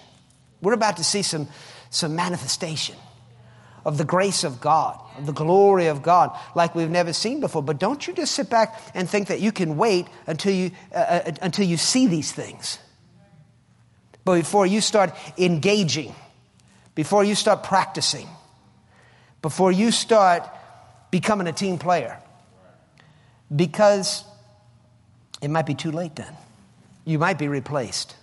We're 0.60 0.72
about 0.72 0.96
to 0.96 1.04
see 1.04 1.22
some, 1.22 1.48
some 1.90 2.16
manifestation 2.16 2.96
of 3.84 3.98
the 3.98 4.04
grace 4.04 4.44
of 4.44 4.60
God, 4.60 4.98
of 5.18 5.26
the 5.26 5.32
glory 5.32 5.86
of 5.86 6.02
God, 6.02 6.36
like 6.54 6.74
we've 6.74 6.90
never 6.90 7.12
seen 7.12 7.40
before. 7.40 7.62
But 7.62 7.78
don't 7.78 8.06
you 8.06 8.14
just 8.14 8.32
sit 8.34 8.48
back 8.48 8.80
and 8.94 9.08
think 9.08 9.28
that 9.28 9.40
you 9.40 9.52
can 9.52 9.76
wait 9.76 10.06
until 10.26 10.54
you, 10.54 10.70
uh, 10.92 10.98
uh 10.98 11.32
until 11.42 11.66
you 11.66 11.76
see 11.76 12.06
these 12.06 12.32
things. 12.32 12.78
But 14.24 14.36
before 14.36 14.66
you 14.66 14.80
start 14.80 15.14
engaging, 15.36 16.14
before 16.94 17.24
you 17.24 17.34
start 17.34 17.62
practicing, 17.62 18.26
before 19.42 19.70
you 19.70 19.90
start 19.90 20.48
becoming 21.10 21.46
a 21.46 21.52
team 21.52 21.78
player, 21.78 22.18
because 23.54 24.24
it 25.42 25.48
might 25.48 25.66
be 25.66 25.74
too 25.74 25.92
late 25.92 26.16
then. 26.16 26.34
You 27.04 27.18
might 27.18 27.38
be 27.38 27.48
replaced. 27.48 28.16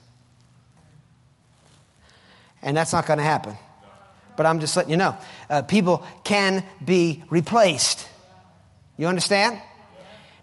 And 2.62 2.76
that's 2.76 2.94
not 2.94 3.06
going 3.06 3.18
to 3.18 3.24
happen. 3.24 3.56
But 4.38 4.46
I'm 4.46 4.60
just 4.60 4.76
letting 4.76 4.92
you 4.92 4.98
know. 4.98 5.18
Uh, 5.50 5.62
people 5.62 6.06
can 6.24 6.64
be 6.84 7.24
replaced. 7.30 8.08
You 8.98 9.08
understand? 9.08 9.60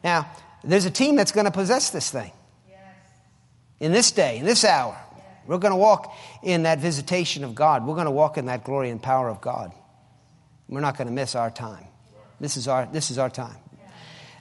Now, 0.05 0.31
there's 0.65 0.85
a 0.85 0.91
team 0.91 1.17
that's 1.17 1.33
going 1.33 1.47
to 1.47 1.51
possess 1.51 1.91
this 1.91 2.11
thing. 2.11 2.33
In 3.81 3.93
this 3.93 4.11
day, 4.11 4.39
in 4.39 4.45
this 4.45 4.65
hour. 4.65 4.97
We're 5.47 5.59
going 5.59 5.73
to 5.73 5.77
walk 5.77 6.15
in 6.43 6.65
that 6.65 6.79
visitation 6.79 7.43
of 7.43 7.55
God. 7.55 7.87
We're 7.87 7.95
going 7.95 8.05
to 8.05 8.11
walk 8.11 8.37
in 8.37 8.47
that 8.47 8.65
glory 8.65 8.91
and 8.91 9.03
power 9.03 9.31
of 9.31 9.41
God. 9.41 9.73
We're 10.69 10.81
not 10.81 10.99
going 10.99 11.09
to 11.09 11.15
miss 11.15 11.35
our 11.35 11.51
time. 11.51 11.87
This 12.39 12.57
is 12.57 12.69
our, 12.69 12.87
this 12.93 13.11
is 13.11 13.19
our 13.19 13.31
time. 13.31 13.57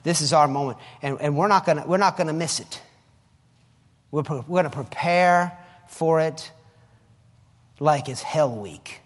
This 0.04 0.20
is 0.20 0.32
our 0.32 0.46
moment. 0.46 0.78
And, 1.02 1.18
and 1.20 1.36
we're 1.36 1.48
not 1.48 1.66
going 1.66 1.86
we're 1.88 1.96
not 1.96 2.16
going 2.16 2.26
to 2.28 2.32
miss 2.32 2.60
it. 2.60 2.82
We're, 4.10 4.22
we're 4.22 4.42
going 4.42 4.64
to 4.64 4.70
prepare 4.70 5.58
for 5.88 6.20
it 6.20 6.50
like 7.80 8.08
it's 8.08 8.22
hell 8.22 8.54
week. 8.54 9.00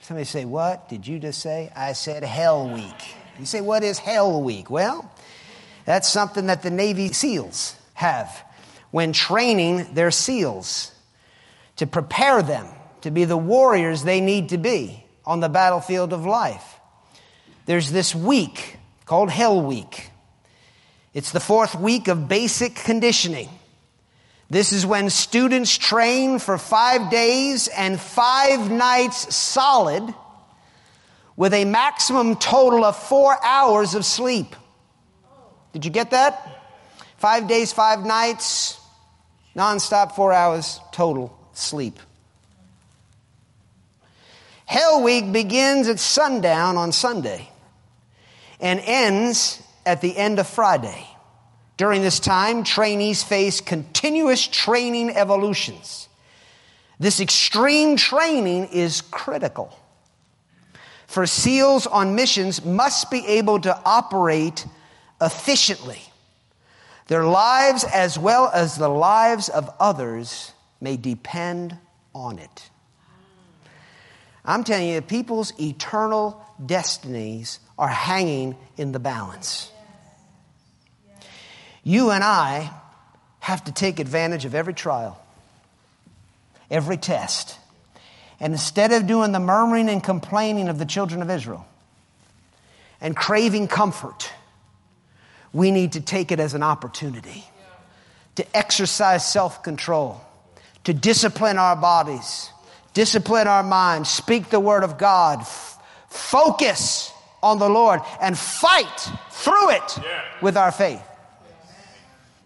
Somebody 0.00 0.24
say, 0.24 0.44
What 0.44 0.88
did 0.88 1.06
you 1.06 1.18
just 1.18 1.40
say? 1.40 1.70
I 1.76 1.92
said 1.92 2.24
hell 2.24 2.68
week. 2.68 3.14
You 3.38 3.46
say, 3.46 3.60
What 3.60 3.82
is 3.82 3.98
hell 3.98 4.42
week? 4.42 4.70
Well, 4.70 5.10
that's 5.84 6.08
something 6.08 6.46
that 6.46 6.62
the 6.62 6.70
Navy 6.70 7.12
SEALs 7.12 7.76
have 7.94 8.44
when 8.90 9.12
training 9.12 9.94
their 9.94 10.10
SEALs 10.10 10.92
to 11.76 11.86
prepare 11.86 12.42
them 12.42 12.66
to 13.02 13.10
be 13.10 13.24
the 13.24 13.36
warriors 13.36 14.02
they 14.02 14.20
need 14.20 14.48
to 14.50 14.58
be 14.58 15.04
on 15.24 15.40
the 15.40 15.48
battlefield 15.48 16.12
of 16.12 16.24
life. 16.24 16.80
There's 17.66 17.90
this 17.90 18.14
week 18.14 18.76
called 19.04 19.30
Hell 19.30 19.60
Week. 19.60 20.10
It's 21.12 21.32
the 21.32 21.40
fourth 21.40 21.74
week 21.74 22.08
of 22.08 22.28
basic 22.28 22.74
conditioning. 22.74 23.48
This 24.50 24.72
is 24.72 24.86
when 24.86 25.10
students 25.10 25.76
train 25.76 26.38
for 26.38 26.56
five 26.56 27.10
days 27.10 27.68
and 27.68 28.00
five 28.00 28.70
nights 28.70 29.34
solid 29.34 30.14
with 31.36 31.52
a 31.52 31.66
maximum 31.66 32.36
total 32.36 32.84
of 32.84 32.96
four 32.96 33.36
hours 33.44 33.94
of 33.94 34.06
sleep. 34.06 34.56
Did 35.72 35.84
you 35.84 35.90
get 35.90 36.12
that? 36.12 36.62
Five 37.18 37.46
days, 37.46 37.72
five 37.72 38.06
nights, 38.06 38.80
nonstop, 39.54 40.12
four 40.12 40.32
hours 40.32 40.80
total 40.92 41.38
sleep. 41.52 41.98
Hell 44.64 45.02
Week 45.02 45.30
begins 45.30 45.88
at 45.88 45.98
sundown 45.98 46.76
on 46.76 46.92
Sunday 46.92 47.48
and 48.60 48.80
ends 48.80 49.62
at 49.84 50.00
the 50.00 50.16
end 50.16 50.38
of 50.38 50.46
Friday. 50.46 51.06
During 51.78 52.02
this 52.02 52.18
time, 52.18 52.64
trainees 52.64 53.22
face 53.22 53.60
continuous 53.60 54.44
training 54.44 55.10
evolutions. 55.10 56.08
This 56.98 57.20
extreme 57.20 57.96
training 57.96 58.66
is 58.72 59.00
critical. 59.00 59.78
For 61.06 61.24
SEALs 61.24 61.86
on 61.86 62.16
missions 62.16 62.64
must 62.64 63.12
be 63.12 63.24
able 63.24 63.60
to 63.60 63.80
operate 63.84 64.66
efficiently. 65.20 66.00
Their 67.06 67.24
lives, 67.24 67.84
as 67.84 68.18
well 68.18 68.50
as 68.52 68.76
the 68.76 68.88
lives 68.88 69.48
of 69.48 69.70
others, 69.78 70.52
may 70.80 70.96
depend 70.96 71.78
on 72.12 72.40
it. 72.40 72.70
I'm 74.44 74.64
telling 74.64 74.88
you, 74.88 75.00
people's 75.00 75.52
eternal 75.60 76.44
destinies 76.66 77.60
are 77.78 77.86
hanging 77.86 78.56
in 78.76 78.90
the 78.90 78.98
balance. 78.98 79.70
You 81.88 82.10
and 82.10 82.22
I 82.22 82.70
have 83.40 83.64
to 83.64 83.72
take 83.72 83.98
advantage 83.98 84.44
of 84.44 84.54
every 84.54 84.74
trial, 84.74 85.18
every 86.70 86.98
test. 86.98 87.56
And 88.38 88.52
instead 88.52 88.92
of 88.92 89.06
doing 89.06 89.32
the 89.32 89.40
murmuring 89.40 89.88
and 89.88 90.04
complaining 90.04 90.68
of 90.68 90.78
the 90.78 90.84
children 90.84 91.22
of 91.22 91.30
Israel 91.30 91.66
and 93.00 93.16
craving 93.16 93.68
comfort, 93.68 94.30
we 95.54 95.70
need 95.70 95.92
to 95.92 96.02
take 96.02 96.30
it 96.30 96.40
as 96.40 96.52
an 96.52 96.62
opportunity 96.62 97.42
to 98.34 98.44
exercise 98.54 99.26
self 99.26 99.62
control, 99.62 100.20
to 100.84 100.92
discipline 100.92 101.56
our 101.56 101.74
bodies, 101.74 102.50
discipline 102.92 103.48
our 103.48 103.62
minds, 103.62 104.10
speak 104.10 104.50
the 104.50 104.60
word 104.60 104.84
of 104.84 104.98
God, 104.98 105.40
f- 105.40 105.78
focus 106.10 107.10
on 107.42 107.58
the 107.58 107.70
Lord, 107.70 108.02
and 108.20 108.36
fight 108.36 109.10
through 109.30 109.70
it 109.70 109.98
with 110.42 110.58
our 110.58 110.70
faith. 110.70 111.02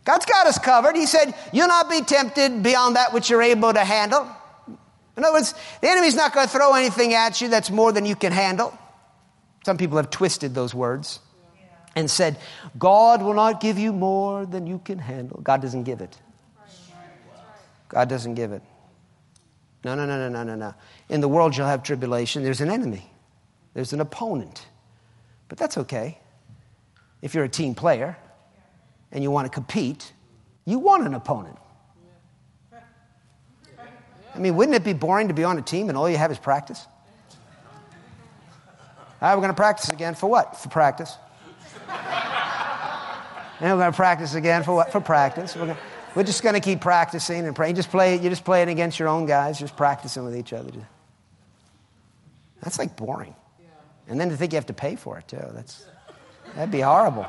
God's 0.05 0.27
got 0.27 0.47
us 0.47 0.59
covered. 0.59 0.97
He 0.97 1.07
said, 1.07 1.35
You'll 1.53 1.69
not 1.69 1.89
be 1.89 2.03
tempted 2.03 2.63
beyond 2.63 2.97
that 2.97 3.13
which 3.13 3.31
you're 3.31 3.43
able 3.43 3.73
to 3.73 3.85
handle. 3.85 4.27
In 5.17 5.25
other 5.25 5.35
words, 5.35 5.55
the 5.81 5.89
enemy's 5.89 6.15
not 6.15 6.33
going 6.33 6.47
to 6.47 6.53
throw 6.53 6.75
anything 6.75 7.15
at 7.15 7.41
you 7.41 7.49
that's 7.49 7.71
more 7.71 7.93
than 7.93 8.07
you 8.07 8.17
can 8.17 8.33
handle. 8.33 8.77
Some 9.65 9.77
people 9.77 9.97
have 9.99 10.11
twisted 10.11 10.55
those 10.55 10.75
words 10.75 11.21
and 11.95 12.11
said, 12.11 12.39
God 12.79 13.23
will 13.23 13.35
not 13.35 13.61
give 13.61 13.79
you 13.79 13.93
more 13.93 14.47
than 14.47 14.67
you 14.67 14.79
can 14.79 14.99
handle. 14.99 15.41
God 15.43 15.61
doesn't 15.61 15.85
give 15.85 16.01
it. 16.01 16.17
God 17.89 18.09
doesn't 18.09 18.35
give 18.35 18.53
it. 18.53 18.63
No, 19.85 19.95
no, 19.95 20.07
no, 20.07 20.17
no, 20.17 20.29
no, 20.29 20.43
no, 20.43 20.55
no. 20.55 20.75
In 21.09 21.21
the 21.21 21.29
world, 21.29 21.57
you'll 21.57 21.67
have 21.67 21.83
tribulation. 21.83 22.43
There's 22.43 22.61
an 22.61 22.71
enemy, 22.71 23.11
there's 23.75 23.93
an 23.93 24.01
opponent. 24.01 24.67
But 25.49 25.59
that's 25.59 25.77
okay 25.77 26.19
if 27.21 27.35
you're 27.35 27.45
a 27.45 27.49
team 27.49 27.75
player 27.75 28.17
and 29.13 29.23
you 29.23 29.31
want 29.31 29.47
to 29.47 29.51
compete, 29.51 30.13
you 30.65 30.79
want 30.79 31.07
an 31.07 31.15
opponent. 31.15 31.57
I 34.35 34.39
mean, 34.39 34.57
wouldn't 34.57 34.75
it 34.75 34.83
be 34.83 34.95
boring 34.95 35.29
to 35.29 35.35
be 35.35 35.45
on 35.45 35.59
a 35.59 35.63
team 35.63 35.91
and 35.91 35.99
all 35.99 36.09
you 36.09 36.17
have 36.17 36.33
is 36.33 36.39
practice? 36.39 36.87
All 39.21 39.29
right, 39.29 39.35
we're 39.35 39.43
going 39.43 39.51
to 39.51 39.57
practice 39.57 39.91
again. 39.91 40.15
For 40.15 40.29
what? 40.29 40.57
For 40.57 40.69
practice. 40.69 41.15
and 41.89 43.71
we're 43.71 43.77
going 43.77 43.93
to 43.93 43.97
practice 43.97 44.35
again. 44.35 44.65
For 44.65 44.75
what? 44.75 44.91
For 44.91 45.01
practice. 45.01 45.55
We're, 45.55 45.67
to, 45.67 45.77
we're 46.15 46.25
just 46.25 46.43
going 46.43 46.55
to 46.55 46.61
keep 46.61 46.81
practicing 46.81 47.47
and 47.47 47.55
praying. 47.55 47.75
Just 47.75 47.91
play, 47.91 48.19
you're 48.19 48.31
just 48.31 48.45
playing 48.45 48.71
against 48.71 48.99
your 48.99 49.09
own 49.09 49.27
guys, 49.27 49.59
just 49.59 49.77
practicing 49.77 50.25
with 50.25 50.37
each 50.37 50.53
other. 50.53 50.71
That's 52.63 52.79
like 52.79 52.97
boring. 52.97 53.35
And 54.09 54.19
then 54.19 54.31
to 54.31 54.37
think 54.37 54.53
you 54.53 54.57
have 54.57 54.67
to 54.67 54.73
pay 54.73 54.97
for 54.97 55.19
it, 55.19 55.29
too. 55.29 55.45
That's, 55.53 55.85
that'd 56.55 56.73
be 56.73 56.81
horrible. 56.81 57.27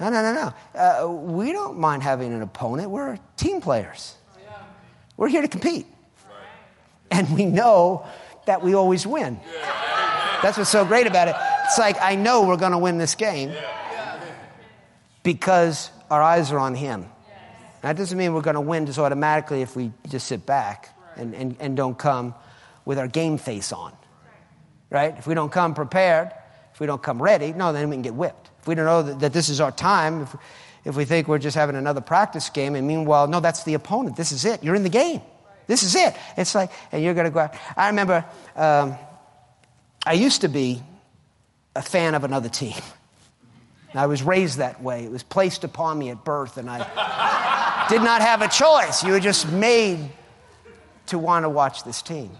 No, 0.00 0.10
no, 0.10 0.22
no, 0.22 0.32
no. 0.74 0.80
Uh, 0.80 1.08
we 1.08 1.52
don't 1.52 1.78
mind 1.78 2.02
having 2.02 2.32
an 2.32 2.42
opponent. 2.42 2.90
We're 2.90 3.18
team 3.36 3.60
players. 3.60 4.14
We're 5.16 5.28
here 5.28 5.42
to 5.42 5.48
compete. 5.48 5.86
And 7.10 7.34
we 7.34 7.44
know 7.44 8.06
that 8.46 8.62
we 8.62 8.74
always 8.74 9.06
win. 9.06 9.40
That's 10.42 10.56
what's 10.56 10.70
so 10.70 10.84
great 10.84 11.06
about 11.06 11.28
it. 11.28 11.34
It's 11.64 11.78
like, 11.78 11.96
I 12.00 12.14
know 12.14 12.46
we're 12.46 12.56
going 12.56 12.72
to 12.72 12.78
win 12.78 12.98
this 12.98 13.14
game 13.14 13.52
because 15.24 15.90
our 16.10 16.22
eyes 16.22 16.52
are 16.52 16.58
on 16.58 16.74
Him. 16.74 17.06
That 17.82 17.96
doesn't 17.96 18.16
mean 18.16 18.34
we're 18.34 18.40
going 18.40 18.54
to 18.54 18.60
win 18.60 18.86
just 18.86 18.98
automatically 18.98 19.62
if 19.62 19.74
we 19.74 19.92
just 20.08 20.26
sit 20.26 20.46
back 20.46 20.96
and, 21.16 21.34
and, 21.34 21.56
and 21.58 21.76
don't 21.76 21.98
come 21.98 22.34
with 22.84 22.98
our 22.98 23.08
game 23.08 23.38
face 23.38 23.72
on. 23.72 23.92
Right? 24.90 25.14
If 25.18 25.26
we 25.26 25.34
don't 25.34 25.50
come 25.50 25.74
prepared, 25.74 26.32
if 26.72 26.80
we 26.80 26.86
don't 26.86 27.02
come 27.02 27.20
ready, 27.20 27.52
no, 27.52 27.72
then 27.72 27.88
we 27.88 27.96
can 27.96 28.02
get 28.02 28.14
whipped. 28.14 28.50
If 28.60 28.66
we 28.66 28.74
don't 28.74 28.86
know 28.86 29.02
that, 29.02 29.20
that 29.20 29.32
this 29.32 29.48
is 29.48 29.60
our 29.60 29.72
time, 29.72 30.22
if, 30.22 30.36
if 30.84 30.96
we 30.96 31.04
think 31.04 31.28
we're 31.28 31.38
just 31.38 31.56
having 31.56 31.76
another 31.76 32.00
practice 32.00 32.50
game, 32.50 32.74
and 32.74 32.86
meanwhile, 32.86 33.26
no, 33.28 33.40
that's 33.40 33.64
the 33.64 33.74
opponent. 33.74 34.16
This 34.16 34.32
is 34.32 34.44
it. 34.44 34.62
You're 34.62 34.74
in 34.74 34.82
the 34.82 34.88
game. 34.88 35.20
This 35.66 35.82
is 35.82 35.94
it. 35.94 36.16
It's 36.36 36.54
like, 36.54 36.70
and 36.92 37.02
you're 37.02 37.14
going 37.14 37.26
to 37.26 37.30
go 37.30 37.40
out. 37.40 37.54
I 37.76 37.88
remember 37.88 38.24
um, 38.56 38.96
I 40.06 40.14
used 40.14 40.40
to 40.40 40.48
be 40.48 40.82
a 41.76 41.82
fan 41.82 42.14
of 42.14 42.24
another 42.24 42.48
team. 42.48 42.80
I 43.94 44.06
was 44.06 44.22
raised 44.22 44.58
that 44.58 44.82
way. 44.82 45.04
It 45.04 45.10
was 45.10 45.22
placed 45.22 45.64
upon 45.64 45.98
me 45.98 46.10
at 46.10 46.24
birth, 46.24 46.56
and 46.58 46.68
I 46.70 47.86
did 47.90 48.02
not 48.02 48.20
have 48.20 48.42
a 48.42 48.48
choice. 48.48 49.02
You 49.02 49.12
were 49.12 49.20
just 49.20 49.50
made 49.50 50.10
to 51.06 51.18
want 51.18 51.44
to 51.44 51.48
watch 51.48 51.84
this 51.84 52.02
team. 52.02 52.30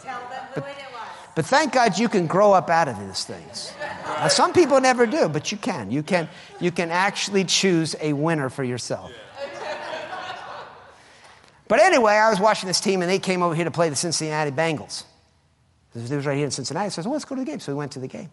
Tell 0.00 0.18
them 0.30 0.42
who 0.54 0.60
But- 0.62 0.70
it 0.70 0.76
was. 0.92 1.08
But 1.36 1.46
thank 1.46 1.72
God 1.72 1.98
you 1.98 2.08
can 2.08 2.26
grow 2.26 2.52
up 2.52 2.68
out 2.70 2.88
of 2.88 2.98
these 2.98 3.24
things. 3.24 3.72
Now, 4.18 4.28
some 4.28 4.52
people 4.52 4.80
never 4.80 5.06
do, 5.06 5.28
but 5.28 5.50
you 5.50 5.58
can. 5.58 5.90
You 5.90 6.02
can, 6.02 6.28
you 6.60 6.70
can 6.70 6.90
actually 6.90 7.44
choose 7.44 7.96
a 8.00 8.12
winner 8.12 8.50
for 8.50 8.64
yourself. 8.64 9.10
But 11.68 11.80
anyway, 11.80 12.14
I 12.14 12.30
was 12.30 12.40
watching 12.40 12.66
this 12.66 12.80
team, 12.80 13.00
and 13.00 13.10
they 13.10 13.20
came 13.20 13.42
over 13.42 13.54
here 13.54 13.64
to 13.64 13.70
play 13.70 13.88
the 13.88 13.96
Cincinnati 13.96 14.50
Bengals. 14.50 15.04
It 15.94 16.10
was 16.10 16.26
right 16.26 16.36
here 16.36 16.44
in 16.44 16.50
Cincinnati. 16.50 16.90
So 16.90 16.94
I 16.94 16.96
said, 16.96 17.04
well, 17.06 17.12
let's 17.12 17.24
go 17.24 17.36
to 17.36 17.40
the 17.40 17.46
game. 17.46 17.60
So 17.60 17.72
we 17.72 17.76
went 17.78 17.92
to 17.92 18.00
the 18.00 18.08
game. 18.08 18.30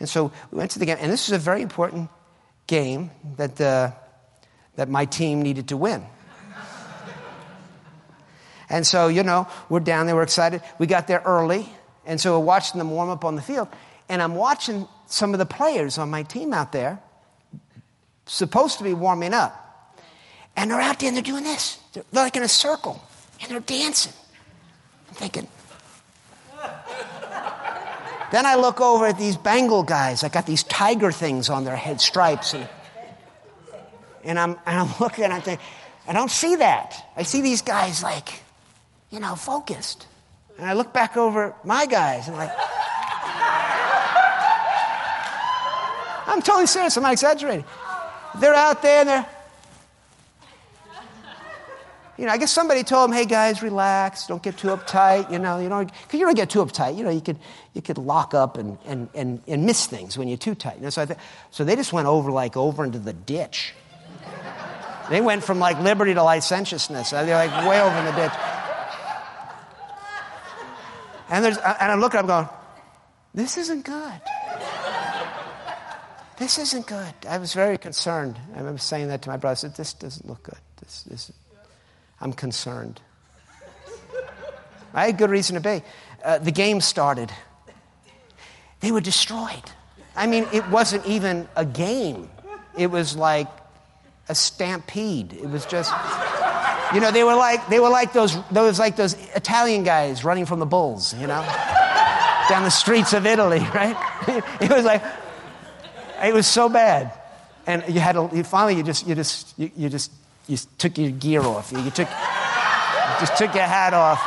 And 0.00 0.08
so 0.08 0.32
we 0.50 0.58
went 0.58 0.72
to 0.72 0.80
the 0.80 0.86
game, 0.86 0.98
and 1.00 1.12
this 1.12 1.28
was 1.28 1.36
a 1.36 1.38
very 1.38 1.62
important 1.62 2.10
game 2.66 3.10
that, 3.36 3.60
uh, 3.60 3.92
that 4.74 4.88
my 4.88 5.04
team 5.04 5.42
needed 5.42 5.68
to 5.68 5.76
win. 5.76 6.04
And 8.68 8.86
so, 8.86 9.08
you 9.08 9.22
know, 9.22 9.48
we're 9.68 9.80
down 9.80 10.06
there, 10.06 10.16
we're 10.16 10.22
excited. 10.22 10.62
We 10.78 10.86
got 10.86 11.06
there 11.06 11.22
early, 11.26 11.68
and 12.06 12.18
so 12.18 12.38
we're 12.38 12.46
watching 12.46 12.78
them 12.78 12.90
warm 12.90 13.10
up 13.10 13.24
on 13.24 13.36
the 13.36 13.42
field. 13.42 13.68
And 14.08 14.22
I'm 14.22 14.34
watching 14.34 14.88
some 15.12 15.34
of 15.34 15.38
the 15.38 15.46
players 15.46 15.98
on 15.98 16.10
my 16.10 16.22
team 16.22 16.54
out 16.54 16.72
there, 16.72 16.98
supposed 18.24 18.78
to 18.78 18.84
be 18.84 18.94
warming 18.94 19.34
up. 19.34 19.58
And 20.56 20.70
they're 20.70 20.80
out 20.80 21.00
there 21.00 21.08
and 21.08 21.16
they're 21.16 21.22
doing 21.22 21.44
this. 21.44 21.78
They're 21.92 22.04
like 22.12 22.34
in 22.34 22.42
a 22.42 22.48
circle, 22.48 23.02
and 23.40 23.50
they're 23.50 23.60
dancing. 23.60 24.12
I'm 25.08 25.14
thinking. 25.14 25.48
then 28.32 28.46
I 28.46 28.54
look 28.54 28.80
over 28.80 29.06
at 29.06 29.18
these 29.18 29.36
Bengal 29.36 29.82
guys. 29.82 30.24
I 30.24 30.30
got 30.30 30.46
these 30.46 30.62
tiger 30.62 31.12
things 31.12 31.50
on 31.50 31.64
their 31.64 31.76
head, 31.76 32.00
stripes. 32.00 32.54
And, 32.54 32.68
and, 34.24 34.38
I'm, 34.38 34.50
and 34.64 34.78
I'm 34.78 34.90
looking 35.00 35.24
and 35.24 35.32
I 35.32 35.40
think, 35.40 35.60
I 36.08 36.14
don't 36.14 36.30
see 36.30 36.56
that. 36.56 37.12
I 37.16 37.22
see 37.22 37.42
these 37.42 37.60
guys 37.60 38.02
like, 38.02 38.42
you 39.10 39.20
know, 39.20 39.34
focused. 39.34 40.06
And 40.58 40.66
I 40.66 40.72
look 40.72 40.94
back 40.94 41.16
over 41.18 41.54
my 41.64 41.84
guys 41.84 42.28
and 42.28 42.36
like, 42.36 42.50
I'm 46.26 46.42
totally 46.42 46.66
serious. 46.66 46.96
I'm 46.96 47.02
not 47.02 47.12
exaggerating. 47.12 47.64
They're 48.38 48.54
out 48.54 48.82
there 48.82 49.00
and 49.00 49.08
they're, 49.08 49.26
you 52.18 52.26
know, 52.26 52.32
I 52.32 52.38
guess 52.38 52.52
somebody 52.52 52.84
told 52.84 53.10
them, 53.10 53.16
"Hey 53.16 53.24
guys, 53.24 53.62
relax. 53.62 54.26
Don't 54.26 54.42
get 54.42 54.56
too 54.56 54.68
uptight." 54.68 55.30
You 55.32 55.38
know, 55.38 55.58
you 55.58 55.68
know, 55.68 55.84
because 55.84 56.20
you 56.20 56.24
don't 56.24 56.36
get 56.36 56.50
too 56.50 56.64
uptight. 56.64 56.96
You 56.96 57.04
know, 57.04 57.10
you 57.10 57.20
could 57.20 57.38
you 57.74 57.82
could 57.82 57.98
lock 57.98 58.34
up 58.34 58.58
and 58.58 58.78
and 58.84 59.08
and, 59.14 59.42
and 59.46 59.66
miss 59.66 59.86
things 59.86 60.16
when 60.16 60.28
you're 60.28 60.38
too 60.38 60.54
tight. 60.54 60.76
You 60.76 60.82
know, 60.82 60.90
so 60.90 61.04
th- 61.04 61.18
so 61.50 61.64
they 61.64 61.74
just 61.74 61.92
went 61.92 62.06
over 62.06 62.30
like 62.30 62.56
over 62.56 62.84
into 62.84 62.98
the 62.98 63.12
ditch. 63.12 63.74
They 65.10 65.20
went 65.20 65.42
from 65.42 65.58
like 65.58 65.78
liberty 65.80 66.14
to 66.14 66.22
licentiousness. 66.22 67.10
They're 67.10 67.34
like 67.34 67.68
way 67.68 67.80
over 67.80 67.96
in 67.96 68.04
the 68.04 68.12
ditch. 68.12 68.32
And 71.28 71.44
there's 71.44 71.56
and 71.58 71.92
I'm 71.92 72.00
looking, 72.00 72.20
I'm 72.20 72.26
going, 72.26 72.48
this 73.34 73.56
isn't 73.56 73.84
good. 73.84 74.20
This 76.38 76.58
isn't 76.58 76.86
good. 76.86 77.14
I 77.28 77.38
was 77.38 77.54
very 77.54 77.78
concerned. 77.78 78.38
I 78.54 78.58
remember 78.58 78.78
saying 78.78 79.08
that 79.08 79.22
to 79.22 79.28
my 79.28 79.36
brother. 79.36 79.52
I 79.52 79.54
said, 79.54 79.76
this 79.76 79.92
doesn't 79.92 80.28
look 80.28 80.42
good. 80.42 80.58
This, 80.80 81.02
this, 81.04 81.32
I'm 82.20 82.32
concerned. 82.32 83.00
I 84.94 85.06
had 85.06 85.18
good 85.18 85.30
reason 85.30 85.54
to 85.54 85.60
be. 85.60 85.82
Uh, 86.24 86.38
the 86.38 86.52
game 86.52 86.80
started. 86.80 87.30
They 88.80 88.92
were 88.92 89.00
destroyed. 89.00 89.62
I 90.14 90.26
mean, 90.26 90.46
it 90.52 90.68
wasn't 90.68 91.06
even 91.06 91.48
a 91.56 91.64
game. 91.64 92.28
It 92.76 92.88
was 92.88 93.16
like 93.16 93.48
a 94.28 94.34
stampede. 94.34 95.32
It 95.32 95.48
was 95.48 95.64
just, 95.66 95.92
you 96.94 97.00
know, 97.00 97.10
they 97.10 97.24
were 97.24 97.34
like 97.34 97.68
they 97.68 97.80
were 97.80 97.88
like 97.88 98.12
those 98.12 98.36
those 98.50 98.78
like 98.78 98.96
those 98.96 99.14
Italian 99.34 99.84
guys 99.84 100.24
running 100.24 100.46
from 100.46 100.58
the 100.58 100.66
bulls, 100.66 101.14
you 101.14 101.26
know, 101.26 101.42
down 102.48 102.64
the 102.64 102.70
streets 102.70 103.12
of 103.12 103.26
Italy, 103.26 103.60
right? 103.74 103.96
It 104.60 104.70
was 104.70 104.84
like 104.84 105.02
it 106.22 106.32
was 106.34 106.46
so 106.46 106.68
bad, 106.68 107.12
and 107.66 107.84
you 107.88 108.00
had 108.00 108.12
to 108.12 108.30
you, 108.32 108.44
finally 108.44 108.76
you 108.76 108.82
just 108.82 109.06
you 109.06 109.14
just 109.14 109.58
you, 109.58 109.70
you 109.76 109.88
just 109.88 110.12
you 110.46 110.56
took 110.78 110.98
your 110.98 111.10
gear 111.10 111.42
off. 111.42 111.72
You, 111.72 111.80
you 111.80 111.90
took 111.90 112.08
you 112.08 113.20
just 113.20 113.36
took 113.36 113.54
your 113.54 113.64
hat 113.64 113.94
off. 113.94 114.20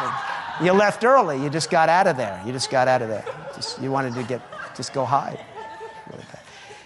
You 0.63 0.71
left 0.71 1.03
early. 1.03 1.41
You 1.41 1.49
just 1.49 1.69
got 1.69 1.89
out 1.89 2.07
of 2.07 2.17
there. 2.17 2.41
You 2.45 2.53
just 2.53 2.69
got 2.69 2.87
out 2.87 3.01
of 3.01 3.09
there. 3.09 3.25
Just, 3.55 3.81
you 3.81 3.91
wanted 3.91 4.13
to 4.15 4.23
get 4.23 4.41
just 4.75 4.93
go 4.93 5.05
hide. 5.05 5.39
Really. 6.09 6.23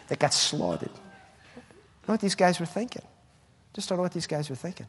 They 0.07 0.15
got 0.15 0.33
slaughtered. 0.33 0.89
know 0.89 2.13
what 2.13 2.19
these 2.19 2.35
guys 2.35 2.59
were 2.59 2.65
thinking. 2.65 3.03
Just 3.73 3.89
don't 3.89 3.97
know 3.97 4.03
what 4.03 4.13
these 4.13 4.27
guys 4.27 4.49
were 4.49 4.55
thinking. 4.55 4.87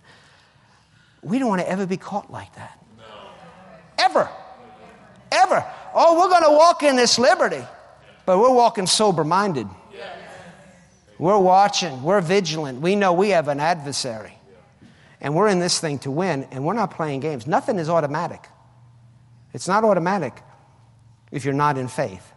We 1.22 1.38
don't 1.38 1.48
want 1.48 1.60
to 1.60 1.68
ever 1.68 1.86
be 1.86 1.98
caught 1.98 2.30
like 2.32 2.54
that. 2.56 2.82
No. 2.96 3.04
Ever. 3.98 4.28
Ever. 5.30 5.64
Oh, 5.94 6.18
we're 6.18 6.30
going 6.30 6.44
to 6.44 6.56
walk 6.56 6.82
in 6.82 6.96
this 6.96 7.18
liberty, 7.18 7.62
but 8.24 8.38
we're 8.38 8.52
walking 8.52 8.86
sober 8.86 9.24
minded. 9.24 9.66
We're 11.20 11.38
watching, 11.38 12.02
we're 12.02 12.22
vigilant. 12.22 12.80
We 12.80 12.96
know 12.96 13.12
we 13.12 13.28
have 13.30 13.48
an 13.48 13.60
adversary. 13.60 14.32
And 15.20 15.34
we're 15.34 15.48
in 15.48 15.58
this 15.58 15.78
thing 15.78 15.98
to 16.00 16.10
win, 16.10 16.48
and 16.50 16.64
we're 16.64 16.72
not 16.72 16.92
playing 16.92 17.20
games. 17.20 17.46
Nothing 17.46 17.78
is 17.78 17.90
automatic. 17.90 18.42
It's 19.52 19.68
not 19.68 19.84
automatic 19.84 20.32
if 21.30 21.44
you're 21.44 21.52
not 21.52 21.76
in 21.76 21.88
faith. 21.88 22.32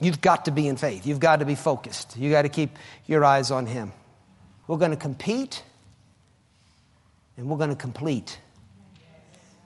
You've 0.00 0.22
got 0.22 0.46
to 0.46 0.50
be 0.50 0.66
in 0.66 0.78
faith. 0.78 1.06
You've 1.06 1.20
got 1.20 1.40
to 1.40 1.44
be 1.44 1.54
focused. 1.54 2.16
You've 2.16 2.32
got 2.32 2.42
to 2.42 2.48
keep 2.48 2.78
your 3.06 3.22
eyes 3.22 3.50
on 3.50 3.66
Him. 3.66 3.92
We're 4.66 4.78
going 4.78 4.92
to 4.92 4.96
compete 4.96 5.62
and 7.36 7.50
we're 7.50 7.58
going 7.58 7.68
to 7.68 7.76
complete 7.76 8.38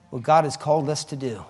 what 0.09 0.23
God 0.23 0.43
has 0.43 0.57
called 0.57 0.89
us 0.89 1.05
to 1.05 1.15
do. 1.15 1.45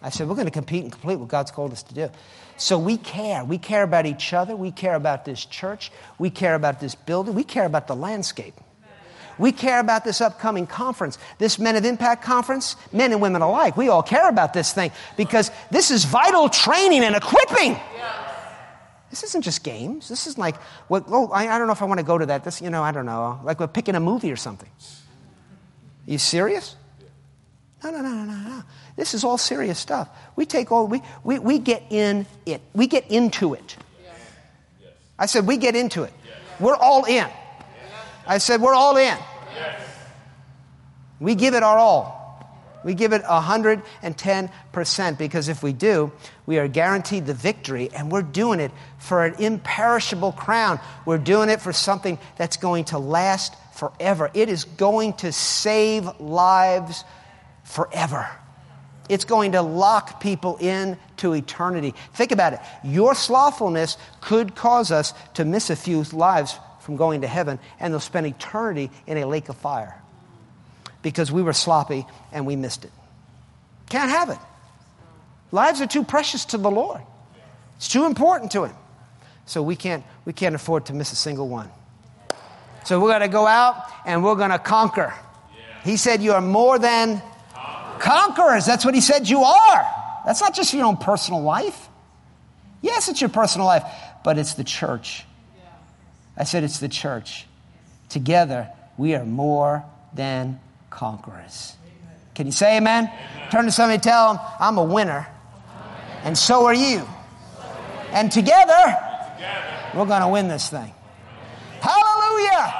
I 0.00 0.10
said, 0.10 0.28
we're 0.28 0.34
going 0.34 0.46
to 0.46 0.52
compete 0.52 0.84
and 0.84 0.92
complete 0.92 1.16
what 1.16 1.28
God's 1.28 1.50
called 1.50 1.72
us 1.72 1.82
to 1.84 1.94
do. 1.94 2.08
So 2.56 2.78
we 2.78 2.96
care. 2.96 3.44
We 3.44 3.58
care 3.58 3.82
about 3.82 4.06
each 4.06 4.32
other. 4.32 4.54
We 4.54 4.70
care 4.70 4.94
about 4.94 5.24
this 5.24 5.44
church. 5.44 5.90
We 6.18 6.30
care 6.30 6.54
about 6.54 6.80
this 6.80 6.94
building. 6.94 7.34
We 7.34 7.44
care 7.44 7.66
about 7.66 7.86
the 7.88 7.96
landscape. 7.96 8.54
We 9.38 9.52
care 9.52 9.78
about 9.78 10.04
this 10.04 10.20
upcoming 10.20 10.66
conference, 10.66 11.16
this 11.38 11.58
Men 11.60 11.76
of 11.76 11.84
Impact 11.84 12.24
conference, 12.24 12.74
men 12.92 13.12
and 13.12 13.22
women 13.22 13.40
alike. 13.40 13.76
We 13.76 13.88
all 13.88 14.02
care 14.02 14.28
about 14.28 14.52
this 14.52 14.72
thing 14.72 14.90
because 15.16 15.52
this 15.70 15.92
is 15.92 16.04
vital 16.04 16.48
training 16.48 17.04
and 17.04 17.14
equipping. 17.14 17.78
This 19.10 19.22
isn't 19.22 19.42
just 19.42 19.64
games. 19.64 20.08
This 20.08 20.26
is 20.26 20.36
like, 20.36 20.56
what, 20.88 21.04
oh, 21.08 21.28
I, 21.30 21.48
I 21.48 21.58
don't 21.58 21.66
know 21.66 21.72
if 21.72 21.80
I 21.80 21.86
want 21.86 21.98
to 21.98 22.04
go 22.04 22.18
to 22.18 22.26
that. 22.26 22.44
This, 22.44 22.60
you 22.60 22.68
know, 22.68 22.82
I 22.82 22.92
don't 22.92 23.06
know. 23.06 23.40
Like 23.42 23.58
we're 23.58 23.68
picking 23.68 23.94
a 23.94 24.00
movie 24.00 24.30
or 24.30 24.36
something. 24.36 24.68
Are 24.68 26.10
you 26.10 26.18
serious? 26.18 26.76
No, 27.82 27.90
no, 27.90 28.00
no, 28.00 28.08
no, 28.08 28.24
no, 28.24 28.48
no. 28.48 28.62
This 28.96 29.14
is 29.14 29.22
all 29.22 29.38
serious 29.38 29.78
stuff. 29.78 30.08
We 30.34 30.46
take 30.46 30.72
all, 30.72 30.88
we, 30.88 31.00
we, 31.22 31.38
we 31.38 31.58
get 31.58 31.84
in 31.90 32.26
it. 32.44 32.60
We 32.74 32.88
get 32.88 33.10
into 33.10 33.54
it. 33.54 33.76
I 35.18 35.26
said, 35.26 35.46
we 35.46 35.56
get 35.56 35.76
into 35.76 36.02
it. 36.02 36.12
We're 36.60 36.76
all 36.76 37.04
in. 37.04 37.26
I 38.26 38.38
said, 38.38 38.60
we're 38.60 38.74
all 38.74 38.96
in. 38.96 39.16
We 41.20 41.34
give 41.34 41.54
it 41.54 41.62
our 41.62 41.78
all. 41.78 42.18
We 42.84 42.94
give 42.94 43.12
it 43.12 43.22
110% 43.22 45.18
because 45.18 45.48
if 45.48 45.62
we 45.62 45.72
do, 45.72 46.12
we 46.46 46.58
are 46.58 46.68
guaranteed 46.68 47.26
the 47.26 47.34
victory 47.34 47.90
and 47.94 48.10
we're 48.10 48.22
doing 48.22 48.60
it 48.60 48.70
for 48.98 49.24
an 49.24 49.34
imperishable 49.38 50.32
crown. 50.32 50.78
We're 51.04 51.18
doing 51.18 51.48
it 51.48 51.60
for 51.60 51.72
something 51.72 52.18
that's 52.36 52.56
going 52.56 52.84
to 52.86 52.98
last 52.98 53.54
forever. 53.74 54.30
It 54.32 54.48
is 54.48 54.64
going 54.64 55.14
to 55.14 55.32
save 55.32 56.08
lives 56.20 57.04
forever. 57.68 58.28
It's 59.08 59.24
going 59.24 59.52
to 59.52 59.62
lock 59.62 60.20
people 60.20 60.56
in 60.58 60.98
to 61.18 61.32
eternity. 61.34 61.94
Think 62.14 62.32
about 62.32 62.54
it. 62.54 62.60
Your 62.84 63.14
slothfulness 63.14 63.96
could 64.20 64.54
cause 64.54 64.90
us 64.90 65.14
to 65.34 65.44
miss 65.44 65.70
a 65.70 65.76
few 65.76 66.02
lives 66.12 66.58
from 66.80 66.96
going 66.96 67.22
to 67.22 67.26
heaven, 67.26 67.58
and 67.78 67.92
they'll 67.92 68.00
spend 68.00 68.26
eternity 68.26 68.90
in 69.06 69.18
a 69.18 69.26
lake 69.26 69.48
of 69.48 69.56
fire 69.56 70.00
because 71.02 71.30
we 71.30 71.42
were 71.42 71.52
sloppy 71.52 72.06
and 72.32 72.46
we 72.46 72.56
missed 72.56 72.84
it. 72.84 72.90
Can't 73.88 74.10
have 74.10 74.30
it. 74.30 74.38
Lives 75.52 75.80
are 75.80 75.86
too 75.86 76.04
precious 76.04 76.44
to 76.46 76.58
the 76.58 76.70
Lord. 76.70 77.00
It's 77.76 77.88
too 77.88 78.04
important 78.04 78.50
to 78.52 78.64
Him. 78.64 78.74
So 79.46 79.62
we 79.62 79.76
can't, 79.76 80.04
we 80.26 80.34
can't 80.34 80.54
afford 80.54 80.86
to 80.86 80.92
miss 80.92 81.12
a 81.12 81.16
single 81.16 81.48
one. 81.48 81.70
So 82.84 83.00
we're 83.00 83.08
going 83.08 83.22
to 83.22 83.28
go 83.28 83.46
out 83.46 83.84
and 84.04 84.22
we're 84.22 84.34
going 84.34 84.50
to 84.50 84.58
conquer. 84.58 85.14
He 85.84 85.96
said, 85.96 86.22
You 86.22 86.32
are 86.32 86.40
more 86.42 86.78
than 86.78 87.22
conquerors. 87.98 88.66
That's 88.66 88.84
what 88.84 88.94
He 88.94 89.00
said 89.00 89.28
you 89.28 89.42
are. 89.42 89.86
That's 90.24 90.40
not 90.40 90.54
just 90.54 90.72
your 90.72 90.84
own 90.84 90.96
personal 90.96 91.42
life. 91.42 91.88
Yes, 92.80 93.08
it's 93.08 93.20
your 93.20 93.30
personal 93.30 93.66
life, 93.66 93.84
but 94.24 94.38
it's 94.38 94.54
the 94.54 94.64
church. 94.64 95.24
I 96.36 96.44
said, 96.44 96.64
It's 96.64 96.78
the 96.78 96.88
church. 96.88 97.46
Together, 98.08 98.68
we 98.96 99.14
are 99.14 99.24
more 99.24 99.84
than 100.14 100.60
conquerors. 100.90 101.74
Can 102.34 102.46
you 102.46 102.52
say 102.52 102.76
amen? 102.76 103.04
amen? 103.04 103.50
Turn 103.50 103.64
to 103.64 103.72
somebody 103.72 103.94
and 103.94 104.02
tell 104.02 104.34
them, 104.34 104.42
I'm 104.60 104.78
a 104.78 104.84
winner, 104.84 105.26
and 106.22 106.38
so 106.38 106.66
are 106.66 106.74
you. 106.74 107.06
And 108.12 108.30
together, 108.30 108.64
together. 108.64 109.90
we're 109.94 110.06
going 110.06 110.22
to 110.22 110.28
win 110.28 110.48
this 110.48 110.70
thing. 110.70 110.92
Hallelujah! 111.80 112.74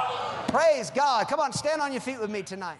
Praise 0.47 0.89
God. 0.91 1.27
Come 1.27 1.39
on, 1.39 1.53
stand 1.53 1.81
on 1.81 1.91
your 1.91 2.01
feet 2.01 2.19
with 2.19 2.31
me 2.31 2.41
tonight. 2.41 2.79